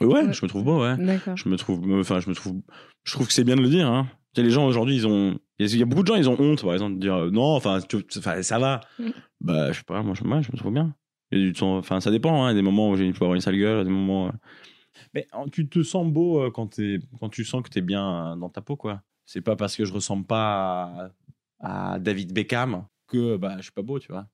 Ouais, 0.00 0.32
je 0.32 0.44
me 0.44 0.48
trouve 0.48 0.64
beau, 0.64 0.82
ouais. 0.82 0.96
D'accord. 0.96 1.36
Je 1.36 1.48
me 1.48 1.56
trouve, 1.56 1.80
enfin, 2.00 2.20
je 2.20 2.28
me 2.28 2.34
trouve, 2.34 2.60
je 3.04 3.12
trouve 3.12 3.26
que 3.26 3.32
c'est 3.32 3.44
bien 3.44 3.56
de 3.56 3.62
le 3.62 3.68
dire. 3.68 3.88
Hein. 3.88 4.08
Tu 4.34 4.42
les 4.42 4.50
gens 4.50 4.66
aujourd'hui, 4.66 4.96
ils 4.96 5.06
ont, 5.06 5.38
il 5.58 5.76
y 5.76 5.82
a 5.82 5.86
beaucoup 5.86 6.02
de 6.02 6.06
gens, 6.08 6.14
ils 6.16 6.28
ont 6.28 6.36
honte, 6.38 6.62
par 6.62 6.72
exemple, 6.72 6.94
de 6.96 7.00
dire 7.00 7.14
euh, 7.14 7.30
non, 7.30 7.54
enfin, 7.56 7.80
tu- 7.80 8.04
enfin, 8.18 8.42
ça 8.42 8.58
va. 8.58 8.80
Mm. 8.98 9.08
Bah, 9.40 9.72
je 9.72 9.78
sais 9.78 9.84
pas, 9.84 10.02
moi, 10.02 10.14
je, 10.16 10.24
moi, 10.24 10.40
je 10.42 10.50
me 10.52 10.56
trouve 10.56 10.72
bien. 10.72 10.94
Il 11.32 11.38
y 11.38 11.42
a 11.42 11.46
du 11.46 11.52
temps, 11.52 11.76
enfin, 11.78 12.00
ça 12.00 12.10
dépend. 12.10 12.44
Hein, 12.44 12.54
des 12.54 12.62
moments 12.62 12.90
où 12.90 12.96
j'ai, 12.96 13.08
avoir 13.08 13.34
une 13.34 13.40
sale 13.40 13.56
gueule, 13.56 13.84
des 13.84 13.90
moments. 13.90 14.28
euh. 14.28 14.32
Mais 15.14 15.26
euh, 15.34 15.46
tu 15.50 15.68
te 15.68 15.82
sens 15.82 16.06
beau 16.06 16.42
euh, 16.42 16.50
quand 16.50 16.68
t'es, 16.68 16.98
quand 17.18 17.28
tu 17.28 17.44
sens 17.44 17.62
que 17.62 17.68
t'es 17.68 17.80
bien 17.80 18.32
euh, 18.32 18.36
dans 18.36 18.48
ta 18.48 18.60
peau, 18.60 18.76
quoi. 18.76 19.02
C'est 19.26 19.40
pas 19.40 19.56
parce 19.56 19.76
que 19.76 19.84
je 19.84 19.92
ressemble 19.92 20.24
pas 20.26 20.82
à, 20.82 21.10
à 21.60 21.98
David 21.98 22.32
Beckham 22.32 22.86
que 23.06 23.36
bah, 23.36 23.56
je 23.58 23.62
suis 23.62 23.72
pas 23.72 23.82
beau, 23.82 23.98
tu 23.98 24.10
vois. 24.12 24.26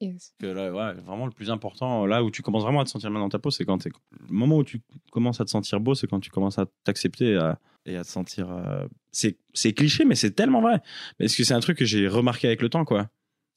Yes. 0.00 0.34
Que 0.38 0.46
là, 0.46 0.72
ouais, 0.72 1.00
vraiment 1.02 1.26
le 1.26 1.32
plus 1.32 1.50
important, 1.50 2.06
là 2.06 2.24
où 2.24 2.30
tu 2.30 2.40
commences 2.40 2.62
vraiment 2.62 2.80
à 2.80 2.84
te 2.84 2.88
sentir 2.90 3.10
bien 3.10 3.20
dans 3.20 3.28
ta 3.28 3.38
peau, 3.38 3.50
c'est 3.50 3.66
quand. 3.66 3.84
Le 3.84 3.90
moment 4.30 4.56
où 4.56 4.64
tu 4.64 4.80
commences 5.12 5.40
à 5.42 5.44
te 5.44 5.50
sentir 5.50 5.78
beau, 5.78 5.94
c'est 5.94 6.06
quand 6.06 6.20
tu 6.20 6.30
commences 6.30 6.58
à 6.58 6.64
t'accepter 6.84 7.32
et 7.32 7.36
à, 7.36 7.58
et 7.84 7.96
à 7.96 8.02
te 8.04 8.08
sentir. 8.08 8.50
euh, 8.50 8.86
C'est 9.12 9.72
cliché, 9.74 10.04
mais 10.06 10.14
c'est 10.14 10.30
tellement 10.30 10.62
vrai. 10.62 10.80
Parce 11.18 11.36
que 11.36 11.44
c'est 11.44 11.52
un 11.54 11.60
truc 11.60 11.76
que 11.76 11.84
j'ai 11.84 12.08
remarqué 12.08 12.46
avec 12.46 12.62
le 12.62 12.70
temps, 12.70 12.86
quoi? 12.86 13.10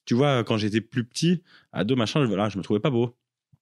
Tu 0.05 0.15
vois, 0.15 0.43
quand 0.43 0.57
j'étais 0.57 0.81
plus 0.81 1.05
petit, 1.05 1.41
ado, 1.71 1.95
machin, 1.95 2.21
je- 2.23 2.27
voilà, 2.27 2.49
je 2.49 2.57
me 2.57 2.63
trouvais 2.63 2.81
pas 2.81 2.89
beau. 2.89 3.15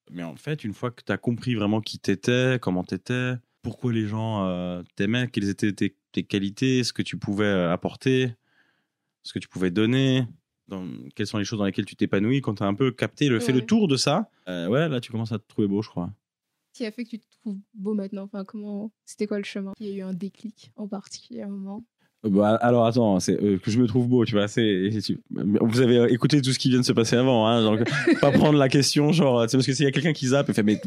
Mais 0.09 0.23
en 0.23 0.35
fait, 0.35 0.63
une 0.63 0.73
fois 0.73 0.89
que 0.89 1.03
t'as 1.03 1.17
compris 1.17 1.53
vraiment 1.53 1.81
qui 1.81 1.99
t'étais, 1.99 2.57
comment 2.59 2.83
t'étais, 2.83 3.33
pourquoi 3.61 3.93
les 3.93 4.07
gens 4.07 4.47
euh, 4.47 4.81
t'aimaient, 4.95 5.27
quelles 5.27 5.49
étaient 5.49 5.71
tes, 5.71 5.95
tes 6.11 6.23
qualités, 6.23 6.83
ce 6.83 6.93
que 6.93 7.03
tu 7.03 7.15
pouvais 7.17 7.45
euh, 7.45 7.71
apporter, 7.71 8.33
ce 9.23 9.33
que 9.33 9.39
tu 9.39 9.47
pouvais 9.47 9.71
donner, 9.71 10.25
dans, 10.67 10.87
quelles 11.15 11.27
sont 11.27 11.37
les 11.37 11.45
choses 11.45 11.59
dans 11.59 11.65
lesquelles 11.65 11.85
tu 11.85 11.95
t'épanouis, 11.95 12.41
quand 12.41 12.55
tu 12.55 12.63
as 12.63 12.67
un 12.67 12.73
peu 12.73 12.91
capté, 12.91 13.29
le, 13.29 13.39
fait 13.39 13.51
le 13.51 13.65
tour 13.65 13.87
de 13.87 13.97
ça, 13.97 14.29
euh, 14.47 14.67
ouais, 14.67 14.89
là, 14.89 14.99
tu 14.99 15.11
commences 15.11 15.31
à 15.31 15.39
te 15.39 15.47
trouver 15.47 15.67
beau, 15.67 15.81
je 15.81 15.89
crois. 15.89 16.11
Qui 16.73 16.85
a 16.85 16.91
fait 16.91 17.03
que 17.03 17.09
tu 17.09 17.19
te 17.19 17.31
trouves 17.41 17.59
beau 17.73 17.93
maintenant 17.93 18.23
Enfin, 18.23 18.45
comment 18.45 18.91
C'était 19.05 19.27
quoi 19.27 19.37
le 19.37 19.43
chemin? 19.43 19.73
Il 19.79 19.87
y 19.87 19.91
a 19.91 19.95
eu 19.95 20.01
un 20.01 20.13
déclic 20.13 20.71
en 20.77 20.87
particulier 20.87 21.41
à 21.41 21.47
un 21.47 21.49
moment 21.49 21.83
Bah, 22.23 22.55
alors 22.61 22.85
attends, 22.85 23.19
c'est 23.19 23.41
euh, 23.41 23.57
que 23.57 23.71
je 23.71 23.79
me 23.79 23.87
trouve 23.87 24.07
beau, 24.07 24.25
tu 24.25 24.33
vois. 24.33 24.47
C'est, 24.47 24.91
vous 25.31 25.79
avez 25.79 26.13
écouté 26.13 26.39
tout 26.39 26.53
ce 26.53 26.59
qui 26.59 26.69
vient 26.69 26.79
de 26.79 26.85
se 26.85 26.91
passer 26.91 27.15
avant, 27.15 27.47
hein, 27.47 27.63
donc 27.63 27.89
pas 28.21 28.31
prendre 28.31 28.59
la 28.59 28.69
question, 28.69 29.11
genre, 29.11 29.49
c'est 29.49 29.57
parce 29.57 29.65
que 29.65 29.73
s'il 29.73 29.85
y 29.85 29.87
a 29.87 29.91
quelqu'un 29.91 30.13
qui 30.13 30.27
zappe 30.27 30.47
et 30.49 30.53
fait, 30.53 30.61
mais 30.61 30.79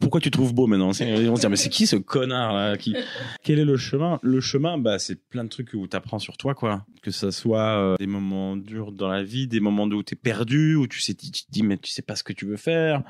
pourquoi 0.00 0.18
tu 0.20 0.30
te 0.30 0.38
trouves 0.38 0.54
beau 0.54 0.66
maintenant? 0.66 0.92
Ils 0.92 1.28
vont 1.28 1.36
se 1.36 1.42
dire, 1.42 1.50
mais 1.50 1.56
c'est 1.56 1.68
qui 1.68 1.86
ce 1.86 1.96
connard 1.96 2.54
là 2.54 2.78
qui... 2.78 2.96
Quel 3.42 3.58
est 3.58 3.66
le 3.66 3.76
chemin? 3.76 4.18
Le 4.22 4.40
chemin, 4.40 4.78
bah, 4.78 4.98
c'est 4.98 5.16
plein 5.28 5.44
de 5.44 5.50
trucs 5.50 5.74
où 5.74 5.86
tu 5.86 5.94
apprends 5.94 6.18
sur 6.18 6.38
toi, 6.38 6.54
quoi. 6.54 6.86
Que 7.02 7.10
ça 7.10 7.32
soit 7.32 7.78
euh, 7.78 7.96
des 7.98 8.06
moments 8.06 8.56
durs 8.56 8.92
dans 8.92 9.08
la 9.08 9.22
vie, 9.22 9.46
des 9.46 9.60
moments 9.60 9.84
où 9.84 10.02
tu 10.02 10.14
es 10.14 10.16
perdu, 10.16 10.74
où 10.74 10.86
tu, 10.86 11.02
sais, 11.02 11.12
tu 11.12 11.30
te 11.30 11.50
dis, 11.50 11.62
mais 11.62 11.76
tu 11.76 11.90
sais 11.90 12.02
pas 12.02 12.16
ce 12.16 12.24
que 12.24 12.32
tu 12.32 12.46
veux 12.46 12.56
faire, 12.56 13.02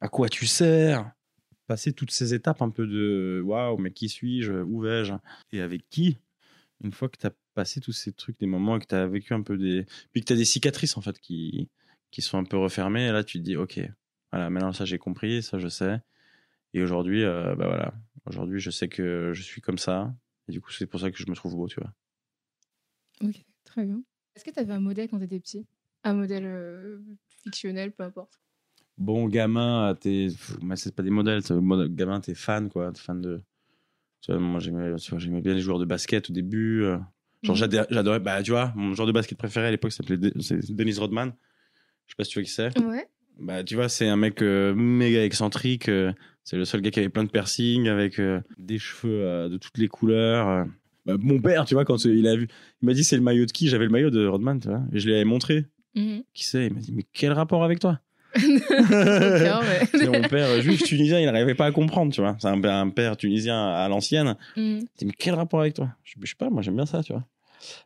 à 0.00 0.08
quoi 0.08 0.28
tu 0.28 0.46
sers. 0.46 1.08
Passer 1.68 1.92
toutes 1.92 2.10
ces 2.10 2.34
étapes 2.34 2.62
un 2.62 2.70
peu 2.70 2.86
de 2.88 3.40
waouh, 3.44 3.78
mais 3.78 3.92
qui 3.92 4.08
suis-je? 4.08 4.52
Où 4.52 4.80
vais-je? 4.80 5.14
Et 5.52 5.60
avec 5.60 5.88
qui? 5.88 6.18
Une 6.82 6.92
fois 6.92 7.08
que 7.08 7.16
tu 7.16 7.26
as 7.26 7.32
passé 7.54 7.80
tous 7.80 7.92
ces 7.92 8.12
trucs, 8.12 8.38
des 8.38 8.46
moments 8.46 8.76
et 8.76 8.80
que 8.80 8.86
tu 8.86 8.94
as 8.94 9.06
vécu 9.06 9.34
un 9.34 9.42
peu 9.42 9.56
des. 9.56 9.86
Puis 10.12 10.20
que 10.20 10.26
tu 10.26 10.32
as 10.32 10.36
des 10.36 10.44
cicatrices, 10.44 10.96
en 10.96 11.00
fait, 11.00 11.18
qui, 11.18 11.68
qui 12.10 12.22
sont 12.22 12.38
un 12.38 12.44
peu 12.44 12.56
refermées, 12.56 13.06
et 13.06 13.12
là, 13.12 13.24
tu 13.24 13.38
te 13.38 13.44
dis, 13.44 13.56
OK, 13.56 13.80
voilà, 14.32 14.50
maintenant, 14.50 14.72
ça, 14.72 14.84
j'ai 14.84 14.98
compris, 14.98 15.42
ça, 15.42 15.58
je 15.58 15.68
sais. 15.68 16.00
Et 16.74 16.82
aujourd'hui, 16.82 17.22
euh, 17.22 17.54
bah 17.54 17.66
voilà, 17.66 17.94
aujourd'hui, 18.26 18.60
je 18.60 18.70
sais 18.70 18.88
que 18.88 19.32
je 19.34 19.42
suis 19.42 19.60
comme 19.60 19.78
ça. 19.78 20.14
Et 20.48 20.52
du 20.52 20.60
coup, 20.60 20.70
c'est 20.72 20.86
pour 20.86 21.00
ça 21.00 21.10
que 21.10 21.18
je 21.18 21.28
me 21.28 21.34
trouve 21.34 21.54
beau, 21.54 21.68
tu 21.68 21.80
vois. 21.80 21.92
Ok, 23.22 23.44
très 23.64 23.84
bien. 23.84 24.02
Est-ce 24.34 24.44
que 24.44 24.50
tu 24.50 24.58
avais 24.58 24.72
un 24.72 24.80
modèle 24.80 25.08
quand 25.08 25.18
tu 25.18 25.24
étais 25.24 25.38
petit? 25.38 25.66
Un 26.04 26.14
modèle 26.14 26.46
euh, 26.46 26.98
fictionnel, 27.28 27.92
peu 27.92 28.02
importe. 28.04 28.40
Bon, 28.96 29.28
gamin, 29.28 29.94
t'es. 30.00 30.28
Mais 30.62 30.76
c'est 30.76 30.94
pas 30.94 31.02
des 31.02 31.10
modèles, 31.10 31.42
gamin, 31.90 32.20
t'es 32.20 32.34
fan, 32.34 32.70
quoi. 32.70 32.90
T'es 32.92 33.00
fan 33.00 33.20
de. 33.20 33.42
Tu 34.22 34.30
vois, 34.32 34.40
moi, 34.40 34.60
j'aimais 34.60 34.94
tu 34.96 35.10
vois, 35.10 35.18
j'aimais 35.18 35.40
bien 35.42 35.52
les 35.54 35.60
joueurs 35.60 35.78
de 35.78 35.84
basket 35.84 36.30
au 36.30 36.32
début. 36.32 36.84
euh. 36.84 36.96
Genre, 37.42 37.56
j'adhé- 37.56 37.84
j'adorais. 37.90 38.20
Bah, 38.20 38.42
tu 38.42 38.52
vois, 38.52 38.72
mon 38.76 38.94
joueur 38.94 39.06
de 39.08 39.12
basket 39.12 39.36
préféré 39.36 39.66
à 39.66 39.70
l'époque 39.70 39.92
s'appelait 39.92 40.16
De- 40.16 40.32
Dennis 40.72 40.98
Rodman. 40.98 41.32
Je 42.06 42.12
sais 42.12 42.16
pas 42.16 42.24
si 42.24 42.30
tu 42.30 42.38
vois 42.38 42.44
qui 42.44 42.50
c'est. 42.52 42.78
Ouais. 42.78 43.06
Bah, 43.40 43.64
tu 43.64 43.74
vois, 43.74 43.88
c'est 43.88 44.06
un 44.08 44.16
mec 44.16 44.40
euh, 44.42 44.74
méga 44.74 45.24
excentrique. 45.24 45.88
euh, 45.88 46.12
c'est 46.44 46.56
le 46.56 46.64
seul 46.64 46.80
gars 46.82 46.90
qui 46.90 47.00
avait 47.00 47.08
plein 47.08 47.24
de 47.24 47.30
piercings, 47.30 47.88
avec 47.88 48.18
euh, 48.20 48.40
des 48.58 48.78
cheveux 48.78 49.48
de 49.48 49.56
toutes 49.58 49.78
les 49.78 49.88
couleurs. 49.88 50.66
Bah, 51.04 51.16
mon 51.18 51.40
père, 51.40 51.64
tu 51.64 51.74
vois, 51.74 51.84
quand 51.84 52.04
il 52.04 52.26
a 52.28 52.36
vu, 52.36 52.46
il 52.80 52.86
m'a 52.86 52.92
dit 52.94 53.02
c'est 53.02 53.16
le 53.16 53.22
maillot 53.22 53.44
de 53.46 53.50
qui? 53.50 53.66
J'avais 53.68 53.86
le 53.86 53.90
maillot 53.90 54.10
de 54.10 54.24
Rodman, 54.26 54.60
tu 54.60 54.68
vois. 54.68 54.82
Et 54.92 55.00
je 55.00 55.06
lui 55.06 55.14
avais 55.14 55.24
montré. 55.24 55.66
Mhm. 55.96 56.22
Qui 56.32 56.44
c'est? 56.44 56.66
Il 56.68 56.74
m'a 56.74 56.80
dit 56.80 56.92
mais 56.92 57.04
quel 57.12 57.32
rapport 57.32 57.64
avec 57.64 57.80
toi? 57.80 58.00
C'est 59.94 60.06
mon 60.10 60.22
père 60.28 60.48
euh, 60.48 60.60
juif 60.60 60.82
tunisien, 60.82 61.20
il 61.20 61.26
n'arrivait 61.26 61.54
pas 61.54 61.66
à 61.66 61.72
comprendre, 61.72 62.12
tu 62.12 62.20
vois. 62.20 62.36
C'est 62.40 62.48
un, 62.48 62.62
un 62.64 62.88
père 62.90 63.16
tunisien 63.16 63.68
à 63.74 63.88
l'ancienne. 63.88 64.36
Il 64.56 64.86
dit 64.98 65.06
mais 65.06 65.12
quel 65.18 65.34
rapport 65.34 65.60
avec 65.60 65.74
toi? 65.74 65.94
Je, 66.04 66.14
je 66.20 66.26
sais 66.28 66.34
pas, 66.36 66.50
moi 66.50 66.62
j'aime 66.62 66.76
bien 66.76 66.86
ça, 66.86 67.02
tu 67.02 67.12
vois. 67.12 67.26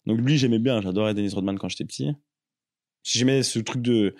Donc 0.06 0.18
lui 0.20 0.38
j'aimais 0.38 0.58
bien, 0.58 0.80
j'adorais 0.80 1.14
Dennis 1.14 1.34
Rodman 1.34 1.58
quand 1.58 1.68
j'étais 1.68 1.84
petit. 1.84 2.12
J'aimais 3.04 3.42
ce 3.42 3.58
truc 3.60 3.82
de, 3.82 4.14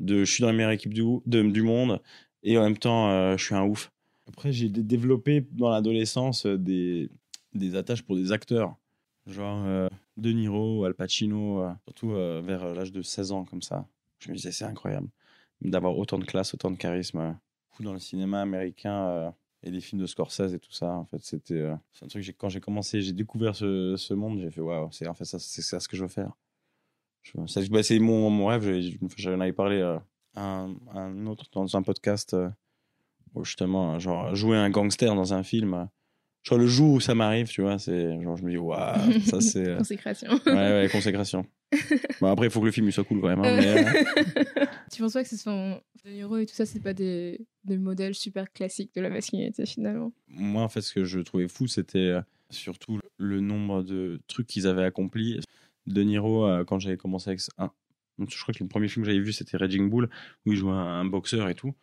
de 0.00 0.24
je 0.24 0.32
suis 0.32 0.40
dans 0.40 0.48
la 0.48 0.52
meilleure 0.54 0.72
équipe 0.72 0.92
du, 0.94 1.02
de- 1.26 1.42
du 1.42 1.62
monde 1.62 2.00
et 2.42 2.58
en 2.58 2.62
même 2.64 2.76
temps 2.78 3.10
euh, 3.10 3.36
je 3.36 3.44
suis 3.44 3.54
un 3.54 3.62
ouf. 3.64 3.92
Après 4.28 4.52
j'ai 4.52 4.68
dé- 4.68 4.82
développé 4.82 5.46
dans 5.52 5.68
l'adolescence 5.70 6.46
euh, 6.46 6.56
des, 6.58 7.10
des 7.52 7.76
attaches 7.76 8.02
pour 8.02 8.16
des 8.16 8.32
acteurs. 8.32 8.74
Genre 9.26 9.62
euh, 9.66 9.88
De 10.16 10.32
Niro, 10.32 10.84
Al 10.84 10.94
Pacino, 10.94 11.62
euh, 11.62 11.70
surtout 11.84 12.10
vers 12.10 12.74
l'âge 12.74 12.92
de 12.92 13.02
16 13.02 13.32
ans 13.32 13.44
comme 13.44 13.62
ça. 13.62 13.86
Je 14.18 14.30
me 14.30 14.36
disais 14.36 14.52
c'est 14.52 14.64
incroyable 14.64 15.08
d'avoir 15.64 15.96
autant 15.98 16.18
de 16.18 16.24
classe, 16.24 16.54
autant 16.54 16.70
de 16.70 16.76
charisme. 16.76 17.18
euh, 17.18 17.32
Dans 17.80 17.92
le 17.92 17.98
cinéma 17.98 18.40
américain, 18.42 19.06
euh, 19.08 19.30
et 19.62 19.70
les 19.70 19.80
films 19.80 20.00
de 20.02 20.06
Scorsese 20.06 20.52
et 20.54 20.58
tout 20.58 20.72
ça. 20.72 20.90
En 20.92 21.04
fait, 21.06 21.18
c'était 21.22 21.54
euh, 21.54 21.74
c'est 21.92 22.04
un 22.04 22.08
truc. 22.08 22.22
j'ai- 22.22 22.32
Quand 22.34 22.48
j'ai 22.50 22.60
commencé, 22.60 23.00
j'ai 23.00 23.12
découvert 23.12 23.56
ce, 23.56 23.96
ce 23.96 24.12
monde, 24.14 24.38
j'ai 24.40 24.50
fait 24.50 24.60
waouh, 24.60 24.90
c'est 24.92 25.06
en 25.08 25.14
fait 25.14 25.24
ça, 25.24 25.38
c'est 25.38 25.62
ça 25.62 25.80
ce 25.80 25.88
que 25.88 25.96
je 25.96 26.02
veux 26.02 26.08
faire. 26.08 26.32
Bah, 27.70 27.82
c'est 27.82 27.98
mon, 27.98 28.28
mon 28.30 28.46
rêve. 28.46 28.80
J'en 29.16 29.40
avais 29.40 29.52
parlé 29.54 29.76
euh, 29.80 29.98
un, 30.34 30.74
un 30.92 31.26
autre 31.26 31.46
dans 31.52 31.74
un 31.76 31.82
podcast 31.82 32.34
euh, 32.34 32.50
où 33.34 33.44
justement, 33.44 33.98
genre 33.98 34.34
jouer 34.34 34.58
un 34.58 34.68
gangster 34.68 35.14
dans 35.14 35.32
un 35.32 35.42
film. 35.42 35.88
genre 36.42 36.58
le 36.58 36.66
jour 36.66 36.92
où 36.92 37.00
ça 37.00 37.14
m'arrive, 37.14 37.48
tu 37.48 37.62
vois, 37.62 37.78
c'est 37.78 38.20
genre 38.22 38.36
je 38.36 38.44
me 38.44 38.50
dis 38.50 38.58
waouh, 38.58 39.12
ça 39.24 39.40
c'est 39.40 39.76
Consécration. 39.78 40.28
ouais 40.46 40.52
ouais 40.52 40.88
consécration. 40.92 41.46
bon 42.20 42.26
après, 42.30 42.46
il 42.46 42.50
faut 42.50 42.60
que 42.60 42.66
le 42.66 42.72
film 42.72 42.88
il 42.88 42.92
soit 42.92 43.04
cool 43.04 43.20
quand 43.20 43.28
même. 43.28 43.40
hein, 43.40 43.56
mais, 43.56 43.66
euh, 43.66 44.64
tu 44.92 45.02
penses 45.02 45.12
pas 45.12 45.22
que 45.22 45.28
ce 45.28 45.36
sont 45.36 45.80
De 46.04 46.10
Niro 46.10 46.36
et 46.38 46.46
tout 46.46 46.54
ça, 46.54 46.66
c'est 46.66 46.80
pas 46.82 46.92
des, 46.94 47.46
des 47.64 47.78
modèles 47.78 48.14
super 48.14 48.52
classiques 48.52 48.94
de 48.94 49.00
la 49.00 49.10
masculinité 49.10 49.66
finalement? 49.66 50.12
Moi, 50.28 50.62
en 50.62 50.68
fait, 50.68 50.80
ce 50.80 50.92
que 50.92 51.04
je 51.04 51.20
trouvais 51.20 51.48
fou, 51.48 51.66
c'était 51.66 51.98
euh, 51.98 52.20
surtout 52.50 53.00
le 53.18 53.40
nombre 53.40 53.82
de 53.82 54.20
trucs 54.26 54.46
qu'ils 54.46 54.66
avaient 54.66 54.84
accomplis. 54.84 55.40
De 55.86 56.02
Niro, 56.02 56.46
euh, 56.46 56.64
quand 56.64 56.78
j'avais 56.78 56.96
commencé 56.96 57.28
avec 57.30 57.40
un, 57.58 57.70
je 58.18 58.42
crois 58.42 58.54
que 58.54 58.62
le 58.62 58.68
premier 58.68 58.88
film 58.88 59.04
que 59.04 59.10
j'avais 59.10 59.22
vu, 59.22 59.32
c'était 59.32 59.56
Raging 59.56 59.90
Bull, 59.90 60.08
où 60.46 60.52
il 60.52 60.56
jouait 60.56 60.72
un, 60.72 60.76
un 60.76 61.04
boxeur 61.04 61.48
et 61.48 61.54
tout. 61.54 61.74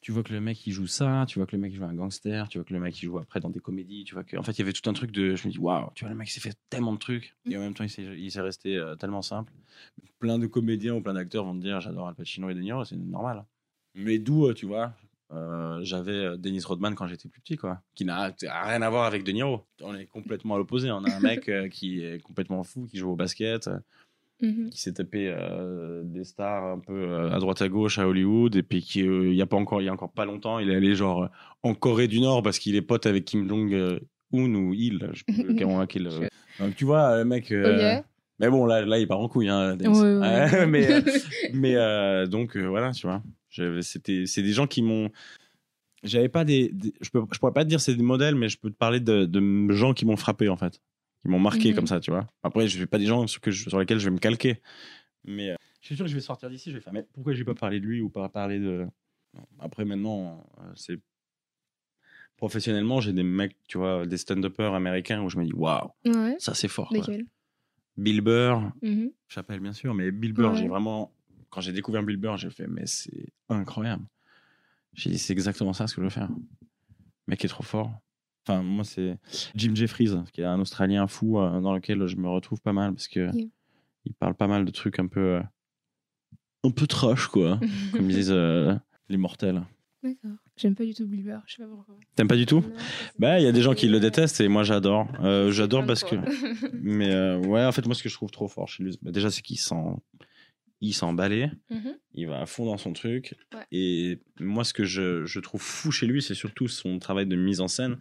Tu 0.00 0.10
vois 0.10 0.22
que 0.22 0.32
le 0.32 0.40
mec, 0.40 0.66
il 0.66 0.72
joue 0.72 0.86
ça, 0.86 1.24
tu 1.28 1.38
vois 1.38 1.46
que 1.46 1.54
le 1.54 1.62
mec, 1.62 1.72
il 1.72 1.76
joue 1.76 1.84
un 1.84 1.94
gangster, 1.94 2.48
tu 2.48 2.58
vois 2.58 2.64
que 2.64 2.72
le 2.72 2.80
mec, 2.80 3.00
il 3.00 3.06
joue 3.06 3.18
après 3.18 3.40
dans 3.40 3.50
des 3.50 3.60
comédies, 3.60 4.04
tu 4.04 4.14
vois 4.14 4.24
que, 4.24 4.36
en 4.36 4.42
fait, 4.42 4.52
il 4.52 4.58
y 4.58 4.62
avait 4.62 4.72
tout 4.72 4.88
un 4.88 4.92
truc 4.94 5.12
de, 5.12 5.36
je 5.36 5.46
me 5.46 5.52
dis, 5.52 5.58
waouh, 5.58 5.90
tu 5.94 6.04
vois, 6.04 6.10
le 6.10 6.16
mec, 6.16 6.28
il 6.28 6.32
s'est 6.32 6.40
fait 6.40 6.56
tellement 6.70 6.92
de 6.92 6.98
trucs, 6.98 7.36
et 7.48 7.56
en 7.56 7.60
même 7.60 7.74
temps, 7.74 7.84
il 7.84 7.90
s'est, 7.90 8.40
resté 8.40 8.76
euh, 8.76 8.96
tellement 8.96 9.22
simple. 9.22 9.52
Plein 10.18 10.38
de 10.38 10.46
comédiens 10.46 10.94
ou 10.94 11.02
plein 11.02 11.14
d'acteurs 11.14 11.44
vont 11.44 11.54
te 11.54 11.60
dire, 11.60 11.80
j'adore 11.80 12.08
Al 12.08 12.14
Pacino 12.14 12.48
et 12.50 12.54
De 12.54 12.60
Niro, 12.60 12.84
c'est 12.84 12.96
normal. 12.96 13.44
Mais 13.94 14.18
d'où, 14.18 14.46
euh, 14.46 14.54
tu 14.54 14.66
vois, 14.66 14.92
euh, 15.30 15.78
j'avais 15.84 16.36
Dennis 16.36 16.64
Rodman 16.64 16.94
quand 16.94 17.06
j'étais 17.06 17.28
plus 17.28 17.40
petit, 17.40 17.56
quoi, 17.56 17.80
qui 17.94 18.04
n'a 18.04 18.34
rien 18.42 18.82
à 18.82 18.90
voir 18.90 19.04
avec 19.04 19.22
De 19.22 19.32
Niro. 19.32 19.64
On 19.80 19.94
est 19.94 20.06
complètement 20.06 20.56
à 20.56 20.58
l'opposé. 20.58 20.90
On 20.90 21.04
a 21.04 21.14
un 21.14 21.20
mec 21.20 21.50
qui 21.70 22.02
est 22.02 22.20
complètement 22.22 22.64
fou, 22.64 22.86
qui 22.86 22.98
joue 22.98 23.10
au 23.10 23.16
basket, 23.16 23.70
euh, 24.42 24.46
Mhm. 24.46 24.70
qui 24.70 24.80
s'est 24.80 24.92
tapé 24.94 25.28
euh, 25.28 26.02
des 26.04 26.24
stars 26.24 26.64
un 26.64 26.78
peu 26.78 26.92
euh, 26.94 27.30
à 27.30 27.38
droite 27.38 27.62
à 27.62 27.68
gauche 27.68 27.98
à 27.98 28.06
Hollywood, 28.08 28.56
et 28.56 28.62
puis 28.62 28.82
qui, 28.82 29.02
euh, 29.06 29.28
il 29.28 29.34
y 29.36 29.42
a 29.42 29.46
pas 29.46 29.56
encore, 29.56 29.80
il 29.82 29.84
y 29.84 29.88
a 29.88 29.92
encore 29.92 30.12
pas 30.12 30.24
longtemps, 30.24 30.58
il 30.58 30.70
est 30.70 30.74
allé 30.76 30.94
genre 30.94 31.28
en 31.62 31.74
Corée 31.74 32.08
du 32.08 32.20
Nord 32.20 32.42
parce 32.42 32.58
qu'il 32.58 32.74
est 32.76 32.82
pote 32.82 33.06
avec 33.06 33.24
Kim 33.24 33.48
Jong 33.48 33.72
Un 34.34 34.54
ou 34.54 34.74
Il, 34.74 35.10
je 35.12 35.18
sais 35.18 35.44
euh, 35.44 35.54
Donc, 36.58 36.74
tu 36.76 36.84
vois, 36.84 37.18
le 37.18 37.24
mec. 37.24 37.50
euh. 37.52 37.66
Mais 38.38 38.48
bon, 38.50 38.66
là, 38.66 38.84
là, 38.84 38.98
il 38.98 39.06
part 39.06 39.20
en 39.20 39.28
couille, 39.28 39.48
hein. 39.48 39.76
Euh, 40.22 40.66
mais 40.66 40.90
euh, 40.90 41.00
mais 41.52 41.76
euh, 41.76 42.26
donc, 42.26 42.56
euh, 42.56 42.66
voilà, 42.66 42.90
tu 42.92 43.06
vois. 43.06 43.22
C'était, 43.82 44.24
c'est 44.26 44.42
des 44.42 44.52
gens 44.52 44.66
qui 44.66 44.82
m'ont. 44.82 45.10
J'avais 46.02 46.28
pas 46.28 46.44
des. 46.44 46.70
des- 46.72 46.92
je, 47.00 47.10
peux, 47.10 47.22
je 47.32 47.38
pourrais 47.38 47.52
pas 47.52 47.62
te 47.64 47.68
dire 47.68 47.80
c'est 47.80 47.94
des 47.94 48.02
modèles, 48.02 48.34
mais 48.34 48.48
je 48.48 48.58
peux 48.58 48.70
te 48.70 48.76
parler 48.76 48.98
de, 48.98 49.24
de 49.26 49.72
gens 49.72 49.92
qui 49.94 50.04
m'ont 50.06 50.16
frappé, 50.16 50.48
en 50.48 50.56
fait. 50.56 50.80
Qui 51.22 51.28
m'ont 51.28 51.38
marqué 51.38 51.70
Mhm. 51.70 51.74
comme 51.76 51.86
ça, 51.86 52.00
tu 52.00 52.10
vois. 52.10 52.26
Après, 52.42 52.66
je 52.68 52.78
vais 52.78 52.86
pas 52.86 52.98
des 52.98 53.06
gens 53.06 53.26
sur, 53.26 53.40
que 53.40 53.50
je- 53.50 53.68
sur 53.68 53.78
lesquels 53.78 53.98
je 54.00 54.04
vais 54.06 54.10
me 54.14 54.18
calquer. 54.18 54.60
Mais 55.24 55.50
euh, 55.50 55.56
je 55.80 55.86
suis 55.86 55.96
sûr 55.96 56.04
que 56.04 56.10
je 56.10 56.14
vais 56.16 56.20
sortir 56.20 56.50
d'ici, 56.50 56.70
je 56.70 56.76
vais 56.76 56.80
faire. 56.82 56.92
Mais 56.92 57.06
pourquoi 57.12 57.32
j'ai 57.32 57.44
pas 57.44 57.54
parlé 57.54 57.78
de 57.80 57.86
lui 57.86 58.00
ou 58.00 58.10
pas 58.10 58.28
parlé 58.28 58.58
de. 58.58 58.86
Non. 59.34 59.46
Après, 59.60 59.84
maintenant, 59.84 60.44
euh, 60.60 60.72
c'est. 60.74 60.98
Professionnellement, 62.36 63.00
j'ai 63.00 63.12
des 63.12 63.22
mecs, 63.22 63.56
tu 63.68 63.78
vois, 63.78 64.04
des 64.04 64.16
stand-uppers 64.16 64.74
américains 64.74 65.22
où 65.22 65.28
je 65.28 65.38
me 65.38 65.44
dis, 65.44 65.52
waouh, 65.52 65.90
Ouais. 66.04 66.34
ça 66.38 66.54
c'est 66.54 66.66
fort. 66.68 66.92
Lesquels? 66.92 67.24
Bill 67.96 68.20
Burr, 68.20 68.72
Mhm. 68.82 69.12
Chapelle, 69.28 69.60
bien 69.60 69.72
sûr, 69.72 69.94
mais 69.94 70.10
Bill 70.10 70.32
Burr, 70.32 70.52
Ouais. 70.52 70.56
j'ai 70.56 70.68
vraiment. 70.68 71.12
Quand 71.50 71.60
j'ai 71.60 71.72
découvert 71.72 72.02
Bill 72.02 72.16
Burr, 72.16 72.36
j'ai 72.38 72.50
fait, 72.50 72.66
mais 72.66 72.86
c'est 72.86 73.28
incroyable. 73.48 74.04
J'ai 74.94 75.10
dit, 75.10 75.18
c'est 75.18 75.32
exactement 75.34 75.72
ça 75.72 75.86
ce 75.86 75.94
que 75.94 76.00
je 76.00 76.06
veux 76.06 76.10
faire. 76.10 76.28
Le 76.30 76.36
mec 77.28 77.44
est 77.44 77.48
trop 77.48 77.62
fort. 77.62 77.92
Enfin, 78.46 78.62
moi, 78.62 78.84
c'est 78.84 79.18
Jim 79.54 79.72
Jeffries, 79.74 80.10
qui 80.32 80.40
est 80.40 80.44
un 80.44 80.58
Australien 80.60 81.06
fou 81.06 81.38
euh, 81.38 81.60
dans 81.60 81.74
lequel 81.74 82.06
je 82.06 82.16
me 82.16 82.28
retrouve 82.28 82.60
pas 82.60 82.72
mal 82.72 82.92
parce 82.92 83.08
que 83.08 83.20
Yeah. 83.34 83.46
il 84.04 84.14
parle 84.14 84.34
pas 84.34 84.48
mal 84.48 84.64
de 84.64 84.70
trucs 84.70 84.98
un 84.98 85.06
peu. 85.06 85.20
euh, 85.20 85.42
un 86.64 86.70
peu 86.70 86.86
trash, 86.86 87.26
quoi. 87.28 87.58
comme 87.92 88.10
ils 88.10 88.16
disent 88.16 88.30
euh, 88.32 88.74
les 89.08 89.16
mortels. 89.16 89.62
D'accord. 90.02 90.32
J'aime 90.56 90.74
pas 90.74 90.84
du 90.84 90.94
tout 90.94 91.06
Bill 91.06 91.22
Burr, 91.24 91.40
je 91.46 91.54
sais 91.54 91.62
pas 91.62 91.68
pourquoi. 91.68 91.94
T'aimes 92.16 92.26
pas 92.28 92.36
du 92.36 92.44
tout 92.46 92.60
Non, 92.60 92.74
Bah, 93.18 93.38
il 93.40 93.44
y 93.44 93.46
a 93.46 93.52
des 93.52 93.62
gens 93.62 93.74
qui 93.74 93.86
le 93.88 94.00
détestent 94.00 94.40
et 94.40 94.48
moi 94.48 94.64
j'adore. 94.64 95.06
Euh, 95.20 95.50
j'adore 95.52 95.86
parce 95.86 96.02
que. 96.02 96.16
Mais 96.82 97.36
ouais, 97.46 97.64
en 97.64 97.70
fait, 97.72 97.86
moi, 97.86 97.94
ce 97.94 98.02
que 98.02 98.08
je 98.08 98.14
trouve 98.14 98.30
trop 98.32 98.48
fort 98.48 98.68
chez 98.68 98.82
lui, 98.82 98.98
bah, 99.02 99.12
déjà, 99.12 99.30
c'est 99.30 99.42
qu'il 99.42 99.58
s'en. 99.58 100.02
Il 100.84 100.94
s'en 100.94 101.12
balait. 101.12 101.52
Mhm. 101.70 101.94
il 102.14 102.26
va 102.26 102.40
à 102.40 102.46
fond 102.46 102.66
dans 102.66 102.76
son 102.76 102.92
truc. 102.92 103.36
Ouais. 103.54 103.64
Et 103.70 104.18
moi, 104.40 104.64
ce 104.64 104.72
que 104.74 104.82
je, 104.84 105.24
je 105.24 105.38
trouve 105.38 105.62
fou 105.62 105.92
chez 105.92 106.06
lui, 106.08 106.20
c'est 106.20 106.34
surtout 106.34 106.66
son 106.66 106.98
travail 106.98 107.26
de 107.26 107.36
mise 107.36 107.60
en 107.60 107.68
scène. 107.68 107.98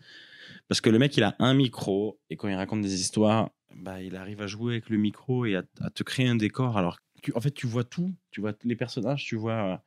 Parce 0.68 0.82
que 0.82 0.90
le 0.90 1.00
mec, 1.00 1.16
il 1.18 1.24
a 1.24 1.36
un 1.40 1.54
micro, 1.54 2.20
et 2.30 2.36
quand 2.38 2.48
il 2.48 2.56
raconte 2.56 2.82
des 2.82 3.00
histoires, 3.00 3.50
bah, 3.76 4.02
il 4.02 4.16
arrive 4.16 4.42
à 4.42 4.48
jouer 4.48 4.74
avec 4.74 4.90
le 4.90 4.98
micro 4.98 5.46
et 5.46 5.56
à, 5.56 5.64
à 5.82 5.90
te 5.90 6.04
créer 6.04 6.28
un 6.28 6.36
décor. 6.36 6.78
Alors, 6.78 6.98
tu, 7.22 7.32
en 7.36 7.40
fait, 7.42 7.52
tu 7.52 7.68
vois 7.68 7.84
tout. 7.84 8.14
Tu 8.32 8.42
vois 8.42 8.54
les 8.64 8.76
personnages, 8.76 9.24
tu 9.26 9.36
vois. 9.36 9.74
euh, 9.74 9.78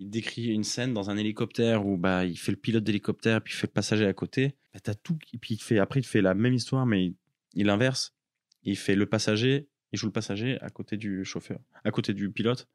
il 0.00 0.10
décrit 0.10 0.46
une 0.46 0.62
scène 0.64 0.94
dans 0.94 1.10
un 1.10 1.16
hélicoptère 1.16 1.84
où 1.84 1.96
bah, 1.96 2.24
il 2.24 2.38
fait 2.38 2.52
le 2.52 2.56
pilote 2.56 2.84
d'hélicoptère, 2.84 3.42
puis 3.42 3.52
il 3.52 3.56
fait 3.56 3.66
le 3.66 3.72
passager 3.72 4.06
à 4.06 4.12
côté. 4.12 4.54
Bah, 4.72 4.80
t'as 4.80 4.94
tout. 4.94 5.18
Et 5.32 5.38
puis 5.38 5.54
il 5.54 5.62
fait, 5.62 5.78
après, 5.78 6.00
il 6.00 6.06
fait 6.06 6.20
la 6.22 6.34
même 6.34 6.54
histoire, 6.54 6.86
mais 6.86 7.06
il, 7.06 7.14
il 7.54 7.68
inverse. 7.68 8.14
Il 8.62 8.76
fait 8.76 8.94
le 8.94 9.06
passager, 9.06 9.68
il 9.92 9.98
joue 9.98 10.06
le 10.06 10.12
passager 10.12 10.60
à 10.60 10.70
côté 10.70 10.96
du 10.96 11.24
chauffeur, 11.24 11.58
à 11.84 11.90
côté 11.90 12.14
du 12.14 12.30
pilote. 12.30 12.68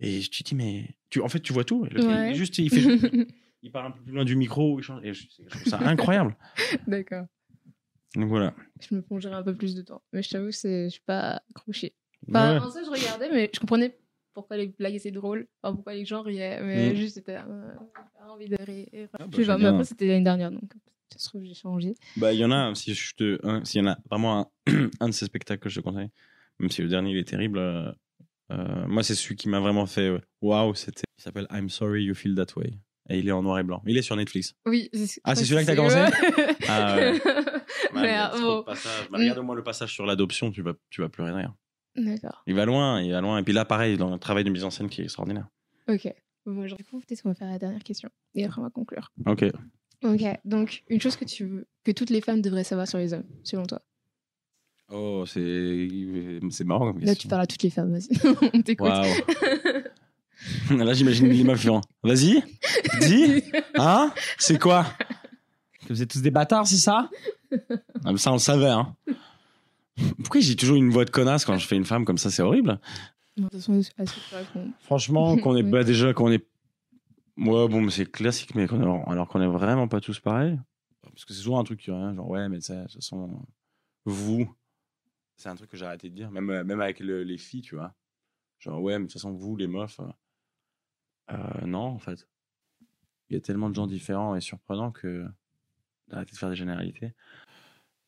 Et 0.00 0.20
tu 0.20 0.42
te 0.42 0.48
dis, 0.50 0.54
mais 0.54 0.90
tu, 1.10 1.20
en 1.22 1.28
fait, 1.28 1.40
tu 1.40 1.52
vois 1.52 1.64
tout. 1.64 1.84
Le- 1.90 2.06
Ouais. 2.06 2.34
juste, 2.34 2.58
il, 2.58 2.70
fait, 2.70 2.82
il 3.62 3.70
part 3.72 3.84
un 3.86 3.90
peu 3.90 4.00
plus 4.02 4.12
loin 4.12 4.24
du 4.24 4.36
micro. 4.36 4.78
il 4.78 4.82
change- 4.82 5.04
et 5.04 5.12
je, 5.14 5.26
je 5.38 5.48
trouve 5.48 5.64
ça 5.66 5.78
incroyable. 5.80 6.36
D'accord. 6.86 7.26
Donc 8.14 8.28
voilà. 8.28 8.54
Je 8.80 8.94
me 8.94 9.02
plongerai 9.02 9.34
un 9.34 9.42
peu 9.42 9.54
plus 9.54 9.74
dedans. 9.74 10.02
Mais 10.12 10.22
je 10.22 10.30
t'avoue 10.30 10.50
je 10.50 10.88
suis 10.88 11.02
pas 11.04 11.42
accrochée. 11.50 11.94
Enfin, 12.28 12.54
Ouais. 12.54 12.60
en 12.64 12.70
ça, 12.70 12.82
je 12.82 12.90
regardais, 12.90 13.30
mais 13.30 13.50
je 13.52 13.60
comprenais 13.60 13.96
pourquoi 14.34 14.56
les 14.56 14.68
blagues 14.68 14.94
étaient 14.94 15.10
drôles. 15.10 15.46
Enfin, 15.62 15.74
pourquoi 15.74 15.94
les 15.94 16.04
gens 16.04 16.22
riaient. 16.22 16.62
Mais 16.62 16.92
Mm. 16.92 16.96
juste, 16.96 17.14
c'était. 17.16 17.36
Euh, 17.36 17.74
envie 18.28 18.48
de 18.48 18.56
rire. 18.60 18.86
Ah, 19.18 19.26
bah, 19.26 19.58
mais 19.58 19.66
après, 19.66 19.84
c'était 19.84 20.06
l'année 20.06 20.22
dernière, 20.24 20.50
donc 20.50 20.70
ça 21.12 21.18
se 21.18 21.28
trouve, 21.28 21.42
j'ai 21.44 21.54
changé. 21.54 21.94
Bah, 22.16 22.32
il 22.32 22.38
y 22.38 22.44
en 22.44 22.50
a, 22.50 22.74
si 22.74 22.94
je 22.94 23.14
te, 23.14 23.38
un- 23.46 23.64
s'il 23.64 23.80
y 23.82 23.84
en 23.84 23.90
a 23.92 23.98
vraiment 24.10 24.50
un, 24.66 24.90
un 25.00 25.08
de 25.08 25.12
ces 25.14 25.24
spectacles 25.24 25.62
que 25.62 25.68
je 25.70 25.80
te 25.80 25.84
conseille, 25.84 26.10
même 26.58 26.70
si 26.70 26.82
le 26.82 26.88
dernier 26.88 27.12
il 27.12 27.16
est 27.16 27.24
terrible, 27.28 27.58
euh, 27.58 27.90
euh, 28.52 28.86
moi 28.86 29.02
c'est 29.02 29.14
celui 29.14 29.36
qui 29.36 29.48
m'a 29.48 29.60
vraiment 29.60 29.86
fait 29.86 30.10
waouh, 30.42 30.74
c'était, 30.74 31.02
il 31.18 31.22
s'appelle 31.22 31.46
I'm 31.50 31.68
Sorry 31.70 32.04
You 32.04 32.14
Feel 32.14 32.34
That 32.34 32.54
Way. 32.56 32.78
Et 33.10 33.18
il 33.18 33.28
est 33.28 33.32
en 33.32 33.42
noir 33.42 33.58
et 33.58 33.62
blanc. 33.62 33.82
Il 33.86 33.96
est 33.96 34.02
sur 34.02 34.16
Netflix. 34.16 34.54
Oui. 34.66 34.90
Ah, 35.24 35.34
c'est 35.34 35.44
celui-là 35.44 35.64
que 35.64 35.76
t'as 35.80 35.88
c'est- 36.10 36.66
Ah 36.68 36.96
ouais. 36.96 37.20
Il 37.94 37.98
euh, 38.04 38.28
trop 38.28 38.40
bon. 38.40 38.58
de 38.58 38.64
passages. 38.64 39.08
Bah, 39.10 39.18
regarde-moi 39.18 39.56
le 39.56 39.62
passage 39.62 39.92
sur 39.94 40.04
l'adoption, 40.04 40.50
tu 40.50 40.60
vas, 40.62 40.74
tu 40.90 41.00
vas 41.00 41.08
pleurer 41.08 41.30
de 41.30 41.36
rire. 41.36 41.54
D'accord. 41.96 42.42
Il 42.46 42.54
va 42.54 42.64
loin, 42.66 43.00
il 43.00 43.10
va 43.12 43.20
loin. 43.20 43.38
Et 43.38 43.42
puis 43.42 43.52
là, 43.54 43.64
pareil, 43.64 43.96
dans 43.96 44.12
un 44.12 44.18
travail 44.18 44.44
de 44.44 44.50
mise 44.50 44.64
en 44.64 44.70
scène 44.70 44.88
qui 44.88 45.00
est 45.00 45.04
extraordinaire. 45.04 45.48
Ok. 45.88 46.12
Bon, 46.46 46.64
du 46.64 46.84
coup, 46.84 47.00
peut-être 47.00 47.22
qu'on 47.22 47.30
va 47.30 47.34
faire 47.34 47.48
la 47.48 47.58
dernière 47.58 47.82
question. 47.82 48.10
Et 48.34 48.44
après, 48.44 48.60
on 48.60 48.64
va 48.64 48.70
conclure. 48.70 49.10
Ok. 49.26 49.44
Ok. 50.04 50.22
Donc, 50.44 50.84
une 50.88 51.00
chose 51.00 51.16
que 51.16 51.24
tu 51.24 51.44
veux, 51.44 51.66
que 51.84 51.92
toutes 51.92 52.10
les 52.10 52.20
femmes 52.20 52.40
devraient 52.42 52.64
savoir 52.64 52.86
sur 52.86 52.98
les 52.98 53.14
hommes, 53.14 53.24
selon 53.42 53.64
toi? 53.64 53.80
Oh, 54.90 55.24
c'est, 55.26 55.88
c'est 56.50 56.64
marrant 56.64 56.92
comme 56.92 57.00
Là, 57.00 57.08
tu 57.12 57.14
question. 57.14 57.28
parles 57.30 57.42
à 57.42 57.46
toutes 57.46 57.62
les 57.62 57.70
femmes, 57.70 57.92
vas-y. 57.92 58.08
on 58.54 58.62
t'écoute. 58.62 58.88
Waouh. 58.88 59.04
Là, 60.70 60.92
j'imagine 60.94 61.28
les 61.28 61.44
meufs 61.44 61.64
font, 61.64 61.80
Vas-y, 62.02 62.42
dis. 63.00 63.42
Hein 63.76 64.12
C'est 64.38 64.58
quoi? 64.58 64.86
Que 65.86 65.92
vous 65.92 66.02
êtes 66.02 66.10
tous 66.10 66.22
des 66.22 66.30
bâtards, 66.30 66.66
c'est 66.66 66.76
ça? 66.76 67.10
Ah, 68.04 68.12
mais 68.12 68.18
Ça, 68.18 68.30
on 68.30 68.34
le 68.34 68.38
savait. 68.38 68.68
Hein. 68.68 68.94
Pourquoi 70.18 70.40
j'ai 70.40 70.54
toujours 70.56 70.76
une 70.76 70.90
voix 70.90 71.04
de 71.04 71.10
connasse 71.10 71.44
quand 71.44 71.56
je 71.58 71.66
fais 71.66 71.76
une 71.76 71.84
femme 71.84 72.04
comme 72.04 72.18
ça? 72.18 72.30
C'est 72.30 72.42
horrible. 72.42 72.78
De 73.36 73.42
toute 73.44 73.52
façon, 73.52 73.80
à 73.98 74.06
ce 74.06 74.12
que 74.14 74.28
tu 74.28 74.34
réponds. 74.34 74.70
Franchement, 74.82 75.36
qu'on 75.42 75.56
est 75.56 75.62
bah, 75.62 75.84
déjà 75.84 76.12
qu'on 76.12 76.30
est. 76.30 76.46
Ouais, 77.36 77.68
bon, 77.68 77.80
mais 77.80 77.90
c'est 77.90 78.10
classique, 78.10 78.54
mais 78.54 78.64
alors 78.72 79.28
qu'on 79.28 79.40
est 79.40 79.46
vraiment 79.46 79.88
pas 79.88 80.00
tous 80.00 80.18
pareils. 80.20 80.58
Parce 81.02 81.24
que 81.24 81.32
c'est 81.34 81.42
souvent 81.42 81.60
un 81.60 81.64
truc 81.64 81.80
qui 81.80 81.90
hein, 81.90 82.14
genre, 82.14 82.28
ouais, 82.28 82.48
mais 82.48 82.60
ça, 82.60 82.74
de 82.76 82.82
toute 82.84 82.94
façon, 82.94 83.40
vous. 84.04 84.52
C'est 85.36 85.48
un 85.48 85.54
truc 85.54 85.70
que 85.70 85.76
j'ai 85.76 85.86
arrêté 85.86 86.10
de 86.10 86.14
dire, 86.14 86.30
même, 86.32 86.50
euh, 86.50 86.64
même 86.64 86.80
avec 86.80 86.98
le- 87.00 87.22
les 87.22 87.38
filles, 87.38 87.62
tu 87.62 87.76
vois. 87.76 87.94
Genre, 88.58 88.80
ouais, 88.82 88.98
mais 88.98 89.04
de 89.06 89.10
toute 89.10 89.14
façon, 89.14 89.32
vous, 89.32 89.56
les 89.56 89.68
meufs. 89.68 90.00
Euh, 91.30 91.66
non, 91.66 91.80
en 91.80 91.98
fait. 91.98 92.26
Il 93.30 93.34
y 93.34 93.36
a 93.36 93.40
tellement 93.40 93.68
de 93.70 93.74
gens 93.74 93.86
différents 93.86 94.34
et 94.36 94.40
surprenants 94.40 94.90
que. 94.90 95.26
D'arrêter 96.08 96.32
de 96.32 96.36
faire 96.38 96.48
des 96.48 96.56
généralités. 96.56 97.12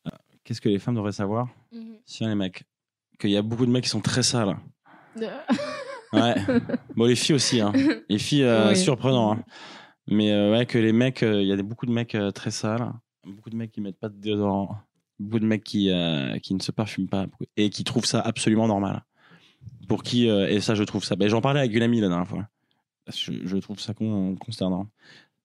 Euh, 0.07 0.09
Qu'est-ce 0.43 0.59
que 0.59 0.69
les 0.69 0.79
femmes 0.79 0.95
devraient 0.95 1.11
savoir 1.11 1.49
Si 2.05 2.25
les 2.25 2.33
mecs? 2.33 2.63
Qu'il 3.19 3.29
y 3.29 3.37
a 3.37 3.43
beaucoup 3.43 3.67
de 3.67 3.71
mecs 3.71 3.83
qui 3.83 3.89
sont 3.91 4.01
très 4.01 4.23
sales. 4.23 4.57
Ouais. 6.13 6.35
Bon, 6.97 7.05
les 7.05 7.15
filles 7.15 7.35
aussi. 7.35 7.61
Hein. 7.61 7.71
Les 8.09 8.19
filles, 8.19 8.43
euh, 8.43 8.69
Oui. 8.71 8.75
surprenant. 8.77 9.33
hein. 9.33 9.43
Mais 10.07 10.31
euh, 10.31 10.51
ouais, 10.51 10.65
que 10.65 10.77
les 10.77 10.91
mecs, 10.91 11.23
euh, 11.23 11.41
il 11.41 11.47
y 11.47 11.53
a 11.53 11.55
des, 11.55 11.63
beaucoup 11.63 11.85
de 11.85 11.91
mecs 11.93 12.15
euh, 12.15 12.31
très 12.31 12.51
sales. 12.51 12.91
Beaucoup 13.25 13.49
de 13.49 13.55
mecs 13.55 13.71
qui 13.71 13.79
mettent 13.79 13.97
pas 13.99 14.09
de 14.09 14.17
déodorant. 14.17 14.77
Beaucoup 15.19 15.39
de 15.39 15.45
mecs 15.45 15.63
qui, 15.63 15.89
euh, 15.89 16.37
qui 16.39 16.53
ne 16.53 16.59
se 16.59 16.71
parfument 16.73 17.07
pas. 17.07 17.27
Et 17.55 17.69
qui 17.69 17.85
trouvent 17.85 18.03
ça 18.05 18.19
absolument 18.19 18.67
normal. 18.67 19.05
Pour 19.87 20.03
qui, 20.03 20.29
euh, 20.29 20.49
et 20.49 20.59
ça, 20.59 20.75
je 20.75 20.83
trouve 20.83 21.05
ça. 21.05 21.15
Ben, 21.15 21.29
J'en 21.29 21.39
parlais 21.39 21.61
avec 21.61 21.73
une 21.73 21.83
amie 21.83 22.01
la 22.01 22.09
dernière 22.09 22.27
fois. 22.27 22.45
Je, 23.07 23.31
je 23.45 23.57
trouve 23.57 23.79
ça 23.79 23.93
con, 23.93 24.35
consternant. 24.35 24.87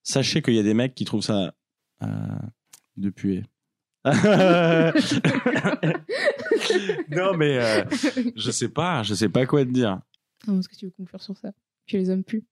Sachez 0.02 0.42
qu'il 0.42 0.54
y 0.54 0.58
a 0.58 0.62
des 0.62 0.74
mecs 0.74 0.94
qui 0.94 1.04
trouvent 1.04 1.22
ça 1.22 1.54
euh, 2.02 2.06
de 2.96 3.10
puer. 3.10 3.44
non, 7.10 7.36
mais 7.36 7.58
euh, 7.58 7.84
je 8.36 8.50
sais 8.50 8.68
pas, 8.68 9.02
je 9.02 9.14
sais 9.14 9.28
pas 9.28 9.46
quoi 9.46 9.64
te 9.64 9.70
dire. 9.70 10.00
Ah, 10.46 10.52
Est-ce 10.52 10.68
que 10.68 10.76
tu 10.76 10.86
veux 10.86 10.92
conclure 10.96 11.20
sur 11.22 11.36
ça 11.36 11.50
Que 11.88 11.96
les 11.96 12.10
hommes 12.10 12.22
puent 12.24 12.44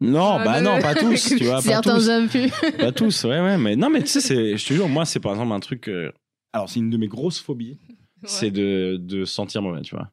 Non, 0.00 0.38
Ah, 0.38 0.44
bah 0.44 0.60
non, 0.60 0.80
pas 0.80 0.94
tous, 0.94 1.34
tu 1.36 1.44
vois, 1.44 1.56
pas 1.56 1.62
Certains 1.62 1.96
tous. 1.98 2.08
hommes 2.08 2.28
puent. 2.28 2.50
Pas 2.78 2.92
tous, 2.92 3.24
ouais, 3.24 3.40
ouais, 3.40 3.58
mais 3.58 3.76
non, 3.76 3.90
mais 3.90 4.00
tu 4.00 4.08
sais, 4.08 4.20
c'est- 4.20 4.56
je 4.56 4.66
te 4.66 4.72
jure, 4.74 4.88
moi, 4.88 5.04
c'est 5.04 5.20
par 5.20 5.32
exemple 5.32 5.52
un 5.52 5.60
truc. 5.60 5.88
euh, 5.88 6.10
Alors, 6.52 6.68
c'est 6.68 6.80
une 6.80 6.90
de 6.90 6.96
mes 6.96 7.08
grosses 7.08 7.38
phobies, 7.40 7.78
c'est 8.24 8.50
de, 8.50 8.96
de 9.00 9.24
sentir 9.24 9.62
mauvais, 9.62 9.82
tu 9.82 9.94
vois. 9.94 10.10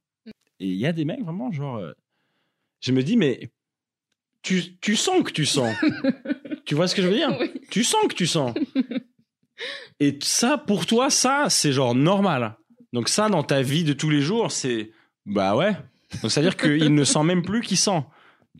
Et 0.59 0.67
il 0.67 0.77
y 0.77 0.85
a 0.85 0.93
des 0.93 1.05
mecs 1.05 1.21
vraiment, 1.23 1.51
genre. 1.51 1.77
euh, 1.77 1.93
Je 2.81 2.91
me 2.91 3.01
dis, 3.03 3.17
mais 3.17 3.49
tu, 4.45 4.77
tu 4.77 4.95
sens 4.95 5.23
que 5.23 5.31
tu 5.31 5.45
sens. 5.45 5.75
tu 6.65 6.75
vois 6.75 6.87
ce 6.87 6.93
que 6.93 7.01
je 7.01 7.07
veux 7.07 7.15
dire? 7.15 7.35
Oui. 7.39 7.51
Tu 7.71 7.83
sens 7.83 8.05
que 8.07 8.13
tu 8.13 8.27
sens. 8.27 8.53
Et 9.99 10.19
ça, 10.21 10.57
pour 10.59 10.85
toi, 10.85 11.09
ça, 11.09 11.47
c'est 11.49 11.71
genre 11.71 11.95
normal. 11.95 12.55
Donc, 12.93 13.09
ça, 13.09 13.27
dans 13.27 13.41
ta 13.41 13.63
vie 13.63 13.83
de 13.83 13.93
tous 13.93 14.09
les 14.11 14.21
jours, 14.21 14.51
c'est. 14.51 14.91
Bah 15.25 15.55
ouais. 15.55 15.75
Donc, 16.21 16.31
ça 16.31 16.41
veut 16.41 16.47
dire 16.47 16.57
qu'il 16.57 16.93
ne 16.93 17.03
sent 17.03 17.23
même 17.23 17.41
plus 17.41 17.61
qu'il 17.61 17.77
sent. 17.77 18.03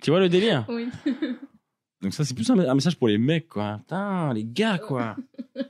Tu 0.02 0.10
vois 0.10 0.20
le 0.20 0.28
délire? 0.28 0.66
Oui. 0.70 0.90
donc 2.02 2.14
ça, 2.16 2.26
c'est 2.26 2.34
plus 2.34 2.50
un, 2.50 2.58
un 2.58 2.74
message 2.74 2.96
pour 2.98 3.08
les 3.08 3.20
mecs, 3.20 3.48
quoi. 3.48 3.78
Putain, 3.84 4.34
les 4.34 4.44
gars, 4.44 4.80
quoi. 4.80 5.16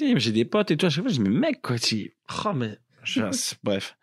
J'ai 0.00 0.32
des 0.32 0.46
potes 0.46 0.70
et 0.70 0.78
tout, 0.78 0.86
à 0.86 0.88
chaque 0.88 1.04
fois, 1.04 1.12
je 1.12 1.18
dis, 1.18 1.28
mais 1.28 1.38
mec, 1.38 1.60
quoi, 1.60 1.78
tu... 1.78 2.16
Oh, 2.46 2.52
mais... 2.54 2.78
je- 3.04 3.20
Bref. 3.62 3.98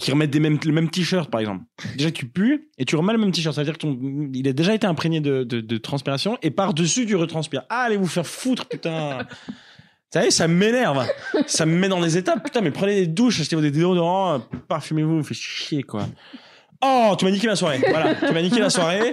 Qui 0.00 0.10
remettent 0.10 0.30
des 0.30 0.40
mêmes, 0.40 0.58
le 0.64 0.72
même 0.72 0.88
t-shirt, 0.88 1.30
par 1.30 1.40
exemple. 1.40 1.64
Déjà, 1.96 2.10
tu 2.10 2.26
pues 2.26 2.68
et 2.78 2.84
tu 2.84 2.96
remets 2.96 3.12
le 3.12 3.18
même 3.18 3.32
t-shirt. 3.32 3.54
Ça 3.54 3.60
veut 3.60 3.66
dire 3.66 3.74
que 3.74 3.80
ton, 3.80 3.98
il 4.32 4.48
a 4.48 4.52
déjà 4.52 4.74
été 4.74 4.86
imprégné 4.86 5.20
de, 5.20 5.78
transpiration 5.78 6.38
et 6.42 6.50
par-dessus, 6.50 7.06
tu 7.06 7.14
retranspires. 7.16 7.64
Ah, 7.68 7.82
allez 7.82 7.96
vous 7.96 8.06
faire 8.06 8.26
foutre, 8.26 8.66
putain. 8.66 9.26
Vous 9.48 10.18
savez, 10.18 10.30
ça 10.30 10.48
m'énerve. 10.48 11.06
Ça 11.46 11.66
me 11.66 11.76
met 11.76 11.88
dans 11.88 12.00
des 12.00 12.16
étapes. 12.16 12.44
Putain, 12.44 12.62
mais 12.62 12.70
prenez 12.70 12.94
des 12.94 13.06
douches, 13.06 13.40
achetez 13.40 13.56
des 13.56 13.70
déodorants, 13.70 14.40
parfumez-vous, 14.68 15.18
vous 15.18 15.24
faites 15.24 15.36
chier, 15.36 15.82
quoi. 15.82 16.06
Oh, 16.84 17.14
tu 17.18 17.24
m'as 17.24 17.30
niqué 17.30 17.46
ma 17.46 17.56
soirée. 17.56 17.80
Voilà, 17.88 18.14
tu 18.14 18.32
m'as 18.32 18.42
niqué 18.42 18.58
la 18.58 18.70
soirée. 18.70 19.12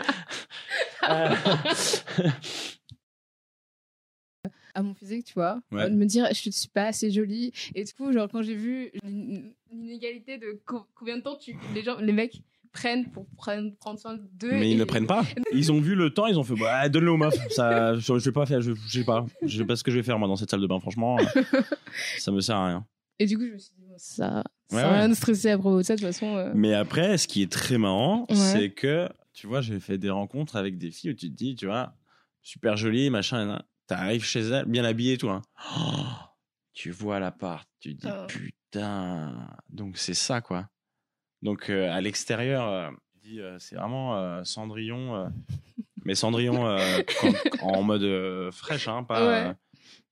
Euh, 1.10 1.36
à 4.80 4.84
mon 4.84 4.94
physique, 4.94 5.26
tu 5.26 5.34
vois. 5.34 5.60
Ouais. 5.72 5.90
De 5.90 5.96
me 5.96 6.06
dire, 6.06 6.28
je 6.32 6.50
suis 6.50 6.68
pas 6.74 6.86
assez 6.88 7.12
jolie. 7.12 7.52
Et 7.76 7.84
du 7.84 7.94
coup, 7.94 8.12
genre, 8.12 8.28
quand 8.32 8.42
j'ai 8.42 8.56
vu 8.56 8.92
l'in- 9.04 9.42
l'inégalité 9.72 10.38
de 10.38 10.60
co- 10.66 10.86
combien 10.96 11.18
de 11.18 11.22
temps 11.22 11.36
tu, 11.38 11.56
les, 11.76 11.84
gens, 11.84 11.98
les 12.00 12.12
mecs 12.14 12.42
prennent 12.72 13.10
pour 13.12 13.26
prendre, 13.36 13.72
prendre 13.78 14.00
soin 14.00 14.18
d'eux. 14.34 14.52
Mais 14.52 14.72
ils 14.72 14.78
ne 14.78 14.84
prennent 14.84 15.08
pas. 15.08 15.24
Ils 15.54 15.72
ont 15.72 15.80
vu 15.82 15.96
le 15.96 16.12
temps, 16.12 16.28
ils 16.28 16.38
ont 16.38 16.44
fait 16.44 16.54
bah, 16.56 16.88
donne-le 16.90 17.12
aux 17.12 17.18
meufs. 17.18 17.34
Ça, 17.50 17.96
je, 17.96 18.02
je 18.02 18.26
vais 18.26 18.32
pas 18.32 18.46
faire, 18.46 18.62
je, 18.62 18.74
je 18.74 19.00
sais 19.00 19.04
pas. 19.06 19.26
Je 19.42 19.58
sais 19.58 19.66
pas 19.66 19.76
ce 19.76 19.84
que 19.84 19.90
je 19.92 19.98
vais 19.98 20.04
faire 20.04 20.20
moi 20.20 20.28
dans 20.28 20.36
cette 20.36 20.52
salle 20.52 20.62
de 20.62 20.68
bain, 20.68 20.80
franchement. 20.80 21.18
ça 22.20 22.32
me 22.32 22.42
sert 22.42 22.56
à 22.56 22.68
rien. 22.68 22.86
Et 23.20 23.26
du 23.26 23.38
coup, 23.38 23.46
je 23.46 23.54
me 23.54 23.58
suis 23.58 23.74
dit, 23.78 23.84
bon, 23.88 23.96
ça, 23.98 24.44
ça 24.70 24.76
Ouais, 24.78 24.84
rien 24.98 25.10
de 25.10 25.14
stresser 25.14 25.50
à 25.50 25.58
propos 25.58 25.80
de 25.80 25.84
ça, 25.84 25.96
de 25.96 26.00
toute 26.00 26.08
façon. 26.08 26.36
euh. 26.38 26.52
Mais 26.56 26.74
après, 26.74 27.18
ce 27.18 27.28
qui 27.28 27.42
est 27.42 27.52
très 27.52 27.78
marrant, 27.78 28.26
Ouais. 28.30 28.36
c'est 28.36 28.70
que, 28.70 29.10
tu 29.34 29.48
vois, 29.48 29.62
j'ai 29.62 29.80
fait 29.80 29.98
des 29.98 30.10
rencontres 30.10 30.56
avec 30.56 30.78
des 30.78 30.92
filles 30.92 31.12
où 31.12 31.16
tu 31.16 31.30
te 31.30 31.36
dis, 31.36 31.56
tu 31.56 31.66
vois, 31.66 31.94
super 32.42 32.78
jolie, 32.78 33.10
machin. 33.10 33.62
T'arrives 33.90 34.24
chez 34.24 34.42
elle, 34.42 34.66
bien 34.66 34.84
habillée 34.86 35.14
et 35.14 35.18
tout. 35.18 35.30
hein. 35.30 35.42
Oh, 35.78 36.04
tu 36.74 36.92
vois 36.92 37.20
l'appart, 37.20 37.68
tu 37.80 37.94
dis, 37.94 38.08
Oh. 38.08 38.26
putain. 38.28 39.48
Donc 39.70 39.98
c'est 39.98 40.14
ça, 40.14 40.42
quoi. 40.42 40.70
Donc 41.42 41.70
euh, 41.70 41.92
à 41.92 42.00
l'extérieur, 42.02 42.68
euh, 42.68 42.92
dis, 43.22 43.40
euh, 43.42 43.58
c'est 43.60 43.76
vraiment 43.76 44.18
euh, 44.18 44.44
Cendrillon, 44.44 45.16
euh, 45.16 45.28
mais 46.06 46.16
Cendrillon 46.16 46.68
euh, 46.68 47.02
quand- 47.22 47.34
en 47.62 47.82
mode 47.84 48.04
euh, 48.04 48.52
fraîche, 48.52 48.88
hein, 48.88 49.04
pas 49.04 49.26
Ouais. 49.26 49.48
euh, 49.50 49.54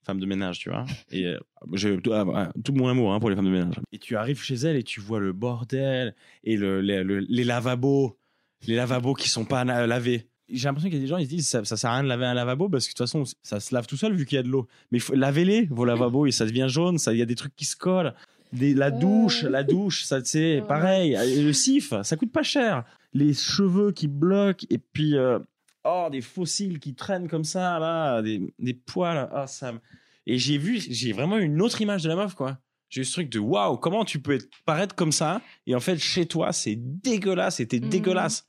femme 0.04 0.20
de 0.20 0.26
ménage, 0.26 0.58
tu 0.58 0.70
vois. 0.70 0.86
Et 1.10 1.26
euh, 1.26 1.38
j'ai 1.74 2.00
tout, 2.00 2.12
ah, 2.14 2.50
tout 2.64 2.72
mon 2.72 2.88
amour 2.88 3.12
hein, 3.12 3.20
pour 3.20 3.28
les 3.30 3.36
femmes 3.36 3.44
de 3.44 3.50
ménage. 3.50 3.74
Et 3.92 3.98
tu 3.98 4.16
arrives 4.16 4.40
chez 4.42 4.54
elle 4.54 4.76
et 4.76 4.82
tu 4.82 5.00
vois 5.00 5.20
le 5.20 5.32
bordel 5.34 6.14
et 6.44 6.56
le, 6.56 6.80
les, 6.80 7.04
le- 7.04 7.18
les 7.20 7.44
lavabos, 7.44 8.18
les 8.66 8.74
lavabos 8.74 9.12
qui 9.14 9.28
sont 9.28 9.44
pas 9.44 9.64
lavés. 9.64 10.30
J'ai 10.50 10.68
l'impression 10.68 10.88
qu'il 10.88 10.98
y 10.98 11.00
a 11.00 11.04
des 11.04 11.08
gens 11.08 11.18
ils 11.18 11.24
se 11.26 11.30
disent 11.30 11.48
ça, 11.48 11.64
ça 11.64 11.76
sert 11.76 11.90
à 11.90 11.94
rien 11.94 12.02
de 12.04 12.08
laver 12.08 12.24
un 12.24 12.34
lavabo 12.34 12.68
parce 12.68 12.86
que 12.86 12.90
de 12.92 12.96
toute 12.96 13.06
façon 13.06 13.24
ça 13.42 13.60
se 13.60 13.74
lave 13.74 13.86
tout 13.86 13.96
seul 13.96 14.14
vu 14.14 14.24
qu'il 14.26 14.36
y 14.36 14.38
a 14.38 14.42
de 14.42 14.48
l'eau. 14.48 14.66
Mais 14.92 14.98
lavez-les 15.12 15.66
vos 15.66 15.84
lavabos 15.84 16.26
et 16.26 16.30
ça 16.30 16.46
devient 16.46 16.66
jaune, 16.68 16.98
ça 16.98 17.12
il 17.12 17.18
y 17.18 17.22
a 17.22 17.26
des 17.26 17.34
trucs 17.34 17.54
qui 17.56 17.64
se 17.64 17.76
collent. 17.76 18.14
Des, 18.52 18.72
la 18.72 18.90
douche, 18.90 19.42
la 19.42 19.62
douche, 19.62 20.04
ça 20.04 20.24
c'est 20.24 20.62
pareil. 20.66 21.12
Et 21.14 21.42
le 21.42 21.52
sif, 21.52 21.92
ça 22.02 22.16
coûte 22.16 22.32
pas 22.32 22.42
cher. 22.42 22.84
Les 23.12 23.34
cheveux 23.34 23.92
qui 23.92 24.08
bloquent 24.08 24.66
et 24.70 24.78
puis 24.78 25.16
euh, 25.16 25.38
oh 25.84 26.08
des 26.10 26.22
fossiles 26.22 26.78
qui 26.78 26.94
traînent 26.94 27.28
comme 27.28 27.44
ça 27.44 27.78
là, 27.78 28.22
des, 28.22 28.40
des 28.58 28.72
poils. 28.74 29.28
Ah 29.32 29.46
ça. 29.46 29.72
me- 29.72 29.80
Et 30.26 30.38
j'ai 30.38 30.56
vu, 30.56 30.78
j'ai 30.80 31.12
vraiment 31.12 31.36
eu 31.38 31.42
une 31.44 31.60
autre 31.60 31.80
image 31.82 32.02
de 32.04 32.08
la 32.08 32.16
meuf 32.16 32.34
quoi. 32.34 32.58
J'ai 32.88 33.02
eu 33.02 33.04
ce 33.04 33.12
truc 33.12 33.28
de 33.28 33.38
waouh, 33.38 33.76
comment 33.76 34.02
tu 34.06 34.18
peux 34.18 34.32
être- 34.32 34.48
paraître 34.64 34.94
comme 34.94 35.12
ça 35.12 35.42
et 35.66 35.74
en 35.74 35.80
fait 35.80 35.98
chez 35.98 36.24
toi 36.24 36.54
c'est 36.54 36.76
dégueulasse, 36.76 37.56
c'était 37.56 37.80
Mhm. 37.80 37.88
dégueulasse. 37.90 38.46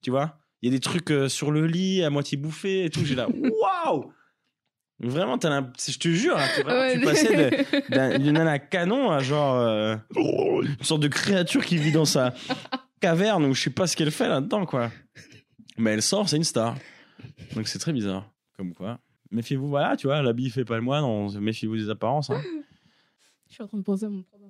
Tu 0.00 0.10
vois? 0.10 0.38
Il 0.62 0.70
y 0.70 0.72
a 0.72 0.76
des 0.76 0.80
trucs 0.80 1.10
euh, 1.10 1.28
sur 1.28 1.50
le 1.50 1.66
lit 1.66 2.02
à 2.04 2.10
moitié 2.10 2.38
bouffés 2.38 2.84
et 2.84 2.90
tout. 2.90 3.04
J'ai 3.04 3.14
là 3.16 3.28
waouh 3.90 4.12
Vraiment, 5.00 5.36
t'as 5.36 5.50
l'imp- 5.50 5.74
je 5.84 5.98
te 5.98 6.08
jure, 6.08 6.36
hein, 6.38 6.46
vraiment- 6.62 6.80
Ouais. 6.80 6.94
tu 6.98 7.00
passais 7.04 8.18
d'une 8.20 8.32
nana 8.32 8.60
canon 8.60 9.10
à 9.10 9.18
genre 9.18 9.56
euh, 9.58 9.96
une 10.14 10.76
sorte 10.82 11.02
de 11.02 11.08
créature 11.08 11.64
qui 11.64 11.76
vit 11.76 11.90
dans 11.90 12.04
sa 12.04 12.32
caverne 13.00 13.44
où 13.46 13.52
je 13.54 13.62
sais 13.62 13.70
pas 13.70 13.88
ce 13.88 13.96
qu'elle 13.96 14.12
fait 14.12 14.28
là-dedans 14.28 14.64
quoi. 14.64 14.92
Mais 15.76 15.90
elle 15.92 16.02
sort, 16.02 16.28
c'est 16.28 16.36
une 16.36 16.44
star. 16.44 16.76
Donc 17.56 17.66
c'est 17.66 17.80
très 17.80 17.92
bizarre. 17.92 18.30
Comme 18.56 18.74
quoi. 18.74 19.00
Méfiez-vous, 19.32 19.68
voilà, 19.68 19.96
tu 19.96 20.06
vois, 20.06 20.22
l'habit 20.22 20.50
fait 20.50 20.64
pas 20.64 20.76
le 20.76 20.82
moine, 20.82 21.02
on- 21.02 21.28
méfiez-vous 21.40 21.76
des 21.76 21.90
apparences. 21.90 22.30
hein. 22.30 22.40
Je 23.48 23.54
suis 23.54 23.62
en 23.64 23.66
train 23.66 23.78
de 23.78 23.82
penser 23.82 24.04
à 24.04 24.08
mon 24.08 24.22
propre 24.22 24.46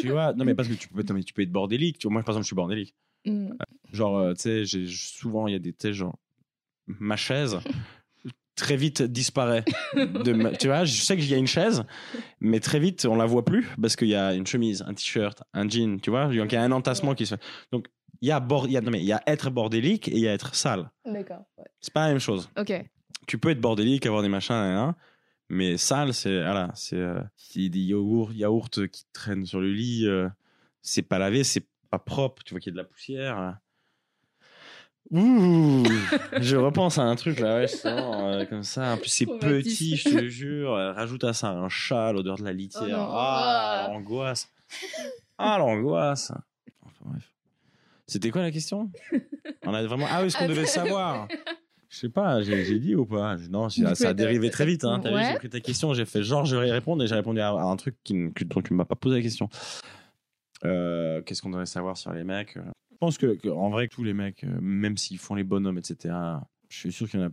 tu 0.00 0.08
vois, 0.08 0.32
non 0.34 0.44
mais 0.44 0.54
parce 0.54 0.68
que 0.68 0.74
tu 0.74 0.88
peux, 0.88 1.02
non, 1.02 1.14
mais 1.14 1.22
tu 1.22 1.32
peux 1.32 1.42
être 1.42 1.52
bordélique. 1.52 1.98
Tu 1.98 2.06
vois, 2.08 2.12
moi 2.14 2.22
par 2.22 2.32
exemple, 2.32 2.44
je 2.44 2.48
suis 2.48 2.56
bordélique. 2.56 2.94
Ah. 3.26 3.30
Mm. 3.30 3.56
Genre, 3.92 4.18
euh, 4.18 4.34
tu 4.34 4.66
sais, 4.66 4.86
souvent 4.88 5.46
il 5.46 5.52
y 5.52 5.56
a 5.56 5.58
des, 5.58 5.72
tu 5.72 5.92
genre, 5.92 6.18
ma 6.86 7.16
chaise 7.16 7.58
très 8.56 8.76
vite 8.76 9.02
disparaît. 9.02 9.64
De 9.94 10.32
ma- 10.32 10.52
tu 10.52 10.68
vois, 10.68 10.84
je 10.84 11.00
sais 11.00 11.16
qu'il 11.16 11.28
y 11.30 11.34
a 11.34 11.38
une 11.38 11.46
chaise, 11.46 11.84
mais 12.40 12.60
très 12.60 12.78
vite 12.78 13.04
on 13.06 13.16
la 13.16 13.26
voit 13.26 13.44
plus 13.44 13.66
parce 13.80 13.96
qu'il 13.96 14.08
y 14.08 14.14
a 14.14 14.34
une 14.34 14.46
chemise, 14.46 14.82
un 14.86 14.94
t-shirt, 14.94 15.42
un 15.52 15.68
jean, 15.68 16.00
tu 16.00 16.10
vois, 16.10 16.26
donc 16.26 16.52
il 16.52 16.54
y 16.54 16.58
a 16.58 16.62
un 16.62 16.72
entassement 16.72 17.14
qui 17.14 17.26
se 17.26 17.34
fait. 17.36 17.42
Donc 17.72 17.86
il 18.22 18.28
y 18.28 18.32
a 18.32 18.40
bord, 18.40 18.66
il 18.66 18.72
y 18.72 18.76
a, 18.76 18.80
non 18.80 18.90
mais 18.90 19.00
il 19.00 19.06
y 19.06 19.12
a 19.12 19.22
être 19.26 19.50
bordélique 19.50 20.08
et 20.08 20.12
il 20.12 20.20
y 20.20 20.28
a 20.28 20.32
être 20.32 20.54
sale. 20.54 20.90
D'accord. 21.04 21.44
ouais. 21.58 21.64
C'est 21.80 21.92
pas 21.92 22.02
la 22.06 22.08
même 22.08 22.18
chose. 22.20 22.48
Ok. 22.58 22.72
Tu 23.26 23.38
peux 23.38 23.50
être 23.50 23.60
bordélique, 23.60 24.06
avoir 24.06 24.22
des 24.22 24.28
machins, 24.28 24.94
mais 25.48 25.76
sale, 25.76 26.14
c'est 26.14 26.42
voilà, 26.42 26.70
c'est 26.74 26.96
euh, 26.96 27.20
des 27.54 27.80
yaourts, 27.80 28.32
yaourts 28.32 28.70
qui 28.90 29.04
traînent 29.12 29.46
sur 29.46 29.60
le 29.60 29.72
lit, 29.72 30.06
euh, 30.06 30.28
c'est 30.82 31.02
pas 31.02 31.18
lavé, 31.18 31.44
c'est 31.44 31.66
pas 31.90 31.98
propre, 31.98 32.42
tu 32.44 32.54
vois 32.54 32.60
qu'il 32.60 32.70
y 32.72 32.74
a 32.74 32.76
de 32.76 32.82
la 32.82 32.84
poussière. 32.84 33.58
Ouh, 35.12 35.84
je 36.40 36.56
repense 36.56 36.98
à 36.98 37.02
un 37.02 37.14
truc 37.14 37.38
là, 37.38 37.58
ouais, 37.58 37.68
je 37.68 37.76
sens, 37.76 37.84
euh, 38.16 38.44
comme 38.46 38.64
ça. 38.64 38.94
En 38.94 38.96
plus, 38.96 39.08
c'est 39.08 39.26
petit, 39.26 39.96
je 39.96 40.08
te 40.08 40.26
jure. 40.26 40.74
Euh, 40.74 40.92
Rajoute 40.92 41.22
à 41.22 41.32
ça 41.32 41.50
un 41.50 41.68
chat, 41.68 42.12
l'odeur 42.12 42.36
de 42.38 42.42
la 42.44 42.52
litière. 42.52 42.98
Oh 42.98 43.12
ah, 43.14 43.86
l'angoisse. 43.92 44.48
Ah, 45.38 45.58
l'angoisse. 45.58 46.32
Enfin, 46.82 47.04
bref. 47.04 47.32
C'était 48.08 48.30
quoi 48.30 48.42
la 48.42 48.50
question? 48.50 48.90
On 49.64 49.74
a 49.74 49.82
vraiment. 49.84 50.06
Ah 50.10 50.22
oui, 50.24 50.30
ce 50.30 50.38
qu'on 50.38 50.48
devait 50.48 50.66
savoir. 50.66 51.28
Je 51.88 51.98
sais 51.98 52.08
pas, 52.08 52.42
j'ai 52.42 52.64
j'ai 52.64 52.80
dit 52.80 52.96
ou 52.96 53.06
pas? 53.06 53.36
Non, 53.48 53.68
ça, 53.68 54.08
a 54.08 54.12
dérivé 54.14 54.50
très 54.50 54.66
vite. 54.66 54.84
Hein. 54.84 54.98
T'as 55.00 55.10
vu, 55.10 55.14
Ouais. 55.14 55.28
j'ai 55.30 55.38
pris 55.38 55.48
ta 55.48 55.60
question, 55.60 55.94
j'ai 55.94 56.04
fait 56.04 56.22
genre 56.24 56.44
je 56.44 56.56
vais 56.56 56.66
y 56.68 56.72
répondre 56.72 57.02
et 57.04 57.06
j'ai 57.06 57.14
répondu 57.14 57.40
à, 57.40 57.50
à 57.50 57.62
un 57.62 57.76
truc 57.76 57.96
qui, 58.02 58.28
dont 58.44 58.60
tu 58.60 58.72
ne 58.72 58.78
m'as 58.78 58.84
pas 58.84 58.96
posé 58.96 59.16
la 59.16 59.22
question. 59.22 59.48
Euh, 60.64 61.22
Qu'est-ce 61.22 61.42
qu'on 61.42 61.50
devrait 61.50 61.66
savoir 61.66 61.96
sur 61.96 62.12
les 62.12 62.24
mecs 62.24 62.54
Je 62.90 62.96
pense 62.98 63.18
que, 63.18 63.34
que, 63.34 63.48
en 63.48 63.70
vrai, 63.70 63.88
tous 63.88 64.04
les 64.04 64.14
mecs, 64.14 64.44
euh, 64.44 64.58
même 64.60 64.96
s'ils 64.96 65.18
font 65.18 65.34
les 65.34 65.44
bonhommes, 65.44 65.78
etc., 65.78 66.14
je 66.68 66.78
suis 66.78 66.92
sûr 66.92 67.08
qu'il 67.08 67.20
y 67.20 67.22
en 67.22 67.26
a 67.28 67.32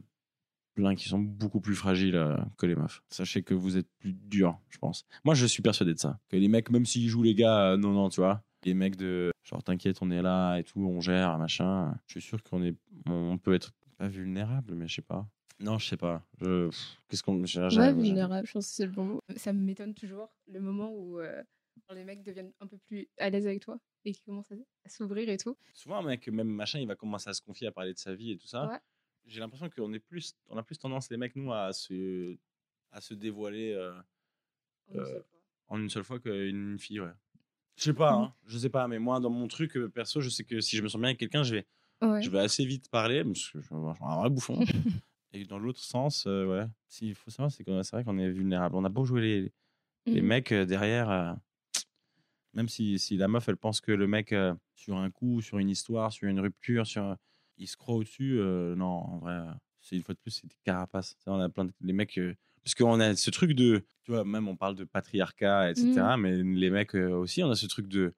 plein 0.76 0.96
qui 0.96 1.08
sont 1.08 1.20
beaucoup 1.20 1.62
plus 1.62 1.76
fragiles 1.76 2.16
euh, 2.16 2.36
que 2.58 2.66
les 2.66 2.76
meufs. 2.76 3.04
Sachez 3.10 3.44
que 3.44 3.54
vous 3.54 3.78
êtes 3.78 3.88
plus 4.00 4.14
durs, 4.14 4.60
je 4.70 4.78
pense. 4.80 5.06
Moi, 5.24 5.36
je 5.36 5.46
suis 5.46 5.62
persuadé 5.62 5.94
de 5.94 6.00
ça. 6.00 6.20
Que 6.30 6.36
les 6.38 6.48
mecs, 6.48 6.70
même 6.72 6.86
s'ils 6.86 7.08
jouent 7.08 7.24
les 7.24 7.36
gars, 7.36 7.72
euh, 7.74 7.78
non, 7.78 7.92
non, 7.92 8.10
tu 8.10 8.22
vois. 8.22 8.44
Les 8.66 8.74
mecs 8.74 8.96
de 8.96 9.32
genre, 9.44 9.64
t'inquiète, 9.64 9.98
on 10.02 10.10
est 10.10 10.22
là 10.22 10.58
et 10.58 10.64
tout, 10.64 10.80
on 10.80 11.00
gère, 11.02 11.38
machin. 11.38 11.94
Je 12.08 12.14
suis 12.20 12.22
sûr 12.22 12.42
qu'on 12.44 12.64
est, 12.64 12.76
on 13.08 13.38
peut 13.38 13.54
être 13.54 13.72
pas 13.98 14.08
vulnérable, 14.08 14.74
mais 14.76 14.88
je 14.88 14.96
sais 14.96 15.02
pas. 15.02 15.28
Non, 15.60 15.78
je 15.78 15.88
sais 15.88 15.98
pas. 15.98 16.26
Je- 16.42 16.70
Qu'est-ce 17.08 17.22
qu'on. 17.24 17.44
Ouais, 17.80 17.94
vulnérable, 18.04 18.48
je 18.48 18.54
pense 18.54 18.68
que 18.68 18.74
c'est 18.74 18.86
le 18.86 18.92
bon 18.92 19.06
mot. 19.06 19.20
Ça 19.36 19.54
m'étonne 19.54 19.94
toujours 19.94 20.30
le 20.52 20.60
moment 20.60 20.92
où 20.92 21.20
euh, 21.20 21.44
les 21.94 22.04
mecs 22.04 22.24
deviennent 22.24 22.52
un 22.60 22.68
peu 22.68 22.78
plus 22.78 23.08
à 23.18 23.30
l'aise 23.30 23.46
avec 23.48 23.62
toi 23.62 23.80
et 24.06 24.12
qui 24.14 24.22
commencent 24.24 24.52
à, 24.52 24.90
s'ouvrir 24.90 25.30
et 25.30 25.38
tout. 25.38 25.58
Souvent, 25.74 25.98
un 25.98 26.04
mec, 26.04 26.28
même 26.28 26.48
machin, 26.50 26.80
il 26.80 26.88
va 26.88 26.96
commencer 26.96 27.30
à 27.30 27.34
se 27.34 27.42
confier, 27.42 27.68
à 27.68 27.72
parler 27.72 27.94
de 27.94 28.00
sa 28.00 28.14
vie 28.16 28.32
et 28.32 28.38
tout 28.38 28.48
ça. 28.48 28.68
Ouais. 28.68 28.80
J'ai 29.26 29.40
l'impression 29.40 29.70
qu'on 29.70 29.94
est 29.94 30.00
plus, 30.00 30.34
on 30.50 30.58
a 30.58 30.64
plus 30.64 30.78
tendance, 30.78 31.10
les 31.10 31.18
mecs, 31.18 31.36
nous, 31.36 31.54
à 31.54 31.72
se, 31.72 32.38
à 32.92 33.00
se 33.02 33.14
dévoiler 33.14 33.72
euh, 33.74 33.94
En 34.90 34.94
une 34.96 35.00
Euh, 35.00 35.06
seule 35.06 35.24
fois. 35.24 35.40
en 35.70 35.80
une 35.80 35.90
seule 35.90 36.04
fois 36.04 36.20
qu'une 36.20 36.78
fille, 36.80 37.00
ouais. 37.00 37.12
Je 37.78 37.84
sais 37.86 37.94
pas, 37.94 38.14
hein, 38.14 38.34
je 38.46 38.58
sais 38.58 38.70
pas, 38.70 38.88
mais 38.88 39.00
moi, 39.00 39.20
dans 39.20 39.30
mon 39.32 39.48
truc 39.48 39.78
euh, 39.78 39.90
perso, 39.90 40.22
je 40.22 40.30
sais 40.30 40.44
que 40.44 40.60
si 40.60 40.76
je 40.78 40.84
me 40.84 40.88
sens 40.90 41.00
bien 41.00 41.10
avec 41.10 41.20
quelqu'un, 41.20 41.44
je 41.44 41.56
vais, 41.56 41.68
Ouais. 42.02 42.22
je 42.22 42.30
vais 42.30 42.40
assez 42.40 42.66
vite 42.66 42.90
parler, 42.90 43.24
parce 43.24 43.50
que 43.50 43.62
je 43.62 43.66
suis 43.66 43.76
un 43.76 43.94
vrai 44.20 44.30
bouffon. 44.30 44.60
et 45.32 45.46
dans 45.46 45.58
l'autre 45.58 45.80
sens, 45.80 46.26
euh, 46.28 46.46
ouais. 46.46 46.66
S'il 46.88 47.16
faut 47.16 47.32
savoir, 47.32 47.50
c'est 47.52 47.64
vrai 47.92 48.04
qu'on 48.04 48.18
est 48.20 48.30
vulnérable. 48.30 48.76
On 48.76 48.84
a 48.84 48.90
beau 48.90 49.06
jouer 49.06 49.22
les, 49.22 49.54
les 50.06 50.22
Mhm. 50.22 50.28
mecs 50.28 50.54
derrière, 50.54 51.38
même 52.54 52.70
si, 52.70 53.00
si 53.00 53.18
la 53.18 53.28
meuf, 53.28 53.48
elle 53.50 53.58
pense 53.58 53.82
que 53.82 53.92
le 53.92 54.08
mec, 54.08 54.32
euh, 54.34 54.54
sur 54.76 54.98
un 54.98 55.10
coup, 55.12 55.42
sur 55.42 55.58
une 55.60 55.70
histoire, 55.70 56.12
sur 56.12 56.28
une 56.28 56.40
rupture, 56.40 56.86
sur, 56.88 57.16
il 57.58 57.68
se 57.68 57.78
croit 57.78 57.96
au-dessus, 57.96 58.40
euh, 58.40 58.76
non, 58.76 58.86
en 58.86 59.18
vrai, 59.20 59.40
c'est 59.82 59.96
une 59.96 60.04
fois 60.04 60.14
de 60.16 60.20
plus, 60.20 60.32
c'est 60.32 60.48
des 60.48 60.56
carapaces. 60.64 61.16
On 61.26 61.40
a 61.40 61.50
plein 61.50 61.66
de 61.66 61.74
les 61.82 61.94
mecs, 61.94 62.18
euh, 62.18 62.36
parce 62.64 62.76
qu'on 62.76 63.00
a 63.00 63.16
ce 63.16 63.30
truc 63.32 63.54
de, 63.54 63.86
tu 64.04 64.12
vois, 64.12 64.24
même 64.24 64.48
on 64.48 64.56
parle 64.56 64.76
de 64.76 64.84
patriarcat, 64.86 65.72
etc., 65.72 66.16
mais 66.18 66.44
les 66.44 66.70
mecs 66.70 66.94
aussi, 66.96 67.44
on 67.44 67.50
a 67.52 67.56
ce 67.56 67.66
truc 67.68 67.88
de, 67.88 68.14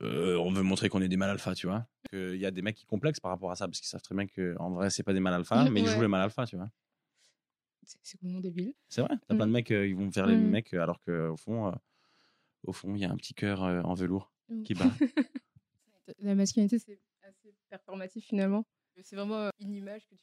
on 0.00 0.52
veut 0.52 0.62
montrer 0.62 0.88
qu'on 0.88 1.00
est 1.02 1.08
des 1.08 1.16
mal 1.16 1.30
alpha, 1.30 1.54
tu 1.54 1.66
vois. 1.66 1.86
Il 2.12 2.36
y 2.36 2.46
a 2.46 2.50
des 2.50 2.62
mecs 2.62 2.76
qui 2.76 2.86
complexent 2.86 3.20
par 3.20 3.30
rapport 3.30 3.50
à 3.50 3.56
ça, 3.56 3.66
parce 3.66 3.80
qu'ils 3.80 3.88
savent 3.88 4.02
très 4.02 4.14
bien 4.14 4.26
qu'en 4.26 4.70
vrai, 4.70 4.90
c'est 4.90 5.02
pas 5.02 5.12
des 5.12 5.20
mal 5.20 5.34
alpha, 5.34 5.68
mais 5.70 5.80
ils 5.80 5.86
jouent 5.86 6.02
les 6.02 6.08
mal 6.08 6.22
alpha, 6.22 6.46
tu 6.46 6.56
vois. 6.56 6.70
C'est- 7.82 8.16
complètement 8.18 8.40
débile. 8.40 8.72
C'est 8.88 9.02
vrai, 9.02 9.14
t'as 9.28 9.34
plein 9.34 9.46
de 9.46 9.52
mecs, 9.52 9.70
euh, 9.70 9.86
ils 9.86 9.94
vont 9.94 10.10
faire 10.10 10.26
les 10.26 10.36
Mhm. 10.36 10.48
mecs, 10.50 10.72
alors 10.74 11.00
qu'au 11.00 11.36
fond, 11.36 11.68
euh, 11.68 11.72
au 12.64 12.72
fond, 12.72 12.94
il 12.94 13.00
y 13.00 13.04
a 13.04 13.10
un 13.10 13.16
petit 13.16 13.34
cœur 13.34 13.62
euh, 13.64 13.80
en 13.82 13.94
velours 13.94 14.32
Mhm. 14.48 14.62
qui 14.64 14.74
bat. 14.92 14.92
La 16.18 16.34
masculinité, 16.34 16.78
c'est 16.78 17.00
assez 17.22 17.54
performatif 17.70 18.24
finalement. 18.26 18.66
C'est 19.02 19.16
vraiment 19.16 19.38
euh, 19.38 19.50
une 19.58 19.74
image 19.74 20.02
que 20.06 20.14
tu 20.14 20.20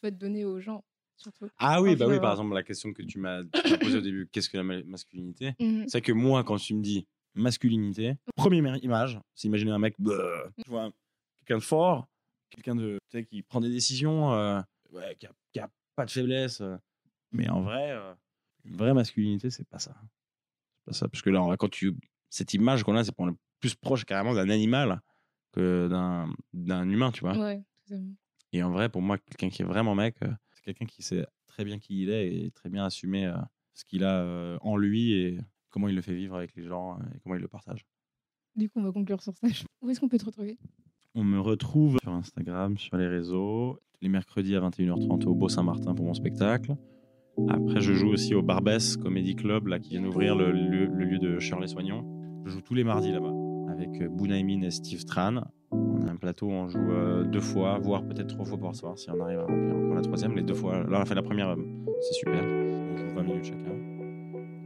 peux 0.00 0.10
te 0.10 0.16
donner 0.16 0.44
aux 0.44 0.60
gens, 0.60 0.84
surtout. 1.16 1.48
Ah 1.58 1.80
oui, 1.80 1.96
bah 1.96 2.06
oui, 2.06 2.20
par 2.20 2.32
exemple, 2.32 2.54
la 2.54 2.62
question 2.62 2.92
que 2.92 3.02
tu 3.02 3.18
m'as 3.18 3.42
posée 3.80 3.98
au 3.98 4.02
début, 4.02 4.28
qu'est-ce 4.30 4.48
que 4.50 4.56
la 4.58 4.62
ma- 4.62 4.82
masculinité? 4.82 5.54
Mhm. 5.58 5.86
C'est 5.88 6.02
que 6.02 6.12
moi, 6.12 6.44
quand 6.44 6.56
tu 6.58 6.74
me 6.74 6.82
dis 6.82 7.06
masculinité, 7.34 8.14
première 8.36 8.76
image, 8.84 9.18
c'est 9.34 9.48
imaginer 9.48 9.70
un 9.72 9.78
mec, 9.78 9.94
bah, 9.98 10.50
tu 10.62 10.70
vois, 10.70 10.84
un- 10.84 10.92
quelqu'un 11.38 11.58
de 11.58 11.62
fort, 11.64 12.06
quelqu'un 12.50 12.76
de, 12.76 12.98
tu 13.10 13.18
sais, 13.18 13.24
qui 13.24 13.42
prend 13.42 13.60
des 13.60 13.70
décisions, 13.70 14.32
euh, 14.34 14.60
ouais, 14.90 15.16
qui, 15.18 15.26
a, 15.26 15.32
qui 15.52 15.60
a 15.60 15.70
pas 15.96 16.04
de 16.04 16.10
faiblesse. 16.10 16.60
euh. 16.60 16.76
Mais 17.32 17.48
en 17.48 17.62
vrai, 17.62 17.92
euh, 17.92 18.14
une 18.64 18.76
vraie 18.76 18.92
masculinité, 18.94 19.48
c'est 19.50 19.66
pas 19.66 19.78
ça. 19.78 19.96
Ça. 20.90 21.08
Parce 21.08 21.22
que 21.22 21.30
là, 21.30 21.42
en 21.42 21.46
vrai, 21.46 21.56
quand 21.56 21.70
tu. 21.70 21.96
Cette 22.28 22.54
image 22.54 22.82
qu'on 22.82 22.96
a, 22.96 23.04
c'est 23.04 23.14
qu'on 23.14 23.30
est 23.30 23.36
plus 23.60 23.74
proche 23.74 24.04
carrément 24.04 24.34
d'un 24.34 24.48
animal 24.48 25.00
que 25.52 25.88
d'un 25.88 26.32
d'un 26.52 26.88
humain, 26.88 27.12
tu 27.12 27.20
vois. 27.20 27.36
Ouais. 27.36 27.62
Et 28.52 28.62
en 28.62 28.70
vrai, 28.70 28.88
pour 28.88 29.02
moi, 29.02 29.18
quelqu'un 29.18 29.48
qui 29.48 29.62
est 29.62 29.64
vraiment 29.64 29.94
mec, 29.94 30.16
euh, 30.22 30.30
c'est 30.50 30.62
quelqu'un 30.62 30.86
qui 30.86 31.02
sait 31.02 31.26
très 31.46 31.64
bien 31.64 31.78
qui 31.78 32.02
il 32.02 32.10
est 32.10 32.34
et 32.34 32.50
très 32.50 32.68
bien 32.68 32.84
assumer 32.84 33.26
euh, 33.26 33.36
ce 33.74 33.84
qu'il 33.84 34.04
a 34.04 34.20
euh, 34.20 34.58
en 34.60 34.76
lui 34.76 35.12
et 35.12 35.38
comment 35.70 35.88
il 35.88 35.94
le 35.94 36.02
fait 36.02 36.14
vivre 36.14 36.36
avec 36.36 36.54
les 36.56 36.64
gens 36.64 36.98
et 37.14 37.20
comment 37.20 37.34
il 37.34 37.40
le 37.40 37.48
partage. 37.48 37.86
Du 38.56 38.68
coup, 38.68 38.80
on 38.80 38.82
va 38.82 38.92
conclure 38.92 39.22
sur 39.22 39.36
ça. 39.36 39.46
Où 39.80 39.90
est-ce 39.90 40.00
qu'on 40.00 40.08
peut 40.08 40.18
te 40.18 40.26
retrouver? 40.26 40.58
On 41.14 41.24
me 41.24 41.40
retrouve 41.40 41.98
sur 42.02 42.12
Instagram, 42.12 42.76
sur 42.78 42.96
les 42.96 43.06
réseaux, 43.06 43.78
les 44.00 44.08
mercredis 44.08 44.56
à 44.56 44.60
21h30 44.60 45.24
au 45.26 45.34
Beau 45.34 45.48
Saint-Martin 45.48 45.94
pour 45.94 46.06
mon 46.06 46.14
spectacle. 46.14 46.76
Après, 47.48 47.80
je 47.80 47.92
joue 47.94 48.10
aussi 48.10 48.34
au 48.34 48.42
Barbès 48.42 48.96
Comedy 48.96 49.34
Club, 49.34 49.66
là, 49.68 49.78
qui 49.78 49.90
vient 49.90 50.02
d'ouvrir 50.02 50.36
le, 50.36 50.52
lieu- 50.52 50.86
le 50.92 51.04
lieu 51.04 51.18
de 51.18 51.38
Shirley 51.38 51.66
Soignon. 51.66 52.04
Je 52.44 52.50
joue 52.50 52.60
tous 52.60 52.74
les 52.74 52.84
mardis 52.84 53.10
là-bas, 53.12 53.32
avec 53.72 53.88
euh, 54.02 54.08
Bounaimin 54.08 54.62
et 54.62 54.70
Steve 54.70 55.04
Tran. 55.04 55.36
On 55.70 56.06
a 56.06 56.10
un 56.10 56.16
plateau, 56.16 56.48
on 56.48 56.68
joue 56.68 56.78
euh, 56.90 57.24
deux 57.24 57.40
fois, 57.40 57.78
voire 57.78 58.02
peut-être 58.04 58.26
trois 58.28 58.44
fois 58.44 58.58
par 58.58 58.74
soir, 58.74 58.98
si 58.98 59.10
on 59.10 59.20
arrive 59.20 59.38
à 59.38 59.42
remplir 59.46 59.74
encore 59.76 59.94
la 59.94 60.02
troisième. 60.02 60.34
Les 60.36 60.42
deux 60.42 60.54
fois, 60.54 60.82
là, 60.82 60.98
on 60.98 61.02
a 61.02 61.04
fait 61.06 61.14
la 61.14 61.22
première, 61.22 61.48
euh, 61.50 61.56
c'est 62.00 62.14
super. 62.14 62.42
On 62.44 62.96
joue 62.96 63.14
20 63.14 63.22
minutes 63.22 63.44
chacun. 63.44 63.72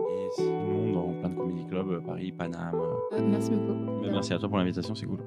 Et 0.09 0.29
sinon, 0.33 0.93
dans 0.93 1.13
plein 1.21 1.29
de 1.31 1.35
comedy 1.37 1.67
clubs, 1.67 2.03
Paris, 2.05 2.33
Paname. 2.33 2.75
Euh, 3.13 3.21
Merci 3.31 3.51
beaucoup. 3.53 4.03
ben, 4.03 4.11
merci 4.11 4.33
à 4.33 4.39
toi 4.39 4.49
pour 4.49 4.59
l'invitation, 4.59 4.95
c'est 4.95 5.07
cool. 5.07 5.21